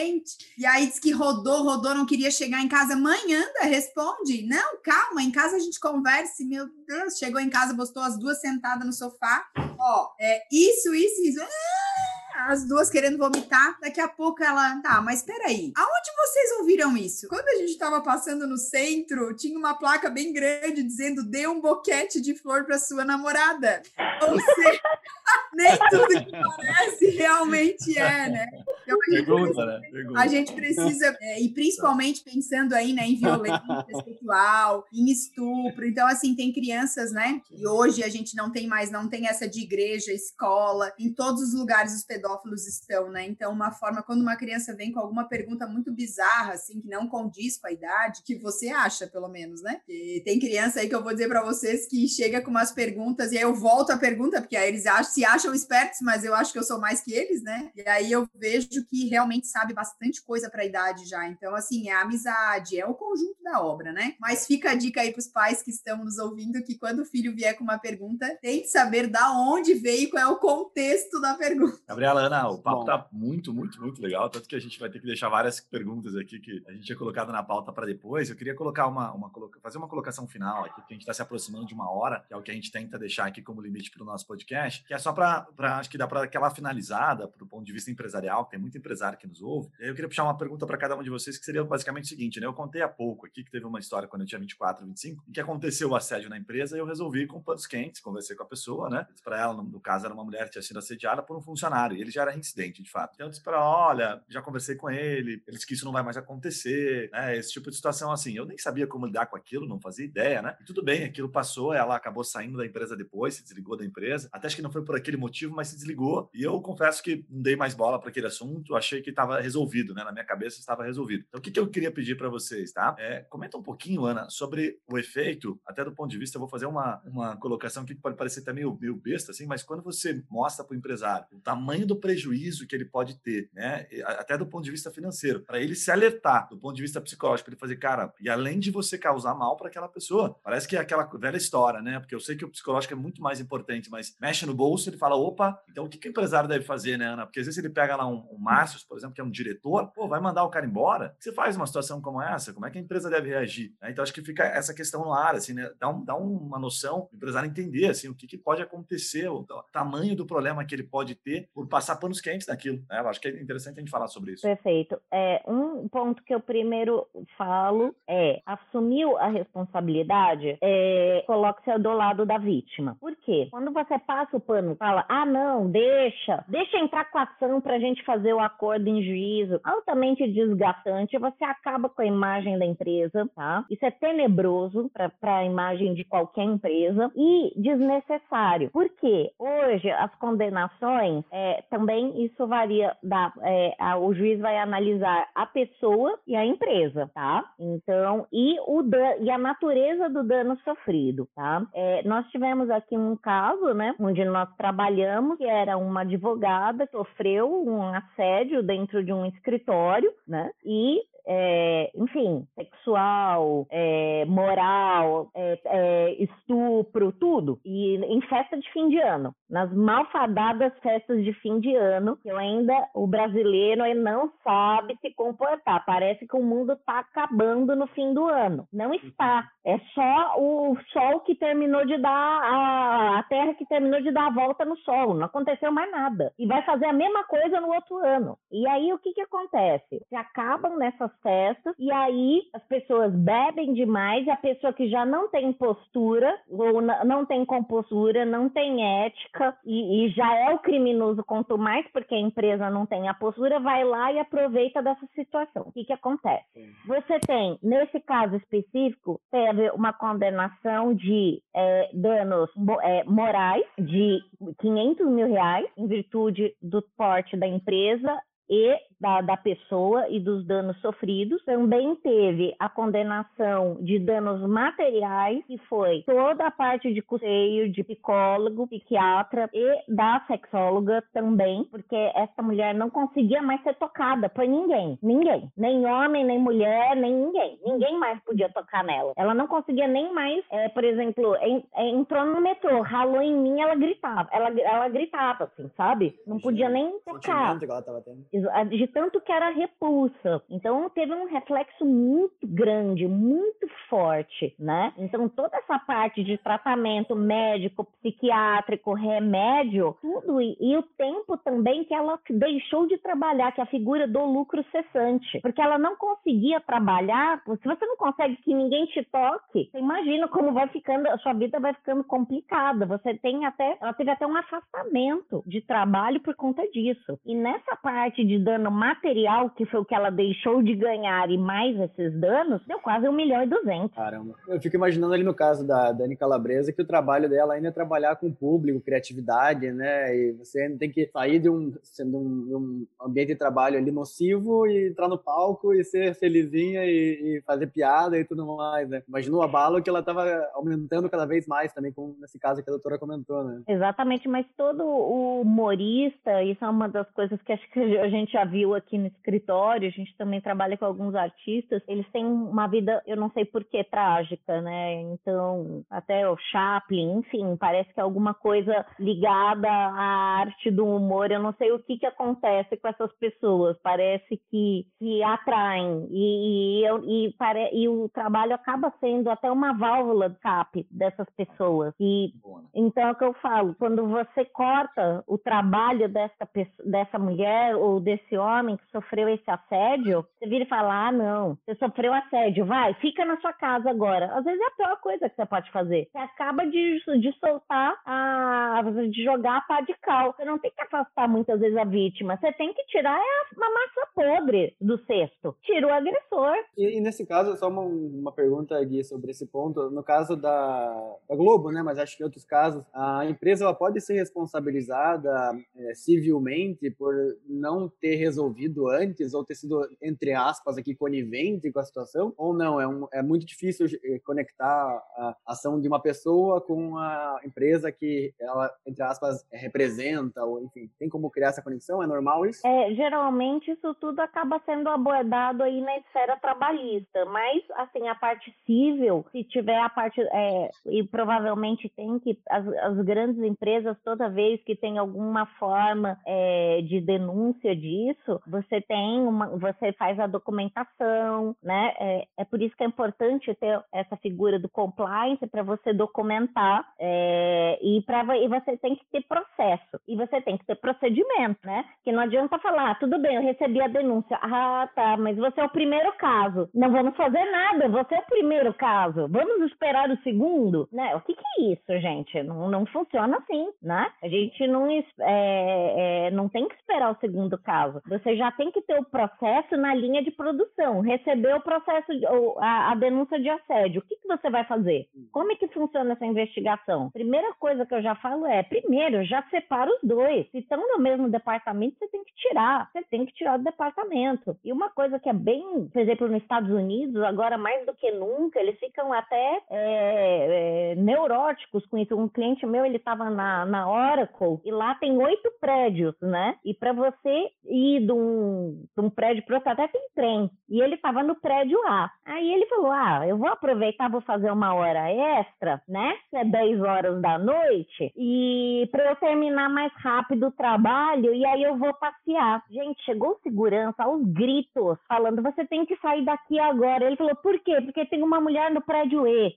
E 0.58 0.66
aí 0.66 0.88
disse 0.88 1.02
que 1.02 1.12
rodou, 1.12 1.64
rodou, 1.64 1.96
não 1.96 2.06
queria 2.06 2.32
chegar 2.32 2.62
em 2.62 2.68
casa. 2.68 2.96
Mãe, 2.96 3.34
anda, 3.34 3.62
responde. 3.64 4.46
Não, 4.48 4.78
calma, 4.84 5.22
em 5.22 5.32
casa 5.32 5.58
a 5.58 5.60
gente 5.60 5.80
converse. 5.80 6.46
Meu 6.46 6.68
Deus, 6.88 7.18
chegou 7.18 7.40
em 7.40 7.50
casa, 7.50 7.76
postou 7.76 8.04
as 8.04 8.18
duas 8.18 8.40
sentadas 8.40 8.86
no 8.86 8.94
sofá. 8.94 9.46
Ó, 9.80 10.10
é 10.20 10.42
isso, 10.52 10.94
isso, 10.94 11.22
isso. 11.22 11.42
Ah! 11.42 12.10
as 12.48 12.66
duas 12.66 12.90
querendo 12.90 13.18
vomitar. 13.18 13.78
Daqui 13.82 14.00
a 14.00 14.08
pouco 14.08 14.44
ela, 14.44 14.82
tá, 14.82 15.02
mas 15.02 15.22
peraí, 15.24 15.74
aonde 15.76 16.10
vocês 16.18 16.52
ouviram 16.60 16.96
isso? 16.96 17.28
Quando 17.28 17.48
a 17.48 17.56
gente 17.56 17.78
tava 17.78 18.02
passando 18.02 18.48
no 18.48 18.58
centro, 18.58 19.36
tinha 19.36 19.58
uma 19.58 19.74
placa 19.74 20.10
bem 20.10 20.32
grande 20.32 20.84
dizendo: 20.84 21.24
dê 21.24 21.48
um 21.48 21.60
boquete 21.60 22.22
de 22.22 22.36
flor 22.36 22.66
para 22.66 22.80
sua 22.80 23.04
namorada. 23.04 23.82
Ou 24.22 24.40
seja, 24.40 24.82
nem 25.60 25.78
tudo 25.92 26.26
que 26.26 26.32
parece 26.32 27.10
realmente 27.12 27.98
é, 27.98 28.30
né? 28.30 28.48
Então, 28.84 28.98
a, 28.98 29.12
gente 29.12 29.26
Pergunta, 29.26 29.44
precisa, 29.44 29.66
né? 29.66 29.90
Pergunta. 29.92 30.20
a 30.20 30.28
gente 30.28 30.54
precisa, 30.54 31.18
é, 31.22 31.42
e 31.42 31.50
principalmente 31.50 32.24
pensando 32.24 32.74
aí, 32.74 32.94
né, 32.94 33.06
em 33.06 33.16
violência 33.16 33.62
sexual, 34.04 34.86
em 34.92 35.12
estupro. 35.12 35.86
Então, 35.86 36.08
assim, 36.08 36.36
tem 36.36 36.52
crianças, 36.52 37.12
né? 37.12 37.42
E 37.52 37.68
hoje 37.68 38.04
a 38.04 38.10
gente 38.10 38.36
não 38.36 38.52
tem 38.52 38.68
mais, 38.68 38.90
não 38.90 39.08
tem 39.08 39.28
essa 39.28 39.48
de 39.48 39.62
igreja, 39.62 40.12
escola, 40.12 40.92
em 40.98 41.12
todos 41.14 41.42
os 41.42 41.54
lugares 41.54 41.94
os 41.94 42.04
pedófilos 42.04 42.68
estão, 42.68 43.10
né? 43.12 43.26
Então, 43.28 43.52
uma 43.52 43.72
forma, 43.72 44.02
quando 44.02 44.22
uma 44.22 44.36
criança 44.36 44.76
vem 44.76 44.92
com 44.92 45.00
alguma 45.00 45.28
pergunta 45.28 45.68
muito 45.68 45.92
bizarra, 45.92 46.54
assim, 46.54 46.80
que 46.80 46.88
não 46.88 47.08
condiz 47.08 47.58
com 47.58 47.68
a 47.68 47.72
idade, 47.72 48.24
que 48.24 48.36
você 48.36 48.70
acha, 48.70 49.08
pelo 49.08 49.28
menos, 49.28 49.62
né? 49.62 49.82
E 49.88 50.22
tem 50.26 50.40
criança 50.40 50.80
aí 50.80 50.90
que 50.90 50.96
eu 50.96 51.04
vou 51.04 51.14
dizer 51.14 51.28
para 51.28 51.44
vocês 51.44 51.86
que 51.86 52.08
chega 52.08 52.42
com 52.42 52.50
umas 52.50 52.72
perguntas 52.72 53.32
e 53.32 53.38
aí 53.38 53.44
eu 53.44 53.54
volto 53.54 53.92
a 53.92 53.98
pergunta, 53.98 54.42
porque 54.42 54.56
aí 54.56 54.70
eles 54.70 54.86
acham, 54.86 55.12
se 55.12 55.26
acham 55.26 55.49
espertos, 55.54 56.00
mas 56.02 56.24
eu 56.24 56.34
acho 56.34 56.52
que 56.52 56.60
eu 56.60 56.64
sou 56.64 56.80
mais 56.80 57.02
que 57.02 57.12
eles, 57.14 57.42
né? 57.42 57.72
E 57.76 57.88
aí 57.88 58.12
eu 58.12 58.28
vejo 58.36 58.86
que 58.86 59.08
realmente 59.08 59.48
sabe 59.48 59.74
bastante 59.74 60.22
coisa 60.22 60.50
para 60.50 60.62
a 60.62 60.66
idade 60.66 61.06
já. 61.06 61.28
Então, 61.28 61.56
assim, 61.56 61.90
é 61.90 61.94
a 61.94 62.02
amizade, 62.02 62.80
é 62.80 62.86
o 62.86 62.94
conjunto 62.94 63.42
da 63.44 63.62
obra, 63.62 63.92
né? 63.92 64.16
Mas 64.20 64.46
fica 64.46 64.72
a 64.72 64.76
dica 64.76 65.02
aí 65.02 65.12
para 65.12 65.20
os 65.20 65.28
pais 65.28 65.62
que 65.62 65.72
estão 65.72 66.04
nos 66.04 66.18
ouvindo 66.18 66.64
que 66.64 66.78
quando 66.78 67.00
o 67.00 67.06
filho 67.06 67.36
vier 67.36 67.58
com 67.58 67.64
uma 67.64 67.78
pergunta, 67.78 68.38
tem 68.42 68.62
que 68.62 68.68
saber 68.68 69.08
da 69.08 69.32
onde 69.32 69.74
veio 69.76 70.04
e 70.04 70.10
qual 70.10 70.24
é 70.24 70.28
o 70.28 70.38
contexto 70.38 71.20
da 71.20 71.34
pergunta. 71.36 71.78
Gabriela, 71.88 72.22
Ana, 72.22 72.50
o 72.50 72.62
papo 72.62 72.80
Bom. 72.80 72.86
tá 72.86 73.08
muito, 73.12 73.54
muito, 73.54 73.82
muito 73.82 74.02
legal. 74.02 74.30
Tanto 74.30 74.48
que 74.48 74.56
a 74.56 74.60
gente 74.60 74.80
vai 74.80 74.90
ter 74.90 75.00
que 75.00 75.06
deixar 75.06 75.30
várias 75.30 75.60
perguntas 75.60 76.16
aqui 76.16 76.40
que 76.40 76.64
a 76.68 76.72
gente 76.72 76.86
tinha 76.86 76.98
colocado 76.98 77.32
na 77.32 77.44
pauta 77.44 77.72
para 77.72 77.86
depois. 77.86 78.30
Eu 78.30 78.36
queria 78.36 78.56
colocar 78.56 78.88
uma, 78.88 79.12
uma, 79.14 79.32
fazer 79.62 79.78
uma 79.78 79.88
colocação 79.88 80.28
final 80.28 80.66
aqui, 80.66 80.76
porque 80.76 80.94
a 80.94 80.96
gente 80.96 81.04
está 81.04 81.14
se 81.14 81.22
aproximando 81.22 81.66
de 81.66 81.74
uma 81.74 81.92
hora, 81.92 82.24
que 82.28 82.34
é 82.34 82.38
o 82.38 82.42
que 82.42 82.52
a 82.52 82.54
gente 82.54 82.72
tenta 82.72 82.98
deixar 82.98 83.26
aqui 83.26 83.42
como 83.42 83.62
limite 83.62 83.92
para 83.92 84.04
o 84.04 84.06
nosso 84.06 84.26
podcast, 84.26 84.84
que 84.86 84.94
é 84.94 84.98
só 84.98 85.12
para, 85.12 85.39
acho 85.58 85.90
que 85.90 85.98
dá 85.98 86.08
para 86.08 86.24
aquela 86.24 86.50
finalizada, 86.50 87.32
do 87.38 87.46
ponto 87.46 87.66
de 87.66 87.74
vista 87.74 87.92
empresarial, 87.92 88.46
tem 88.46 88.60
muito 88.60 88.78
empresário 88.78 89.18
que 89.18 89.28
nos 89.28 89.42
ouve. 89.42 89.70
Eu 89.80 89.94
queria 89.94 90.08
puxar 90.08 90.24
uma 90.24 90.38
pergunta 90.38 90.66
para 90.66 90.78
cada 90.78 90.96
um 90.96 91.04
de 91.04 91.10
vocês, 91.10 91.38
que 91.38 91.46
seria 91.46 91.64
basicamente 91.64 92.06
o 92.06 92.08
seguinte, 92.08 92.40
né? 92.40 92.46
Eu 92.46 92.54
contei 92.54 92.82
há 92.82 92.88
pouco 92.88 93.26
aqui 93.26 93.44
que 93.44 93.52
teve 93.52 93.66
uma 93.66 93.80
história 93.80 94.08
quando 94.08 94.24
eu 94.24 94.28
tinha 94.28 94.40
24, 94.40 94.86
25, 94.86 95.24
em 95.28 95.32
que 95.32 95.40
aconteceu 95.40 95.90
o 95.90 95.96
assédio 95.96 96.30
na 96.30 96.38
empresa 96.38 96.76
e 96.76 96.80
eu 96.80 96.86
resolvi 96.86 97.28
com 97.28 97.42
panos 97.42 97.66
quentes, 97.66 98.02
conversei 98.02 98.36
com 98.36 98.44
a 98.44 98.48
pessoa, 98.48 98.90
né? 98.90 99.08
Para 99.24 99.40
ela, 99.40 99.54
no 99.54 99.80
caso, 99.80 100.06
era 100.06 100.14
uma 100.14 100.24
mulher 100.24 100.46
que 100.46 100.52
tinha 100.52 100.62
sido 100.62 100.80
assediada 100.80 101.22
por 101.22 101.38
um 101.38 101.42
funcionário, 101.42 101.98
e 101.98 102.02
ele 102.02 102.12
já 102.12 102.22
era 102.24 102.36
incidente, 102.36 102.82
de 102.82 102.90
fato. 102.90 103.14
Então 103.16 103.28
eu 103.28 103.32
disse 103.32 103.44
para 103.44 103.64
olha, 103.64 104.22
já 104.28 104.42
conversei 104.42 104.76
com 104.76 104.90
ele, 104.90 105.44
ele 105.48 105.56
disse 105.56 105.68
que 105.68 105.74
isso 105.74 105.86
não 105.86 105.92
vai 105.92 106.04
mais 106.04 106.18
acontecer, 106.18 107.10
né? 107.12 107.38
Esse 107.38 107.52
tipo 107.52 107.70
de 107.70 107.76
situação 107.76 108.12
assim. 108.12 108.34
Eu 108.34 108.46
nem 108.46 108.58
sabia 108.58 108.88
como 108.88 109.06
lidar 109.06 109.28
com 109.28 109.36
aquilo, 109.36 109.68
não 109.68 109.80
fazia 109.80 110.06
ideia, 110.06 110.42
né? 110.42 110.58
E 110.62 110.64
tudo 110.64 110.84
bem, 110.84 111.04
aquilo 111.04 111.30
passou, 111.30 111.74
ela 111.74 111.96
acabou 111.96 112.24
saindo 112.24 112.58
da 112.58 112.66
empresa 112.66 112.96
depois, 112.96 113.36
se 113.36 113.44
desligou 113.44 113.78
da 113.78 113.86
empresa. 113.86 114.30
Até 114.32 114.48
acho 114.48 114.56
que 114.56 114.62
não 114.62 114.72
foi 114.72 114.84
por 114.84 114.96
aquele 114.96 115.18
motivo, 115.20 115.56
mas 115.56 115.70
se 115.70 115.76
desligou. 115.76 116.30
E 116.34 116.44
eu 116.44 116.60
confesso 116.62 117.04
que 117.04 117.26
não 117.30 117.42
dei 117.42 117.56
mais 117.56 117.74
bola 117.74 118.00
para 118.00 118.10
aquele 118.10 118.28
assunto, 118.28 118.76
achei 118.76 119.02
que 119.02 119.10
estava 119.10 119.40
resolvido, 119.40 119.94
né? 119.94 120.04
Na 120.04 120.12
minha 120.12 120.26
cabeça 120.26 120.60
estava 120.60 120.84
resolvido. 120.84 121.26
Então 121.28 121.40
o 121.40 121.42
que, 121.42 121.52
que 121.52 121.60
eu 121.60 121.70
queria 121.70 121.92
pedir 121.92 122.16
para 122.16 122.30
vocês, 122.30 122.72
tá? 122.72 122.96
É, 122.98 123.22
comenta 123.30 123.58
um 123.58 123.64
pouquinho, 123.64 124.06
Ana, 124.06 124.30
sobre 124.30 124.80
o 124.88 124.98
efeito, 124.98 125.60
até 125.66 125.84
do 125.84 125.94
ponto 125.94 126.10
de 126.10 126.18
vista, 126.18 126.38
eu 126.38 126.40
vou 126.40 126.50
fazer 126.50 126.66
uma, 126.66 127.02
uma 127.06 127.38
colocação 127.38 127.84
aqui 127.84 127.96
que 127.96 128.02
pode 128.02 128.18
parecer 128.18 128.42
até 128.42 128.54
meio, 128.54 128.78
meio 128.80 128.96
besta, 128.96 129.32
assim, 129.32 129.46
mas 129.46 129.64
quando 129.64 129.84
você 129.84 130.24
mostra 130.30 130.64
para 130.64 130.74
o 130.74 130.78
empresário 130.78 131.26
o 131.32 131.40
tamanho 131.40 131.86
do 131.86 131.96
prejuízo 131.96 132.68
que 132.68 132.76
ele 132.76 132.86
pode 132.86 133.20
ter, 133.20 133.50
né? 133.54 133.88
Até 134.06 134.38
do 134.38 134.46
ponto 134.46 134.64
de 134.64 134.72
vista 134.72 134.92
financeiro, 134.92 135.42
para 135.42 135.60
ele 135.60 135.76
se 135.76 135.92
alertar 135.92 136.50
do 136.50 136.58
ponto 136.58 136.76
de 136.76 136.82
vista 136.82 137.02
psicológico, 137.02 137.50
ele 137.50 137.58
fazer, 137.58 137.78
cara, 137.78 138.14
e 138.20 138.30
além 138.30 138.60
de 138.60 138.72
você 138.72 138.98
causar 138.98 139.34
mal 139.36 139.56
para 139.58 139.68
aquela 139.68 139.88
pessoa, 139.88 140.38
parece 140.44 140.68
que 140.68 140.76
é 140.76 140.80
aquela 140.80 141.04
velha 141.04 141.38
história, 141.38 141.82
né? 141.82 142.00
Porque 142.00 142.16
eu 142.16 142.20
sei 142.20 142.36
que 142.36 142.46
o 142.46 142.50
psicológico 142.50 142.94
é 142.94 142.98
muito 142.98 143.22
mais 143.22 143.40
importante, 143.40 143.90
mas 143.90 144.16
mexe 144.20 144.46
no 144.46 144.54
bolso, 144.54 144.90
ele 144.90 144.98
fala, 144.98 145.09
fala, 145.10 145.22
opa, 145.22 145.62
então 145.70 145.86
o 145.86 145.90
que, 145.90 145.98
que 145.98 146.08
o 146.08 146.12
empresário 146.12 146.48
deve 146.48 146.64
fazer, 146.64 146.98
né, 146.98 147.06
Ana? 147.06 147.26
Porque 147.26 147.40
às 147.40 147.46
vezes 147.46 147.58
ele 147.58 147.74
pega 147.74 147.96
lá 147.96 148.08
um, 148.08 148.28
um 148.32 148.38
Márcio, 148.38 148.80
por 148.88 148.98
exemplo, 148.98 149.16
que 149.16 149.22
é 149.22 149.24
um 149.24 149.30
diretor, 149.30 149.92
pô, 149.94 150.08
vai 150.08 150.20
mandar 150.20 150.44
o 150.44 150.50
cara 150.50 150.66
embora. 150.66 151.16
Você 151.20 151.32
faz 151.32 151.56
uma 151.56 151.68
situação 151.68 152.02
como 152.02 152.22
essa, 152.22 152.54
como 152.54 152.66
é 152.66 152.72
que 152.72 152.78
a 152.78 152.82
empresa 152.82 153.10
deve 153.10 153.30
reagir? 153.30 153.74
Então 153.84 154.04
acho 154.04 154.14
que 154.14 154.22
fica 154.22 154.44
essa 154.44 154.74
questão 154.74 155.04
no 155.04 155.14
ar, 155.14 155.36
assim, 155.36 155.54
né? 155.54 155.70
Dá, 155.80 155.90
um, 155.90 156.04
dá 156.04 156.16
uma 156.16 156.60
noção, 156.60 157.08
o 157.12 157.16
empresário 157.16 157.50
entender, 157.50 157.90
assim, 157.90 158.08
o 158.08 158.16
que, 158.16 158.28
que 158.28 158.38
pode 158.38 158.62
acontecer, 158.62 159.30
o, 159.30 159.40
o, 159.40 159.64
tamanho 159.72 160.16
do 160.16 160.26
problema 160.26 160.66
que 160.66 160.76
ele 160.76 160.84
pode 160.84 161.16
ter 161.16 161.50
por 161.54 161.68
passar 161.68 161.96
panos 161.98 162.22
quentes 162.22 162.48
naquilo. 162.48 162.84
Né? 162.90 163.00
Eu 163.00 163.08
acho 163.08 163.20
que 163.20 163.28
é 163.28 163.42
interessante 163.42 163.78
a 163.78 163.80
gente 163.80 163.92
falar 163.92 164.08
sobre 164.08 164.34
isso. 164.34 164.44
Perfeito. 164.44 165.00
É, 165.12 165.42
um 165.48 165.88
ponto 165.88 166.24
que 166.24 166.34
eu 166.34 166.40
primeiro 166.40 167.08
falo 167.38 167.96
é 168.08 168.42
assumiu 168.46 169.18
a 169.18 169.28
responsabilidade, 169.28 170.58
é, 170.62 171.24
coloque-se 171.26 171.78
do 171.80 171.92
lado 171.92 172.26
da 172.26 172.38
vítima. 172.38 172.98
Por 173.00 173.16
quê? 173.16 173.48
Quando 173.52 173.72
você 173.72 173.98
passa 174.00 174.38
o 174.38 174.40
pano, 174.40 174.76
fala, 175.00 175.06
ah, 175.08 175.26
não, 175.26 175.70
deixa, 175.70 176.44
deixa 176.48 176.78
entrar 176.78 177.10
com 177.12 177.18
a 177.18 177.24
ação 177.24 177.62
para 177.62 177.76
a 177.76 177.80
gente 177.80 178.04
fazer 178.04 178.34
o 178.34 178.40
acordo 178.40 178.88
em 178.88 179.04
juízo, 179.04 179.60
altamente 179.64 180.28
desgastante, 180.32 181.18
você 181.18 181.44
acaba 181.44 181.90
com 181.90 182.02
a 182.02 182.06
imagem 182.06 182.58
da 182.58 182.66
empresa, 182.66 183.30
tá? 183.36 183.66
Isso 183.70 183.86
é 183.86 183.92
tenebroso 183.92 184.90
para 184.94 185.38
a 185.38 185.46
imagem 185.46 185.94
de 185.94 186.04
qualquer 186.04 186.44
empresa 186.44 187.12
e 187.16 187.54
desnecessário. 187.56 188.70
Por 188.72 188.90
quê? 188.90 189.32
Hoje, 189.38 189.90
as 189.92 190.14
condenações, 190.16 191.24
é, 191.32 191.64
também 191.70 192.26
isso 192.26 192.48
varia, 192.48 192.96
da, 193.04 193.32
é, 193.42 193.76
a, 193.80 193.98
o 193.98 194.14
juiz 194.14 194.40
vai 194.40 194.58
analisar 194.58 195.28
a 195.36 195.46
pessoa 195.46 196.18
e 196.28 196.36
a 196.36 196.46
empresa, 196.46 197.10
tá? 197.14 197.46
Então, 197.60 198.26
e, 198.32 198.60
o 198.62 198.84
e 199.22 199.30
a 199.30 199.38
natureza 199.38 200.10
do 200.10 200.24
dano 200.24 200.58
sofrido, 200.64 201.28
tá? 201.36 201.66
É, 201.74 202.02
nós 202.08 202.26
tivemos 202.30 202.70
aqui 202.70 202.98
um 202.98 203.16
caso, 203.16 203.74
né, 203.74 203.94
onde 204.00 204.24
nós 204.26 204.50
trabalhamos, 204.56 204.89
que 205.38 205.46
era 205.46 205.78
uma 205.78 206.02
advogada 206.02 206.88
sofreu 206.92 207.64
um 207.66 207.84
assédio 207.94 208.64
dentro 208.64 209.04
de 209.04 209.14
um 209.14 209.26
escritório, 209.26 210.12
né, 210.28 210.52
e 210.64 211.02
é, 211.32 211.92
enfim, 211.96 212.44
sexual, 212.56 213.68
é, 213.70 214.26
moral, 214.26 215.30
é, 215.36 215.60
é, 215.64 216.24
estupro, 216.24 217.12
tudo. 217.12 217.60
E 217.64 217.98
em 217.98 218.20
festa 218.22 218.58
de 218.58 218.68
fim 218.74 218.90
de 218.90 219.00
ano, 219.00 219.32
nas 219.48 219.72
malfadadas 219.72 220.74
festas 220.80 221.24
de 221.24 221.32
fim 221.34 221.60
de 221.60 221.76
ano, 221.76 222.18
que 222.18 222.32
ainda 222.32 222.74
o 222.96 223.06
brasileiro 223.06 223.84
não 223.96 224.32
sabe 224.44 224.98
se 225.02 225.14
comportar. 225.14 225.86
Parece 225.86 226.28
que 226.28 226.36
o 226.36 226.44
mundo 226.44 226.74
está 226.74 227.00
acabando 227.00 227.76
no 227.76 227.86
fim 227.88 228.12
do 228.14 228.26
ano. 228.26 228.68
Não 228.74 228.92
está. 228.94 229.48
É 229.64 229.78
só 229.94 230.36
o 230.40 230.76
sol 230.92 231.20
que 231.20 231.36
terminou 231.36 231.86
de 231.86 231.98
dar 232.00 232.10
a, 232.10 233.20
a 233.20 233.24
Terra 233.24 233.54
que 233.54 233.66
terminou 233.68 234.02
de 234.02 234.12
dar 234.12 234.28
a 234.28 234.32
volta 234.32 234.66
no 234.66 234.76
Sol. 234.78 235.14
Não 235.14 235.26
aconteceu 235.26 235.72
mais 235.72 235.92
nada. 235.92 236.34
E 236.40 236.48
vai 236.48 236.64
fazer 236.64 236.86
a 236.86 236.94
mesma 236.94 237.24
coisa 237.26 237.60
no 237.62 237.72
outro 237.74 237.98
ano. 237.98 238.38
E 238.52 238.68
aí 238.68 238.92
o 238.92 238.98
que 238.98 239.14
que 239.14 239.22
acontece? 239.22 240.04
Se 240.10 240.16
acabam 240.16 240.78
nessas 240.78 241.12
festas 241.22 241.76
e 241.78 241.92
aí 241.92 242.42
as 242.54 242.64
pessoas 242.64 243.14
bebem 243.14 243.74
demais 243.74 244.26
e 244.26 244.30
a 244.30 244.38
pessoa 244.38 244.74
que 244.74 244.90
já 244.90 245.06
não 245.06 245.30
tem 245.30 245.52
postura 245.54 246.34
ou 246.50 246.82
não 246.82 247.26
tem 247.26 247.46
compostura, 247.46 248.26
não 248.26 248.50
tem 248.50 249.06
ética 249.06 249.56
e, 249.66 250.06
e 250.06 250.10
já 250.12 250.36
é 250.36 250.54
o 250.54 250.60
criminoso 250.60 251.24
quanto 251.24 251.58
mais 251.58 251.86
porque 251.92 252.16
a 252.16 252.20
empresa 252.20 252.70
não 252.70 252.86
tem 252.86 253.08
a 253.08 253.14
postura, 253.14 253.60
vai 253.60 253.84
lá 253.84 254.12
e 254.12 254.20
aproveita 254.20 254.82
dessa 254.82 255.06
situação. 255.16 255.64
O 255.68 255.72
que 255.72 255.86
que 255.86 255.94
acontece? 255.94 256.46
Você 256.86 257.20
tem, 257.20 257.58
nesse 257.62 258.00
caso 258.00 258.36
específico, 258.36 259.20
teve 259.32 259.70
uma 259.72 259.94
condenação 259.94 260.94
de 260.94 261.42
é, 261.56 261.90
danos 261.94 262.50
é, 262.82 263.04
morais 263.04 263.66
de 263.78 264.20
500 264.60 265.08
mil 265.08 265.28
reais 265.28 265.68
em 265.78 265.88
virtude 265.88 266.54
do 266.62 266.82
porte 266.98 267.38
da 267.38 267.48
empresa 267.48 268.20
e 268.50 268.76
da, 269.00 269.22
da 269.22 269.38
pessoa 269.38 270.08
e 270.10 270.20
dos 270.20 270.46
danos 270.46 270.80
sofridos. 270.82 271.44
Também 271.46 271.96
teve 271.96 272.56
a 272.60 272.70
condenação 272.70 273.78
de 273.82 274.00
danos 274.00 274.42
materiais, 274.48 275.44
que 275.46 275.58
foi 275.70 276.04
toda 276.06 276.48
a 276.48 276.52
parte 276.52 276.94
de 276.94 277.02
custeio 277.02 277.72
de 277.72 277.84
psicólogo, 277.84 278.68
psiquiatra 278.68 279.50
e 279.54 279.84
da 279.88 280.24
sexóloga 280.28 281.04
também, 281.14 281.64
porque 281.66 281.96
essa 282.16 282.42
mulher 282.42 282.74
não 282.74 282.90
conseguia 282.90 283.42
mais 283.42 283.62
ser 283.64 283.76
tocada 283.76 284.30
por 284.30 284.46
ninguém. 284.46 284.98
Ninguém. 285.02 285.52
Nem 285.58 285.86
homem, 285.86 286.26
nem 286.26 286.40
mulher, 286.40 286.96
nem 286.96 287.14
ninguém. 287.14 287.60
Ninguém 287.66 287.98
mais 287.98 288.20
podia 288.24 288.50
tocar 288.50 288.84
nela. 288.84 289.14
Ela 289.16 289.34
não 289.34 289.48
conseguia 289.48 289.88
nem 289.88 290.14
mais, 290.14 290.44
é, 290.52 290.70
por 290.70 290.84
exemplo, 290.84 291.36
en, 291.42 291.64
entrou 291.76 292.26
no 292.26 292.42
metrô, 292.42 292.82
ralou 292.82 293.22
em 293.22 293.36
mim, 293.36 293.62
ela 293.62 293.76
gritava. 293.76 294.30
Ela, 294.32 294.50
ela 294.60 294.90
gritava, 294.90 295.46
assim, 295.46 295.70
sabe? 295.76 296.16
Não 296.26 296.40
podia 296.40 296.70
nem 296.70 297.00
tocar. 297.00 297.58
De 297.60 298.88
tanto 298.94 299.22
que 299.22 299.32
era 299.32 299.50
repulsa. 299.50 300.42
Então 300.50 300.90
teve 300.90 301.14
um 301.14 301.26
reflexo 301.26 301.86
muito 301.86 302.46
grande, 302.46 303.08
muito 303.08 303.68
forte, 303.90 304.56
né? 304.60 304.94
Então 304.98 305.28
toda 305.30 305.58
essa 305.58 305.80
parte 305.80 306.24
de 306.24 306.38
tratamento 306.38 307.16
médico, 307.16 307.88
psiquiátrico, 308.02 308.94
remédio, 308.94 309.96
tudo 310.02 310.42
e, 310.42 310.58
e 310.60 310.78
o 310.78 310.84
tempo 310.84 311.38
também 311.38 311.84
que 311.84 311.94
ela 311.94 312.20
deixou 312.30 312.88
de 312.88 312.98
trabalhar, 312.98 313.52
que 313.52 313.62
é 313.62 313.64
a 313.64 313.68
figura 313.68 314.08
do 314.08 314.24
lucro 314.26 314.64
cessante, 314.72 315.40
porque 315.42 315.62
ela 315.62 315.78
não 315.78 315.96
conseguia 315.96 316.60
trabalhar. 316.60 317.42
Se 317.46 317.68
você 317.68 317.86
não 317.86 317.98
consegue 317.98 318.38
que 318.38 318.54
ninguém 318.54 318.86
te 318.88 319.04
toque, 319.06 319.70
você 319.72 319.80
imagina 319.80 320.28
como 320.28 320.54
vai 320.54 320.68
ficando, 320.68 321.08
a 321.08 321.18
sua 321.18 321.34
vida 321.34 321.60
vai 321.60 321.74
ficando 321.74 322.04
complicada. 322.04 322.86
Você 322.86 323.16
tem 323.16 323.46
até, 323.46 323.78
ela 323.82 323.94
teve 323.94 324.12
até 324.12 324.26
um 324.26 324.36
afastamento 324.36 325.44
de 325.46 325.62
trabalho 325.62 326.20
por 326.22 326.36
conta 326.36 326.62
disso. 326.72 327.20
E 327.26 327.36
nessa 327.36 327.76
parte 327.76 328.24
de 328.24 328.40
dano 328.40 328.72
material, 328.80 329.50
que 329.50 329.66
foi 329.66 329.82
o 329.82 329.86
que 329.86 329.94
ela 329.94 330.10
deixou 330.10 330.64
de 330.64 330.74
ganhar, 330.76 331.30
e 331.30 331.38
mais 331.38 331.78
esses 331.80 332.18
danos, 332.20 332.62
deu 332.66 332.80
quase 332.80 333.08
um 333.08 333.14
milhão 333.14 333.44
e 333.44 333.48
duzentos. 333.48 333.96
Caramba. 333.96 334.36
Eu 334.48 334.62
fico 334.62 334.76
imaginando 334.76 335.14
ali 335.14 335.24
no 335.24 335.34
caso 335.34 335.68
da 335.68 335.92
Dani 335.92 336.16
Calabresa 336.16 336.72
que 336.72 336.82
o 336.82 336.88
trabalho 336.88 337.30
dela 337.30 337.54
ainda 337.54 337.68
é 337.68 337.72
trabalhar 337.72 338.16
com 338.16 338.28
o 338.28 338.34
público, 338.34 338.80
criatividade, 338.80 339.72
né? 339.72 340.16
E 340.16 340.32
você 340.34 340.64
ainda 340.64 340.78
tem 340.78 340.90
que 340.90 341.06
sair 341.08 341.40
de 341.40 341.50
um, 341.50 341.74
sendo 341.84 342.18
um, 342.18 342.88
um 343.00 343.06
ambiente 343.06 343.30
de 343.30 343.36
trabalho 343.36 343.78
ali 343.78 343.92
nocivo 343.92 344.66
e 344.66 344.90
entrar 344.90 345.08
no 345.08 345.18
palco 345.18 345.74
e 345.74 345.84
ser 345.84 346.16
felizinha 346.16 346.86
e, 346.86 347.38
e 347.38 347.42
fazer 347.46 347.68
piada 347.68 348.18
e 348.18 348.24
tudo 348.24 348.46
mais, 348.56 348.88
né? 348.88 349.04
Imagina 349.08 349.38
o 349.38 349.42
abalo 349.42 349.82
que 349.82 349.90
ela 349.90 350.00
estava 350.00 350.24
aumentando 350.54 351.10
cada 351.10 351.26
vez 351.26 351.46
mais 351.48 351.74
também, 351.74 351.92
como 351.92 352.16
nesse 352.20 352.40
caso 352.40 352.64
que 352.64 352.70
a 352.70 352.74
doutora 352.74 352.98
comentou, 352.98 353.44
né? 353.44 353.62
Exatamente, 353.68 354.28
mas 354.28 354.46
todo 354.56 354.84
o 354.84 355.42
humorista, 355.42 356.44
isso 356.44 356.64
é 356.64 356.70
uma 356.70 356.88
das 356.88 357.10
coisas 357.12 357.42
que 357.42 357.52
acho 357.52 357.70
que 357.72 357.98
a 357.98 358.10
gente 358.10 358.32
já 358.32 358.46
viu 358.46 358.69
aqui 358.76 358.98
no 358.98 359.08
escritório, 359.08 359.88
a 359.88 359.92
gente 359.92 360.16
também 360.18 360.42
trabalha 360.42 360.78
com 360.78 360.86
alguns 360.86 361.16
artistas, 361.16 361.82
eles 361.88 362.08
têm 362.12 362.26
uma 362.26 362.68
vida, 362.68 363.02
eu 363.06 363.16
não 363.16 363.30
sei 363.32 363.46
por 363.46 363.64
que, 363.64 363.84
trágica, 363.84 364.62
né? 364.62 365.02
Então, 365.02 365.84
até 365.90 366.30
o 366.30 366.38
Chaplin, 366.52 367.20
enfim, 367.20 367.56
parece 367.58 367.94
que 367.94 368.00
é 368.00 368.04
alguma 368.04 368.34
coisa 368.34 368.86
ligada 369.00 369.70
à 369.70 370.40
arte 370.40 370.72
do 370.72 370.86
humor, 370.86 371.32
eu 371.32 371.42
não 371.42 371.54
sei 371.54 371.72
o 371.72 371.80
que, 371.80 371.98
que 371.98 372.06
acontece 372.06 372.78
com 372.78 372.88
essas 372.88 373.12
pessoas, 373.18 373.78
parece 373.82 374.38
que, 374.50 374.86
que 374.98 375.24
atraem, 375.24 376.08
e, 376.12 376.84
e, 376.86 377.26
e, 377.28 377.34
pare, 377.34 377.70
e 377.74 377.88
o 377.88 378.10
trabalho 378.10 378.54
acaba 378.54 378.94
sendo 379.00 379.30
até 379.30 379.52
uma 379.52 379.74
válvula 379.74 380.30
de 380.30 380.36
escape 380.36 380.88
dessas 380.92 381.28
pessoas. 381.36 381.94
E, 382.00 382.34
então, 382.74 383.04
é 383.04 383.12
o 383.12 383.16
que 383.16 383.24
eu 383.24 383.34
falo, 383.34 383.76
quando 383.78 384.08
você 384.08 384.46
corta 384.46 385.24
o 385.28 385.38
trabalho 385.38 386.10
dessa, 386.10 386.48
dessa 386.86 387.20
mulher 387.20 387.76
ou 387.76 388.00
desse 388.00 388.38
homem, 388.38 388.59
homem 388.60 388.78
que 388.78 388.92
sofreu 388.92 389.30
esse 389.30 389.50
assédio, 389.50 390.26
você 390.38 390.48
vira 390.48 390.64
e 390.64 390.68
fala: 390.68 391.08
ah, 391.08 391.12
não, 391.12 391.58
você 391.66 391.76
sofreu 391.76 392.14
assédio, 392.14 392.66
vai, 392.66 392.94
fica 392.96 393.26
na 393.26 393.40
sua 393.40 393.54
casa 393.54 393.90
agora. 393.90 394.34
Às 394.38 394.44
vezes 394.44 394.60
é 394.60 394.66
a 394.66 394.72
pior 394.72 395.00
coisa 395.02 395.30
que 395.30 395.36
você 395.36 395.46
pode 395.46 395.72
fazer. 395.72 396.08
Você 396.12 396.18
acaba 396.18 396.66
de, 396.66 397.02
de 397.20 397.40
soltar, 397.40 397.96
a, 398.06 398.82
de 399.10 399.24
jogar 399.24 399.58
a 399.58 399.62
pá 399.62 399.82
de 399.82 399.94
cal. 400.02 400.34
Você 400.34 400.46
não 400.46 400.60
tem 400.60 400.72
que 400.72 400.82
afastar 400.82 401.28
muitas 401.28 401.60
vezes 401.60 401.78
a 401.78 401.84
vítima, 401.84 402.38
você 402.38 402.52
tem 402.54 402.74
que 402.74 402.84
tirar 402.86 403.20
uma 403.56 403.70
massa 403.70 404.08
podre 404.14 404.76
do 404.80 404.98
cesto. 405.06 405.56
Tira 405.64 405.88
o 405.88 405.94
agressor. 405.94 406.56
E, 406.78 406.98
e 406.98 407.02
nesse 407.02 407.26
caso, 407.26 407.56
só 407.58 407.70
uma, 407.70 407.82
uma 407.82 408.32
pergunta, 408.32 408.84
Gui, 408.84 409.04
sobre 409.04 409.32
esse 409.32 409.48
ponto. 409.48 409.90
No 409.90 410.04
caso 410.04 410.36
da, 410.36 411.16
da 411.28 411.36
Globo, 411.36 411.72
né, 411.72 411.82
mas 411.82 411.98
acho 411.98 412.18
que 412.18 412.24
em 412.24 412.26
outros 412.26 412.46
casos, 412.46 412.84
a 412.94 413.26
empresa 413.26 413.64
ela 413.64 413.74
pode 413.74 414.02
ser 414.02 414.16
responsabilizada 414.16 415.30
é, 415.76 415.94
civilmente 415.94 416.90
por 416.92 417.14
não 417.48 417.90
ter 417.90 418.16
resolvido 418.16 418.39
resolvido 418.40 418.88
antes 418.90 419.34
ou 419.34 419.44
ter 419.44 419.56
sido, 419.56 419.88
entre 420.02 420.34
aspas, 420.34 420.78
aqui 420.78 420.96
conivente 420.96 421.72
com 421.72 421.80
a 421.80 421.84
situação? 421.84 422.34
Ou 422.38 422.54
não? 422.54 422.80
É, 422.80 422.88
um, 422.88 423.08
é 423.12 423.22
muito 423.22 423.46
difícil 423.46 423.88
eh, 424.04 424.20
conectar 424.26 424.66
a 424.66 425.36
ação 425.46 425.80
de 425.80 425.88
uma 425.88 426.02
pessoa 426.02 426.62
com 426.62 426.98
a 426.98 427.40
empresa 427.46 427.92
que 427.92 428.34
ela 428.40 428.70
entre 428.86 429.04
aspas, 429.04 429.46
representa, 429.52 430.44
ou 430.44 430.64
enfim, 430.64 430.90
tem 430.98 431.10
como 431.10 431.30
criar 431.30 431.50
essa 431.50 431.62
conexão? 431.62 432.02
É 432.02 432.08
normal 432.08 432.46
isso? 432.46 432.66
É, 432.66 432.94
geralmente 432.94 433.72
isso 433.72 433.94
tudo 433.96 434.20
acaba 434.20 434.62
sendo 434.66 434.90
abordado 434.90 435.64
aí 435.64 435.82
na 435.82 435.98
esfera 435.98 436.38
trabalhista, 436.38 437.26
mas 437.26 437.64
assim, 437.76 438.08
a 438.08 438.16
parte 438.16 438.54
civil, 438.66 439.26
se 439.32 439.44
tiver 439.44 439.80
a 439.80 439.90
parte, 439.90 440.22
é, 440.22 440.70
e 440.88 441.04
provavelmente 441.04 441.90
tem 441.96 442.20
que, 442.20 442.38
as, 442.50 442.68
as, 442.68 442.98
grandes 443.06 443.42
empresas, 443.44 443.98
toda 444.04 444.30
vez 444.30 444.62
que 444.64 444.76
tem 444.76 444.98
alguma 444.98 445.46
forma 445.58 446.18
é, 446.26 446.82
de 446.82 447.02
denúncia 447.02 447.76
disso, 447.76 448.29
você 448.48 448.82
tem 448.82 449.20
uma, 449.22 449.48
você 449.58 449.94
faz 449.94 450.20
a 450.20 450.28
documentação, 450.28 451.56
né? 451.64 451.94
É, 452.00 452.28
é 452.38 452.46
por 452.46 452.62
isso 452.62 452.76
que 452.76 452.84
é 452.84 452.88
importante 452.88 453.54
ter 453.56 453.82
essa 453.94 454.18
figura 454.18 454.60
do 454.60 454.70
compliance 454.70 455.46
para 455.48 455.64
você 455.64 455.94
documentar 455.94 456.86
é, 457.00 457.80
e, 457.82 458.02
pra, 458.04 458.24
e 458.38 458.48
você 458.48 458.78
tem 458.78 458.96
que 458.96 459.06
ter 459.12 459.26
processo 459.28 460.00
e 460.08 460.16
você 460.16 460.42
tem 460.42 460.58
que 460.58 460.66
ter 460.66 460.76
procedimento, 460.76 461.60
né? 461.64 461.86
Que 462.04 462.12
não 462.12 462.22
adianta 462.22 462.60
falar, 462.60 462.92
ah, 462.92 462.96
tudo 462.96 463.20
bem, 463.20 463.36
eu 463.36 463.42
recebi 463.42 463.82
a 463.82 463.88
denúncia. 463.88 464.38
Ah, 464.42 464.90
tá, 464.96 465.18
mas 465.18 465.38
você 465.38 465.62
é 465.62 465.66
o 465.66 465.70
primeiro 465.70 466.12
caso. 466.18 466.70
Não 466.74 466.92
vamos 466.92 467.16
fazer 467.16 467.44
nada, 467.52 467.88
você 467.90 468.16
é 468.16 468.20
o 468.20 468.26
primeiro 468.26 468.74
caso. 468.74 469.28
Vamos 469.30 469.72
esperar 469.72 470.10
o 470.10 470.18
segundo, 470.24 470.88
né? 470.92 471.16
O 471.16 471.22
que, 471.22 471.34
que 471.34 471.44
é 471.60 471.74
isso, 471.74 472.02
gente? 472.02 472.42
Não, 472.44 472.70
não 472.70 472.86
funciona 472.86 473.38
assim, 473.38 473.70
né? 473.82 474.12
A 474.24 474.28
gente 474.28 474.68
não, 474.68 474.88
é, 474.90 475.04
é, 475.20 476.32
não 476.32 476.50
tem 476.50 476.68
que 476.68 476.76
esperar 476.76 477.12
o 477.12 477.20
segundo 477.20 477.58
caso. 477.58 478.02
Você 478.08 478.19
já 478.36 478.52
tem 478.52 478.72
que 478.72 478.82
ter 478.82 479.00
o 479.00 479.06
processo 479.06 479.76
na 479.78 479.94
linha 479.94 480.24
de 480.24 480.32
produção. 480.32 481.02
Receber 481.02 481.56
o 481.56 481.62
processo, 481.62 482.12
a, 482.60 482.92
a 482.92 482.96
denúncia 482.96 483.40
de 483.40 483.50
assédio. 483.50 484.02
O 484.02 484.06
que, 484.06 484.16
que 484.16 484.28
você 484.28 484.50
vai 484.50 484.64
fazer? 484.66 485.08
Como 485.32 485.52
é 485.52 485.56
que 485.56 485.68
funciona 485.68 486.14
essa 486.14 486.26
investigação? 486.26 487.10
Primeira 487.12 487.54
coisa 487.54 487.86
que 487.86 487.94
eu 487.94 488.02
já 488.02 488.16
falo 488.16 488.46
é, 488.46 488.64
primeiro, 488.64 489.24
já 489.26 489.44
separa 489.50 489.90
os 489.90 490.00
dois. 490.04 490.50
Se 490.52 490.60
estão 490.60 490.80
no 490.80 491.02
mesmo 491.02 491.30
departamento, 491.30 491.98
você 491.98 492.08
tem 492.08 492.24
que 492.24 492.34
tirar. 492.36 492.90
Você 492.92 493.04
tem 493.04 493.26
que 493.26 493.34
tirar 493.34 493.58
do 493.58 493.64
departamento. 493.64 494.58
E 494.64 494.72
uma 494.72 494.90
coisa 494.90 495.20
que 495.20 495.30
é 495.30 495.34
bem, 495.34 495.90
por 495.92 496.02
exemplo, 496.02 496.28
nos 496.28 496.42
Estados 496.42 496.70
Unidos, 496.70 497.22
agora 497.24 497.58
mais 497.58 497.86
do 497.86 497.94
que 497.94 498.12
nunca, 498.12 498.60
eles 498.60 498.80
ficam 498.80 499.12
até 499.14 499.62
é, 499.70 500.92
é, 500.92 500.96
neuróticos 500.96 501.86
com 501.88 501.98
isso. 501.98 502.18
Um 502.18 502.28
cliente 502.28 502.66
meu, 502.66 502.86
ele 502.86 502.98
estava 502.98 503.30
na, 503.30 503.66
na 503.66 503.90
Oracle 503.90 504.60
e 504.66 504.72
lá 504.72 504.96
tem 504.96 505.18
oito 505.18 505.52
prédios, 505.60 506.16
né? 506.22 506.56
E 506.64 506.74
para 506.74 506.94
você 506.94 507.50
ir 507.66 508.06
de 508.10 508.14
um, 508.14 508.86
de 508.98 509.06
um 509.06 509.10
prédio 509.10 509.46
para 509.46 509.58
outro, 509.58 509.72
até 509.72 509.88
tem 509.88 510.02
trem. 510.16 510.50
E 510.68 510.82
ele 510.82 510.96
estava 510.96 511.22
no 511.22 511.36
prédio 511.36 511.80
A. 511.88 512.10
Aí 512.26 512.52
ele 512.52 512.66
falou: 512.66 512.92
Ah, 512.92 513.28
eu 513.28 513.38
vou 513.38 513.48
aproveitar, 513.48 514.10
vou 514.10 514.22
fazer 514.22 514.52
uma 514.52 514.74
hora 514.74 515.12
extra, 515.12 515.82
né? 515.88 516.16
É 516.34 516.44
10 516.44 516.82
horas 516.82 517.22
da 517.22 517.38
noite, 517.38 518.12
e 518.16 518.88
para 518.92 519.12
eu 519.12 519.16
terminar 519.18 519.70
mais 519.70 519.92
rápido 519.98 520.48
o 520.48 520.52
trabalho, 520.52 521.34
e 521.34 521.46
aí 521.46 521.64
eu 521.64 521.78
vou 521.78 521.94
passear. 521.94 522.64
Gente, 522.70 523.04
chegou 523.04 523.40
segurança 523.44 524.04
aos 524.04 524.24
gritos, 524.26 524.98
falando: 525.08 525.44
Você 525.44 525.66
tem 525.66 525.86
que 525.86 525.96
sair 525.98 526.26
daqui 526.26 526.60
agora. 526.60 527.06
Ele 527.06 527.16
falou: 527.16 527.36
Por 527.36 527.60
quê? 527.60 527.80
Porque 527.82 528.06
tem 528.06 528.24
uma 528.24 528.42
mulher 528.42 528.72
no 528.72 528.82
prédio 528.82 529.28
E. 529.28 529.56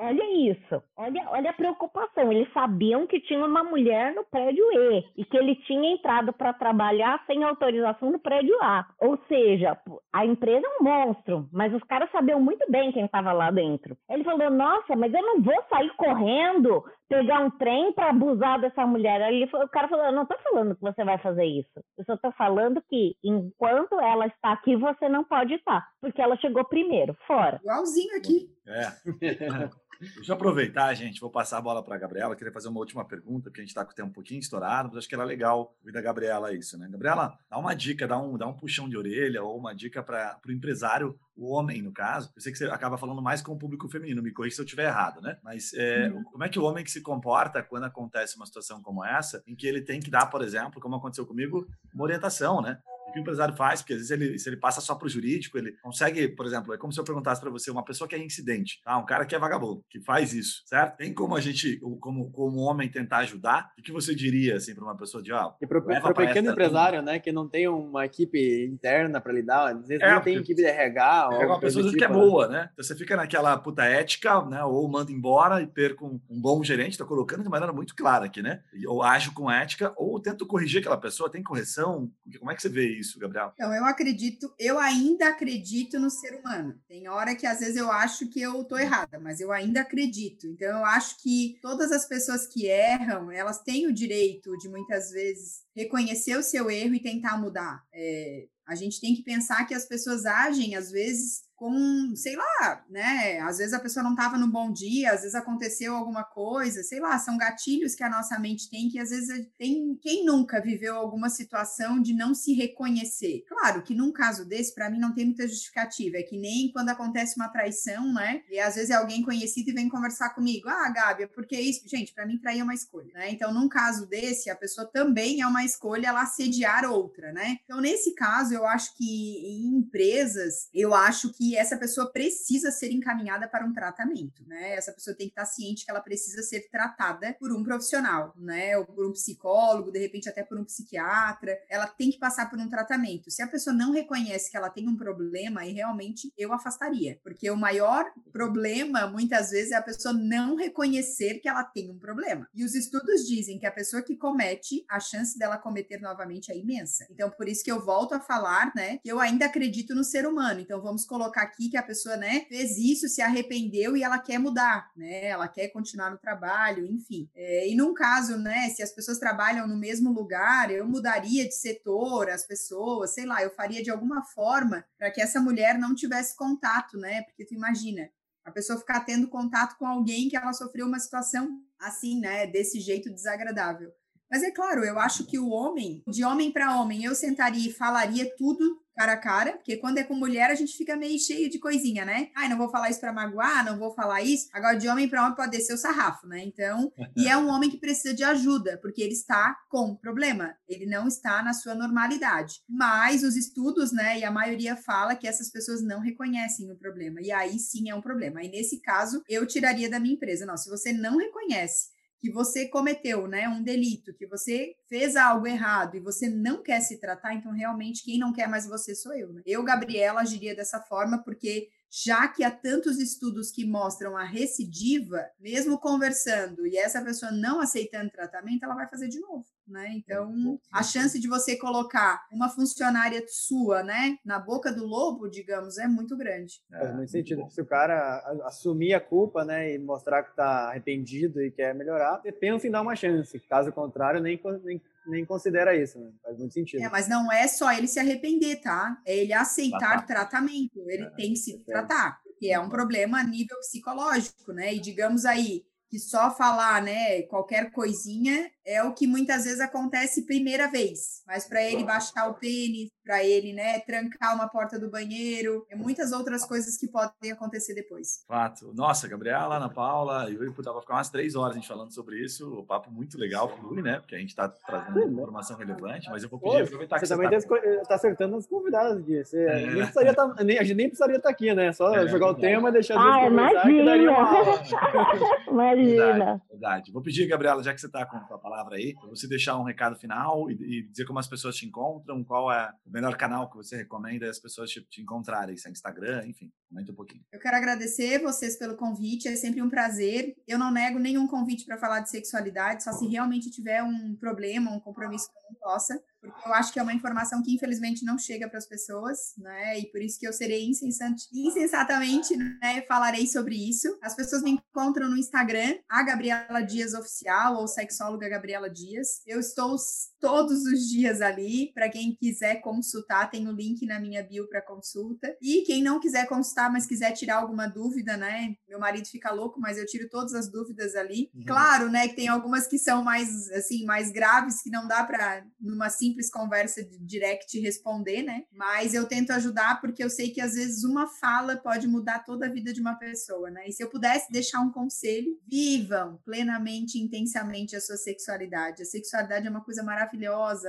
Olha 0.00 0.50
isso, 0.52 0.80
olha, 0.96 1.28
olha 1.30 1.50
a 1.50 1.54
preocupação. 1.54 2.30
Eles 2.30 2.52
sabiam 2.52 3.04
que 3.04 3.20
tinha 3.20 3.44
uma 3.44 3.64
mulher 3.64 4.14
no 4.14 4.24
prédio 4.24 4.64
E 4.72 5.04
e 5.16 5.24
que 5.24 5.36
ele 5.36 5.56
tinha 5.66 5.92
entrado 5.92 6.32
para 6.32 6.52
trabalhar 6.52 7.20
sem 7.26 7.42
autorização 7.42 8.12
no 8.12 8.18
prédio 8.20 8.56
A. 8.62 8.86
Ou 9.00 9.18
seja, 9.26 9.76
a 10.12 10.24
empresa 10.24 10.64
é 10.64 10.80
um 10.80 10.84
monstro, 10.84 11.48
mas 11.52 11.74
os 11.74 11.82
caras 11.82 12.08
sabiam 12.12 12.40
muito 12.40 12.64
bem 12.70 12.92
quem 12.92 13.06
estava 13.06 13.32
lá 13.32 13.50
dentro. 13.50 13.96
Ele 14.08 14.22
falou: 14.22 14.50
Nossa, 14.50 14.94
mas 14.94 15.12
eu 15.12 15.22
não 15.22 15.42
vou 15.42 15.64
sair 15.68 15.90
correndo, 15.96 16.84
pegar 17.08 17.40
um 17.40 17.50
trem 17.50 17.92
para 17.92 18.10
abusar 18.10 18.60
dessa 18.60 18.86
mulher. 18.86 19.20
Aí 19.20 19.44
o 19.44 19.68
cara 19.68 19.88
falou: 19.88 20.04
Eu 20.04 20.12
não 20.12 20.22
estou 20.22 20.38
falando 20.44 20.76
que 20.76 20.82
você 20.82 21.02
vai 21.02 21.18
fazer 21.18 21.44
isso. 21.44 21.82
Eu 21.96 22.04
só 22.04 22.14
estou 22.14 22.30
falando 22.32 22.80
que 22.88 23.16
enquanto 23.24 23.98
ela 23.98 24.26
está 24.26 24.52
aqui, 24.52 24.76
você 24.76 25.08
não 25.08 25.24
pode 25.24 25.54
estar, 25.54 25.84
porque 26.00 26.22
ela 26.22 26.36
chegou 26.36 26.64
primeiro, 26.64 27.16
fora. 27.26 27.58
Igualzinho 27.64 28.16
aqui. 28.16 28.48
É. 28.64 29.78
Deixa 30.00 30.30
eu 30.30 30.36
aproveitar, 30.36 30.94
gente. 30.94 31.20
Vou 31.20 31.30
passar 31.30 31.58
a 31.58 31.60
bola 31.60 31.82
para 31.82 31.96
a 31.96 31.98
Gabriela. 31.98 32.36
queria 32.36 32.52
fazer 32.52 32.68
uma 32.68 32.78
última 32.78 33.04
pergunta, 33.04 33.50
porque 33.50 33.60
a 33.60 33.64
gente 33.64 33.70
está 33.70 33.84
com 33.84 33.90
o 33.90 33.94
tempo 33.94 34.08
um 34.08 34.12
pouquinho 34.12 34.38
estourado, 34.38 34.88
mas 34.88 34.98
acho 34.98 35.08
que 35.08 35.14
era 35.14 35.24
legal 35.24 35.74
ouvir 35.80 35.92
da 35.92 36.00
Gabriela 36.00 36.52
isso, 36.54 36.78
né? 36.78 36.88
Gabriela, 36.88 37.36
dá 37.50 37.58
uma 37.58 37.74
dica, 37.74 38.06
dá 38.06 38.18
um, 38.18 38.38
dá 38.38 38.46
um 38.46 38.54
puxão 38.54 38.88
de 38.88 38.96
orelha 38.96 39.42
ou 39.42 39.58
uma 39.58 39.74
dica 39.74 40.02
para 40.02 40.38
o 40.46 40.52
empresário, 40.52 41.18
o 41.36 41.52
homem, 41.52 41.82
no 41.82 41.92
caso. 41.92 42.32
Eu 42.36 42.42
sei 42.42 42.52
que 42.52 42.58
você 42.58 42.66
acaba 42.66 42.96
falando 42.96 43.20
mais 43.20 43.42
com 43.42 43.52
o 43.52 43.58
público 43.58 43.88
feminino, 43.88 44.22
me 44.22 44.32
corrija 44.32 44.56
se 44.56 44.62
eu 44.62 44.64
estiver 44.64 44.86
errado, 44.86 45.20
né? 45.20 45.38
Mas 45.42 45.72
é, 45.74 46.08
uhum. 46.08 46.22
como 46.24 46.44
é 46.44 46.48
que 46.48 46.58
o 46.58 46.64
homem 46.64 46.84
que 46.84 46.90
se 46.90 47.00
comporta 47.00 47.62
quando 47.62 47.84
acontece 47.84 48.36
uma 48.36 48.46
situação 48.46 48.80
como 48.82 49.04
essa, 49.04 49.42
em 49.46 49.54
que 49.54 49.66
ele 49.66 49.80
tem 49.80 50.00
que 50.00 50.10
dar, 50.10 50.26
por 50.26 50.42
exemplo, 50.42 50.80
como 50.80 50.96
aconteceu 50.96 51.26
comigo, 51.26 51.66
uma 51.92 52.04
orientação, 52.04 52.60
né? 52.60 52.78
O 53.08 53.12
que 53.12 53.18
o 53.18 53.22
empresário 53.22 53.54
faz, 53.56 53.80
porque 53.80 53.94
às 53.94 54.00
vezes 54.00 54.10
ele, 54.10 54.38
se 54.38 54.48
ele 54.48 54.56
passa 54.56 54.80
só 54.80 54.94
para 54.94 55.06
o 55.06 55.08
jurídico, 55.08 55.58
ele 55.58 55.72
consegue, 55.82 56.28
por 56.28 56.46
exemplo, 56.46 56.74
é 56.74 56.78
como 56.78 56.92
se 56.92 57.00
eu 57.00 57.04
perguntasse 57.04 57.40
para 57.40 57.50
você, 57.50 57.70
uma 57.70 57.84
pessoa 57.84 58.06
que 58.06 58.14
é 58.14 58.18
incidente, 58.18 58.80
tá? 58.84 58.96
um 58.98 59.06
cara 59.06 59.24
que 59.24 59.34
é 59.34 59.38
vagabundo, 59.38 59.84
que 59.88 60.00
faz 60.00 60.32
isso, 60.32 60.62
certo? 60.66 60.96
Tem 60.96 61.12
como 61.12 61.34
a 61.34 61.40
gente, 61.40 61.78
como, 62.00 62.30
como 62.30 62.58
homem, 62.58 62.88
tentar 62.88 63.18
ajudar? 63.18 63.72
O 63.78 63.82
que 63.82 63.92
você 63.92 64.14
diria 64.14 64.56
assim 64.56 64.74
para 64.74 64.84
uma 64.84 64.96
pessoa 64.96 65.22
de 65.22 65.32
ah, 65.32 65.52
E 65.60 65.66
para 65.66 65.78
o 65.78 66.14
pequeno 66.14 66.50
empresário, 66.50 67.02
né, 67.02 67.18
que 67.18 67.32
não 67.32 67.48
tem 67.48 67.68
uma 67.68 68.04
equipe 68.04 68.66
interna 68.66 69.20
para 69.20 69.32
lidar, 69.32 69.74
às 69.74 69.86
vezes 69.86 70.02
é, 70.02 70.14
não 70.14 70.20
tem 70.20 70.36
equipe 70.36 70.62
de 70.62 70.68
RH. 70.68 71.28
É 71.32 71.46
uma 71.46 71.60
pessoa 71.60 71.84
tipo, 71.84 71.98
que 71.98 72.04
é 72.04 72.08
tipo, 72.08 72.18
boa, 72.18 72.48
né? 72.48 72.70
Então 72.72 72.84
você 72.84 72.94
fica 72.94 73.16
naquela 73.16 73.56
puta 73.56 73.84
ética, 73.84 74.42
né? 74.42 74.62
Ou 74.64 74.88
manda 74.88 75.10
embora 75.10 75.62
e 75.62 75.66
perco 75.66 76.06
um, 76.06 76.20
um 76.28 76.40
bom 76.40 76.62
gerente, 76.62 76.92
está 76.92 77.04
colocando 77.04 77.42
de 77.42 77.48
maneira 77.48 77.72
muito 77.72 77.94
clara 77.94 78.26
aqui, 78.26 78.42
né? 78.42 78.60
Ou 78.86 79.02
ajo 79.02 79.32
com 79.32 79.50
ética, 79.50 79.92
ou 79.96 80.20
tento 80.20 80.46
corrigir 80.46 80.80
aquela 80.80 80.96
pessoa, 80.96 81.30
tem 81.30 81.42
correção. 81.42 82.10
Como 82.38 82.50
é 82.50 82.54
que 82.54 82.62
você 82.62 82.68
vê 82.68 82.97
isso, 82.98 83.18
Gabriel? 83.18 83.52
Então, 83.54 83.72
eu 83.74 83.84
acredito, 83.84 84.52
eu 84.58 84.78
ainda 84.78 85.28
acredito 85.28 85.98
no 85.98 86.10
ser 86.10 86.34
humano. 86.38 86.78
Tem 86.88 87.08
hora 87.08 87.34
que 87.34 87.46
às 87.46 87.60
vezes 87.60 87.76
eu 87.76 87.90
acho 87.90 88.28
que 88.28 88.40
eu 88.40 88.64
tô 88.64 88.76
errada, 88.76 89.18
mas 89.18 89.40
eu 89.40 89.52
ainda 89.52 89.80
acredito. 89.80 90.46
Então, 90.46 90.68
eu 90.68 90.84
acho 90.84 91.22
que 91.22 91.58
todas 91.62 91.92
as 91.92 92.06
pessoas 92.06 92.46
que 92.46 92.66
erram, 92.66 93.30
elas 93.30 93.62
têm 93.62 93.86
o 93.86 93.92
direito 93.92 94.56
de 94.58 94.68
muitas 94.68 95.10
vezes 95.10 95.62
reconhecer 95.74 96.36
o 96.36 96.42
seu 96.42 96.70
erro 96.70 96.94
e 96.94 97.02
tentar 97.02 97.40
mudar. 97.40 97.82
É, 97.92 98.46
a 98.66 98.74
gente 98.74 99.00
tem 99.00 99.14
que 99.14 99.22
pensar 99.22 99.64
que 99.64 99.74
as 99.74 99.86
pessoas 99.86 100.26
agem, 100.26 100.76
às 100.76 100.90
vezes, 100.90 101.47
com, 101.58 102.14
sei 102.14 102.36
lá, 102.36 102.84
né? 102.88 103.40
Às 103.40 103.58
vezes 103.58 103.74
a 103.74 103.80
pessoa 103.80 104.04
não 104.04 104.12
estava 104.12 104.38
no 104.38 104.46
bom 104.46 104.72
dia, 104.72 105.10
às 105.12 105.22
vezes 105.22 105.34
aconteceu 105.34 105.92
alguma 105.92 106.22
coisa, 106.22 106.84
sei 106.84 107.00
lá, 107.00 107.18
são 107.18 107.36
gatilhos 107.36 107.96
que 107.96 108.04
a 108.04 108.08
nossa 108.08 108.38
mente 108.38 108.70
tem 108.70 108.88
que 108.88 108.98
às 109.00 109.10
vezes 109.10 109.48
tem 109.58 109.98
quem 110.00 110.24
nunca 110.24 110.60
viveu 110.60 110.94
alguma 110.96 111.28
situação 111.28 112.00
de 112.00 112.14
não 112.14 112.32
se 112.32 112.54
reconhecer. 112.54 113.44
Claro 113.48 113.82
que 113.82 113.92
num 113.92 114.12
caso 114.12 114.44
desse, 114.44 114.72
para 114.72 114.88
mim 114.88 115.00
não 115.00 115.12
tem 115.12 115.24
muita 115.24 115.48
justificativa, 115.48 116.18
é 116.18 116.22
que 116.22 116.38
nem 116.38 116.70
quando 116.70 116.90
acontece 116.90 117.34
uma 117.36 117.48
traição, 117.48 118.12
né? 118.14 118.42
E 118.48 118.60
às 118.60 118.76
vezes 118.76 118.90
é 118.90 118.94
alguém 118.94 119.22
conhecido 119.22 119.70
e 119.70 119.74
vem 119.74 119.88
conversar 119.88 120.30
comigo: 120.30 120.68
"Ah, 120.68 120.88
Gabi, 120.90 121.24
é 121.24 121.26
porque 121.26 121.58
isso, 121.58 121.88
gente, 121.88 122.14
para 122.14 122.24
mim 122.24 122.38
trair 122.38 122.60
é 122.60 122.62
uma 122.62 122.74
escolha", 122.74 123.12
né? 123.14 123.30
Então, 123.32 123.52
num 123.52 123.68
caso 123.68 124.06
desse, 124.06 124.48
a 124.48 124.54
pessoa 124.54 124.86
também 124.86 125.40
é 125.40 125.46
uma 125.46 125.64
escolha 125.64 126.06
ela 126.06 126.22
assediar 126.22 126.84
outra, 126.84 127.32
né? 127.32 127.58
Então, 127.64 127.80
nesse 127.80 128.14
caso, 128.14 128.54
eu 128.54 128.64
acho 128.64 128.96
que 128.96 129.04
em 129.04 129.76
empresas, 129.76 130.68
eu 130.72 130.94
acho 130.94 131.32
que 131.32 131.47
essa 131.56 131.76
pessoa 131.76 132.12
precisa 132.12 132.70
ser 132.70 132.90
encaminhada 132.92 133.48
para 133.48 133.64
um 133.64 133.72
tratamento, 133.72 134.46
né? 134.46 134.74
Essa 134.74 134.92
pessoa 134.92 135.16
tem 135.16 135.26
que 135.26 135.32
estar 135.32 135.46
ciente 135.46 135.84
que 135.84 135.90
ela 135.90 136.00
precisa 136.00 136.42
ser 136.42 136.68
tratada 136.70 137.36
por 137.38 137.52
um 137.52 137.62
profissional, 137.62 138.34
né? 138.36 138.76
Ou 138.76 138.86
por 138.86 139.06
um 139.06 139.12
psicólogo, 139.12 139.92
de 139.92 139.98
repente 139.98 140.28
até 140.28 140.42
por 140.42 140.58
um 140.58 140.64
psiquiatra. 140.64 141.58
Ela 141.68 141.86
tem 141.86 142.10
que 142.10 142.18
passar 142.18 142.50
por 142.50 142.58
um 142.58 142.68
tratamento. 142.68 143.30
Se 143.30 143.42
a 143.42 143.46
pessoa 143.46 143.74
não 143.74 143.92
reconhece 143.92 144.50
que 144.50 144.56
ela 144.56 144.70
tem 144.70 144.88
um 144.88 144.96
problema, 144.96 145.60
aí 145.60 145.72
realmente 145.72 146.32
eu 146.36 146.52
afastaria, 146.52 147.18
porque 147.22 147.50
o 147.50 147.56
maior 147.56 148.04
problema 148.32 149.06
muitas 149.06 149.50
vezes 149.50 149.72
é 149.72 149.76
a 149.76 149.82
pessoa 149.82 150.12
não 150.12 150.56
reconhecer 150.56 151.40
que 151.40 151.48
ela 151.48 151.64
tem 151.64 151.90
um 151.90 151.98
problema. 151.98 152.48
E 152.54 152.64
os 152.64 152.74
estudos 152.74 153.26
dizem 153.26 153.58
que 153.58 153.66
a 153.66 153.72
pessoa 153.72 154.02
que 154.02 154.16
comete, 154.16 154.84
a 154.88 155.00
chance 155.00 155.38
dela 155.38 155.58
cometer 155.58 156.00
novamente 156.00 156.50
é 156.50 156.56
imensa. 156.56 157.06
Então, 157.10 157.30
por 157.30 157.48
isso 157.48 157.64
que 157.64 157.70
eu 157.70 157.84
volto 157.84 158.14
a 158.14 158.20
falar, 158.20 158.72
né, 158.74 158.98
que 158.98 159.08
eu 159.08 159.20
ainda 159.20 159.46
acredito 159.46 159.94
no 159.94 160.04
ser 160.04 160.26
humano. 160.26 160.60
Então, 160.60 160.80
vamos 160.80 161.04
colocar 161.04 161.37
colocar 161.38 161.42
aqui 161.42 161.68
que 161.70 161.76
a 161.76 161.82
pessoa, 161.82 162.16
né, 162.16 162.44
fez 162.48 162.76
isso, 162.76 163.08
se 163.08 163.22
arrependeu 163.22 163.96
e 163.96 164.02
ela 164.02 164.18
quer 164.18 164.38
mudar, 164.38 164.90
né? 164.96 165.26
Ela 165.26 165.46
quer 165.46 165.68
continuar 165.68 166.10
no 166.10 166.18
trabalho, 166.18 166.84
enfim. 166.86 167.30
É, 167.34 167.68
e 167.68 167.74
num 167.74 167.94
caso, 167.94 168.36
né, 168.36 168.68
se 168.70 168.82
as 168.82 168.90
pessoas 168.92 169.18
trabalham 169.18 169.66
no 169.66 169.76
mesmo 169.76 170.12
lugar, 170.12 170.70
eu 170.70 170.86
mudaria 170.86 171.46
de 171.46 171.54
setor 171.54 172.28
as 172.28 172.46
pessoas, 172.46 173.14
sei 173.14 173.24
lá, 173.24 173.42
eu 173.42 173.50
faria 173.50 173.82
de 173.82 173.90
alguma 173.90 174.22
forma 174.22 174.84
para 174.98 175.10
que 175.10 175.20
essa 175.20 175.40
mulher 175.40 175.78
não 175.78 175.94
tivesse 175.94 176.36
contato, 176.36 176.98
né? 176.98 177.22
Porque 177.22 177.44
tu 177.44 177.54
imagina, 177.54 178.08
a 178.44 178.50
pessoa 178.50 178.78
ficar 178.78 179.00
tendo 179.00 179.28
contato 179.28 179.76
com 179.78 179.86
alguém 179.86 180.28
que 180.28 180.36
ela 180.36 180.52
sofreu 180.52 180.86
uma 180.86 180.98
situação 180.98 181.62
assim, 181.78 182.18
né, 182.18 182.46
desse 182.46 182.80
jeito 182.80 183.10
desagradável. 183.10 183.92
Mas 184.30 184.42
é 184.42 184.50
claro, 184.50 184.84
eu 184.84 184.98
acho 184.98 185.26
que 185.26 185.38
o 185.38 185.48
homem, 185.48 186.02
de 186.06 186.24
homem 186.24 186.52
para 186.52 186.76
homem, 186.76 187.04
eu 187.04 187.14
sentaria 187.14 187.68
e 187.68 187.72
falaria 187.72 188.30
tudo 188.36 188.78
cara 188.98 189.12
a 189.12 189.16
cara, 189.16 189.52
porque 189.52 189.76
quando 189.76 189.98
é 189.98 190.02
com 190.02 190.14
mulher 190.14 190.50
a 190.50 190.56
gente 190.56 190.76
fica 190.76 190.96
meio 190.96 191.16
cheio 191.20 191.48
de 191.48 191.60
coisinha, 191.60 192.04
né? 192.04 192.30
Ai, 192.34 192.48
não 192.48 192.58
vou 192.58 192.68
falar 192.68 192.90
isso 192.90 192.98
para 192.98 193.12
magoar, 193.12 193.64
não 193.64 193.78
vou 193.78 193.94
falar 193.94 194.22
isso. 194.22 194.48
Agora, 194.52 194.76
de 194.76 194.88
homem 194.88 195.08
para 195.08 195.22
homem 195.22 195.36
pode 195.36 195.52
descer 195.52 195.72
o 195.72 195.78
sarrafo, 195.78 196.26
né? 196.26 196.42
Então, 196.44 196.92
e 197.16 197.28
é 197.28 197.36
um 197.36 197.46
homem 197.48 197.70
que 197.70 197.78
precisa 197.78 198.12
de 198.12 198.24
ajuda, 198.24 198.76
porque 198.82 199.00
ele 199.00 199.12
está 199.12 199.56
com 199.68 199.94
problema, 199.94 200.52
ele 200.68 200.84
não 200.84 201.06
está 201.06 201.40
na 201.44 201.52
sua 201.52 201.76
normalidade. 201.76 202.60
Mas 202.68 203.22
os 203.22 203.36
estudos, 203.36 203.92
né, 203.92 204.18
e 204.18 204.24
a 204.24 204.32
maioria 204.32 204.74
fala 204.74 205.14
que 205.14 205.28
essas 205.28 205.48
pessoas 205.48 205.80
não 205.80 206.00
reconhecem 206.00 206.68
o 206.72 206.76
problema, 206.76 207.20
e 207.20 207.30
aí 207.30 207.56
sim 207.60 207.88
é 207.88 207.94
um 207.94 208.02
problema. 208.02 208.42
E 208.42 208.50
nesse 208.50 208.80
caso, 208.80 209.22
eu 209.28 209.46
tiraria 209.46 209.88
da 209.88 210.00
minha 210.00 210.14
empresa. 210.14 210.44
Não, 210.44 210.56
se 210.56 210.68
você 210.68 210.92
não 210.92 211.16
reconhece 211.16 211.97
que 212.20 212.30
você 212.30 212.66
cometeu, 212.66 213.26
né, 213.28 213.48
um 213.48 213.62
delito, 213.62 214.12
que 214.12 214.26
você 214.26 214.74
fez 214.88 215.16
algo 215.16 215.46
errado 215.46 215.96
e 215.96 216.00
você 216.00 216.28
não 216.28 216.62
quer 216.62 216.80
se 216.80 216.98
tratar, 216.98 217.34
então 217.34 217.52
realmente 217.52 218.04
quem 218.04 218.18
não 218.18 218.32
quer 218.32 218.48
mais 218.48 218.66
você 218.66 218.94
sou 218.94 219.14
eu. 219.14 219.32
Né? 219.32 219.42
Eu, 219.46 219.62
Gabriela, 219.62 220.20
agiria 220.20 220.54
dessa 220.54 220.80
forma 220.80 221.22
porque 221.22 221.68
já 221.90 222.28
que 222.28 222.44
há 222.44 222.50
tantos 222.50 222.98
estudos 222.98 223.50
que 223.50 223.64
mostram 223.64 224.16
a 224.16 224.24
recidiva, 224.24 225.24
mesmo 225.40 225.78
conversando 225.78 226.66
e 226.66 226.76
essa 226.76 227.02
pessoa 227.02 227.32
não 227.32 227.60
aceitando 227.60 228.10
tratamento, 228.10 228.64
ela 228.64 228.74
vai 228.74 228.88
fazer 228.88 229.08
de 229.08 229.20
novo, 229.20 229.46
né? 229.68 229.92
Então, 229.94 230.58
a 230.72 230.82
chance 230.82 231.18
de 231.18 231.28
você 231.28 231.56
colocar 231.56 232.26
uma 232.32 232.48
funcionária 232.48 233.22
sua, 233.28 233.82
né, 233.82 234.16
na 234.24 234.38
boca 234.38 234.72
do 234.72 234.86
lobo, 234.86 235.28
digamos, 235.28 235.78
é 235.78 235.86
muito 235.86 236.16
grande. 236.16 236.60
Faz 236.70 236.94
muito 236.94 237.10
sentido. 237.10 237.46
Se 237.50 237.60
o 237.60 237.66
cara 237.66 238.18
assumir 238.44 238.94
a 238.94 239.00
culpa, 239.00 239.44
né, 239.44 239.74
e 239.74 239.78
mostrar 239.78 240.22
que 240.22 240.30
está 240.30 240.68
arrependido 240.68 241.42
e 241.42 241.50
quer 241.50 241.74
melhorar, 241.74 242.20
você 242.20 242.32
pensa 242.32 242.66
em 242.66 242.70
dar 242.70 242.82
uma 242.82 242.96
chance. 242.96 243.38
Caso 243.40 243.72
contrário, 243.72 244.20
nem, 244.20 244.40
nem 244.64 244.80
nem 245.08 245.24
considera 245.24 245.74
isso, 245.74 245.98
né? 245.98 246.10
Faz 246.22 246.38
muito 246.38 246.52
sentido. 246.52 246.82
É, 246.82 246.88
mas 246.88 247.08
não 247.08 247.32
é 247.32 247.48
só 247.48 247.72
ele 247.72 247.88
se 247.88 247.98
arrepender, 247.98 248.60
tá? 248.60 249.00
É 249.06 249.16
ele 249.16 249.32
aceitar 249.32 250.06
tratamento. 250.06 250.78
Ele 250.88 251.04
é, 251.04 251.10
tem 251.10 251.30
que 251.30 251.38
se 251.38 251.58
tratar, 251.64 252.20
porque 252.22 252.48
é 252.48 252.60
um 252.60 252.68
problema 252.68 253.18
a 253.18 253.24
nível 253.24 253.58
psicológico, 253.58 254.52
né? 254.52 254.74
E 254.74 254.80
digamos 254.80 255.24
aí 255.24 255.64
que 255.88 255.98
só 255.98 256.30
falar, 256.34 256.82
né, 256.82 257.22
qualquer 257.22 257.70
coisinha 257.70 258.50
é 258.64 258.82
o 258.82 258.92
que 258.92 259.06
muitas 259.06 259.44
vezes 259.44 259.60
acontece 259.60 260.26
primeira 260.26 260.70
vez. 260.70 261.22
Mas 261.26 261.46
para 261.46 261.62
ele 261.62 261.82
baixar 261.84 262.28
o 262.28 262.34
tênis, 262.34 262.90
para 263.08 263.24
ele, 263.24 263.54
né, 263.54 263.80
trancar 263.80 264.34
uma 264.34 264.46
porta 264.46 264.78
do 264.78 264.90
banheiro, 264.90 265.66
é 265.70 265.74
muitas 265.74 266.12
outras 266.12 266.44
coisas 266.44 266.76
que 266.76 266.86
podem 266.86 267.32
acontecer 267.32 267.72
depois. 267.72 268.22
Fato. 268.28 268.70
Nossa, 268.74 269.08
Gabriela, 269.08 269.56
Ana 269.56 269.70
Paula, 269.70 270.30
eu 270.30 270.52
puder 270.52 270.78
ficar 270.78 270.92
umas 270.92 271.08
três 271.08 271.34
horas 271.34 271.52
a 271.52 271.58
gente 271.58 271.66
falando 271.66 271.90
sobre 271.90 272.22
isso. 272.22 272.58
O 272.58 272.66
papo 272.66 272.90
muito 272.90 273.16
legal 273.16 273.48
flui, 273.48 273.80
né? 273.80 273.98
Porque 273.98 274.14
a 274.14 274.18
gente 274.18 274.28
está 274.28 274.46
trazendo 274.46 275.10
informação 275.10 275.56
relevante, 275.56 276.10
mas 276.10 276.22
eu 276.22 276.28
vou 276.28 276.38
pedir 276.38 276.64
aproveitar 276.64 276.96
você 276.96 277.00
que 277.00 277.06
você 277.06 277.14
também 277.14 277.38
está 277.38 277.88
tá 277.88 277.94
acertando 277.94 278.36
as 278.36 278.46
convidadas 278.46 278.98
aqui. 278.98 279.24
Você 279.24 279.42
é. 279.42 279.66
nem 279.66 279.76
precisaria 279.76 280.14
tá, 280.14 280.34
nem, 280.44 280.58
a 280.58 280.62
gente 280.62 280.76
nem 280.76 280.88
precisaria 280.88 281.16
estar 281.16 281.30
tá 281.30 281.32
aqui, 281.32 281.54
né? 281.54 281.72
Só 281.72 281.94
é, 281.94 282.06
jogar 282.08 282.26
o 282.28 282.34
tema 282.34 282.68
e 282.68 282.72
deixar 282.72 282.98
ah, 282.98 283.26
imagina. 283.26 283.62
que 283.62 283.84
daria 283.86 284.10
uma 284.10 284.36
aula. 284.36 284.62
imagina. 285.48 286.42
Verdade. 286.58 286.90
Vou 286.92 287.00
pedir, 287.00 287.26
Gabriela, 287.28 287.62
já 287.62 287.72
que 287.72 287.80
você 287.80 287.86
está 287.86 288.04
com 288.04 288.16
a 288.16 288.38
palavra 288.38 288.76
aí, 288.76 288.94
você 289.08 289.28
deixar 289.28 289.56
um 289.56 289.62
recado 289.62 289.96
final 289.96 290.50
e, 290.50 290.54
e 290.54 290.82
dizer 290.88 291.04
como 291.06 291.20
as 291.20 291.28
pessoas 291.28 291.54
te 291.54 291.64
encontram, 291.64 292.24
qual 292.24 292.52
é 292.52 292.72
o 292.84 292.90
melhor 292.90 293.16
canal 293.16 293.48
que 293.48 293.56
você 293.56 293.76
recomenda 293.76 294.28
as 294.28 294.40
pessoas 294.40 294.68
te, 294.68 294.82
te 294.82 295.00
encontrarem, 295.00 295.56
se 295.56 295.68
é 295.68 295.70
Instagram, 295.70 296.26
enfim, 296.26 296.50
comenta 296.68 296.90
um 296.90 296.96
pouquinho. 296.96 297.22
Eu 297.32 297.38
quero 297.38 297.56
agradecer 297.56 298.20
vocês 298.20 298.58
pelo 298.58 298.76
convite, 298.76 299.28
é 299.28 299.36
sempre 299.36 299.62
um 299.62 299.70
prazer. 299.70 300.34
Eu 300.46 300.58
não 300.58 300.72
nego 300.72 300.98
nenhum 300.98 301.28
convite 301.28 301.64
para 301.64 301.78
falar 301.78 302.00
de 302.00 302.10
sexualidade, 302.10 302.82
só 302.82 302.92
se 302.92 303.06
realmente 303.06 303.50
tiver 303.50 303.82
um 303.82 304.16
problema, 304.16 304.72
um 304.72 304.80
compromisso 304.80 305.28
que 305.30 305.38
eu 305.38 305.52
não 305.52 305.60
possa 305.60 306.02
porque 306.20 306.48
eu 306.48 306.54
acho 306.54 306.72
que 306.72 306.78
é 306.78 306.82
uma 306.82 306.92
informação 306.92 307.42
que 307.42 307.54
infelizmente 307.54 308.04
não 308.04 308.18
chega 308.18 308.48
para 308.48 308.58
as 308.58 308.66
pessoas, 308.66 309.34
né? 309.36 309.78
E 309.78 309.86
por 309.86 310.02
isso 310.02 310.18
que 310.18 310.26
eu 310.26 310.32
serei 310.32 310.66
insensatamente, 310.66 312.36
né? 312.36 312.82
Falarei 312.88 313.26
sobre 313.26 313.54
isso. 313.56 313.96
As 314.02 314.14
pessoas 314.14 314.42
me 314.42 314.50
encontram 314.50 315.08
no 315.08 315.16
Instagram, 315.16 315.76
a 315.88 316.02
Gabriela 316.02 316.60
Dias 316.62 316.94
Oficial 316.94 317.56
ou 317.56 317.68
sexóloga 317.68 318.28
Gabriela 318.28 318.68
Dias. 318.68 319.22
Eu 319.26 319.40
estou 319.40 319.76
todos 320.20 320.64
os 320.64 320.88
dias 320.88 321.20
ali. 321.20 321.72
Para 321.72 321.88
quem 321.88 322.14
quiser 322.14 322.60
consultar, 322.60 323.30
tem 323.30 323.48
o 323.48 323.52
link 323.52 323.86
na 323.86 323.98
minha 323.98 324.22
bio 324.22 324.48
para 324.48 324.60
consulta. 324.60 325.36
E 325.40 325.62
quem 325.62 325.82
não 325.82 326.00
quiser 326.00 326.26
consultar, 326.28 326.70
mas 326.70 326.86
quiser 326.86 327.12
tirar 327.12 327.36
alguma 327.36 327.66
dúvida, 327.66 328.16
né? 328.16 328.54
Meu 328.68 328.78
marido 328.78 329.08
fica 329.08 329.32
louco, 329.32 329.60
mas 329.60 329.78
eu 329.78 329.86
tiro 329.86 330.08
todas 330.08 330.34
as 330.34 330.50
dúvidas 330.50 330.94
ali. 330.94 331.30
Uhum. 331.34 331.44
Claro, 331.46 331.90
né? 331.90 332.08
Que 332.08 332.16
tem 332.16 332.28
algumas 332.28 332.66
que 332.66 332.78
são 332.78 333.02
mais 333.02 333.50
assim 333.52 333.84
mais 333.84 334.10
graves 334.10 334.62
que 334.62 334.70
não 334.70 334.86
dá 334.86 335.04
para 335.04 335.44
numa 335.60 335.88
simples 335.88 336.18
simples 336.18 336.30
conversa 336.30 336.84
de 336.84 336.98
direct 336.98 337.58
responder, 337.60 338.22
né? 338.22 338.44
Mas 338.52 338.94
eu 338.94 339.06
tento 339.06 339.30
ajudar 339.30 339.80
porque 339.80 340.02
eu 340.02 340.10
sei 340.10 340.30
que 340.30 340.40
às 340.40 340.54
vezes 340.54 340.84
uma 340.84 341.06
fala 341.06 341.56
pode 341.56 341.86
mudar 341.86 342.20
toda 342.24 342.46
a 342.46 342.50
vida 342.50 342.72
de 342.72 342.80
uma 342.80 342.94
pessoa, 342.94 343.50
né? 343.50 343.68
E 343.68 343.72
se 343.72 343.82
eu 343.82 343.88
pudesse 343.88 344.30
deixar 344.32 344.60
um 344.60 344.72
conselho, 344.72 345.38
vivam 345.46 346.18
plenamente, 346.24 346.98
intensamente 346.98 347.76
a 347.76 347.80
sua 347.80 347.96
sexualidade. 347.96 348.82
A 348.82 348.86
sexualidade 348.86 349.46
é 349.46 349.50
uma 349.50 349.64
coisa 349.64 349.82
maravilhosa, 349.82 350.07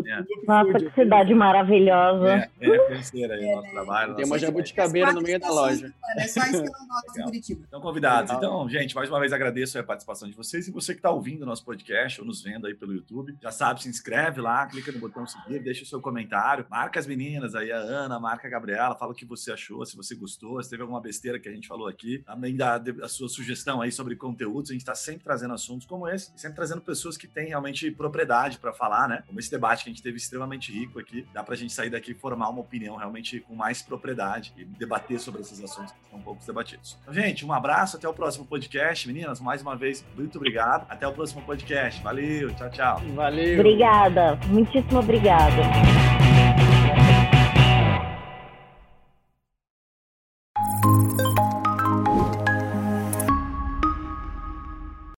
Nossa, 0.47 0.79
que 0.79 0.95
cidade 0.95 1.35
maravilhosa. 1.35 2.49
É, 2.61 2.67
é 2.67 2.79
conhecer 2.79 3.31
aí 3.31 3.45
o 3.45 3.57
nosso 3.57 3.71
trabalho. 3.71 4.15
Tem 4.15 4.25
uma 4.25 4.39
jabuticabeira 4.39 5.13
no 5.13 5.23
meio 5.23 5.39
da 5.39 5.51
loja. 5.51 5.93
É 6.19 6.27
só 6.35 6.41
isso 6.43 6.63
que 6.63 6.69
eu 6.69 6.73
não 6.79 6.89
gosto 6.89 7.13
de 7.15 7.23
Curitiba. 7.23 7.65
Então, 7.69 7.81
convidados. 7.81 8.33
Então, 8.33 8.69
gente, 8.69 8.95
mais 8.95 9.09
uma 9.09 9.21
vez 9.21 9.33
agradeço 9.33 9.79
a 9.79 9.83
participação 9.83 10.29
de 10.29 10.37
vocês 10.37 10.69
e 10.69 10.71
você 10.71 10.93
que 10.93 10.99
está 10.99 11.11
ouvindo 11.11 11.43
o 11.43 11.47
nosso 11.47 11.65
podcast 11.65 12.21
ou 12.21 12.27
nos 12.27 12.43
vendo 12.43 12.67
aí 12.67 12.75
pelo 12.75 12.93
YouTube. 12.93 13.37
Já 13.43 13.51
sabe, 13.51 13.83
se 13.83 13.89
inscreve 13.89 14.41
lá, 14.41 14.67
clica 14.67 14.91
no 14.93 14.99
botão 14.99 15.27
seguir, 15.27 15.61
deixa 15.61 15.83
o 15.83 15.87
seu 15.87 16.01
comentário, 16.01 16.67
marca 16.69 16.99
as 16.99 17.07
meninas 17.07 17.55
aí, 17.55 17.71
a 17.71 17.79
Ana, 17.79 18.19
marca 18.19 18.47
a 18.49 18.51
Gabriela, 18.51 18.95
fala 18.97 19.13
o 19.13 19.15
que 19.15 19.25
você 19.25 19.53
achou, 19.53 19.85
se 19.87 19.97
você 19.97 20.15
gostou, 20.15 20.63
se 20.63 20.71
teve 20.71 20.83
alguma 20.83 21.01
besteira 21.01 21.39
que 21.39 21.49
a 21.49 21.53
gente 21.53 21.69
falou 21.69 21.87
aqui. 21.87 22.19
Também 22.19 22.57
dá 22.57 22.83
a 23.03 23.09
sua 23.09 23.29
sugestão 23.29 23.81
aí 23.81 23.93
sobre 23.93 24.17
conteúdos. 24.17 24.71
A 24.71 24.73
gente 24.73 24.83
está 24.83 24.95
sempre 24.95 25.25
trazendo 25.25 25.55
assuntos 25.55 25.87
como 25.87 26.09
esse, 26.09 26.33
sempre 26.37 26.57
trazendo 26.57 26.81
pessoas 26.81 27.17
que 27.17 27.27
têm 27.27 27.49
realmente 27.49 27.91
propriedade 27.91 28.59
para 28.59 28.73
falar, 28.73 29.09
né? 29.09 29.23
Como 29.27 29.39
esse 29.39 29.51
debate 29.51 29.85
que 29.85 29.91
a 29.91 29.93
gente 29.93 30.03
teve 30.03 30.17
extremamente 30.17 30.73
rico 30.73 30.99
aqui. 30.99 31.27
Dá 31.33 31.43
para 31.43 31.55
a 31.55 31.57
gente 31.57 31.73
sair 31.73 31.91
daqui 31.91 32.13
e 32.13 32.15
formar 32.15 32.49
uma 32.49 32.61
opinião 32.61 32.97
realmente 32.97 33.41
com 33.41 33.55
mais 33.55 33.83
propriedade 33.83 34.53
e 34.57 34.65
debater 34.65 35.19
sobre 35.21 35.41
esses 35.41 35.63
assuntos 35.63 35.93
que 35.93 36.11
são 36.11 36.21
poucos 36.25 36.47
debatidos. 36.47 36.97
Então, 37.03 37.15
gente, 37.15 37.45
um 37.45 37.53
abraço, 37.53 37.97
até 37.97 38.09
o 38.09 38.15
próximo 38.15 38.45
podcast. 38.47 39.07
Meninas, 39.07 39.41
mais 39.41 39.63
uma 39.63 39.77
vez, 39.77 40.05
muito 40.17 40.37
obrigado. 40.37 40.87
Até 40.89 41.07
o 41.07 41.13
próximo 41.13 41.43
podcast. 41.43 42.03
Valeu, 42.03 42.55
tchau, 42.55 42.71
tchau. 42.71 43.03
Valeu. 43.15 43.61
Obrigada, 43.61 44.39
muitíssimo 44.49 44.99
obrigada. 44.99 46.74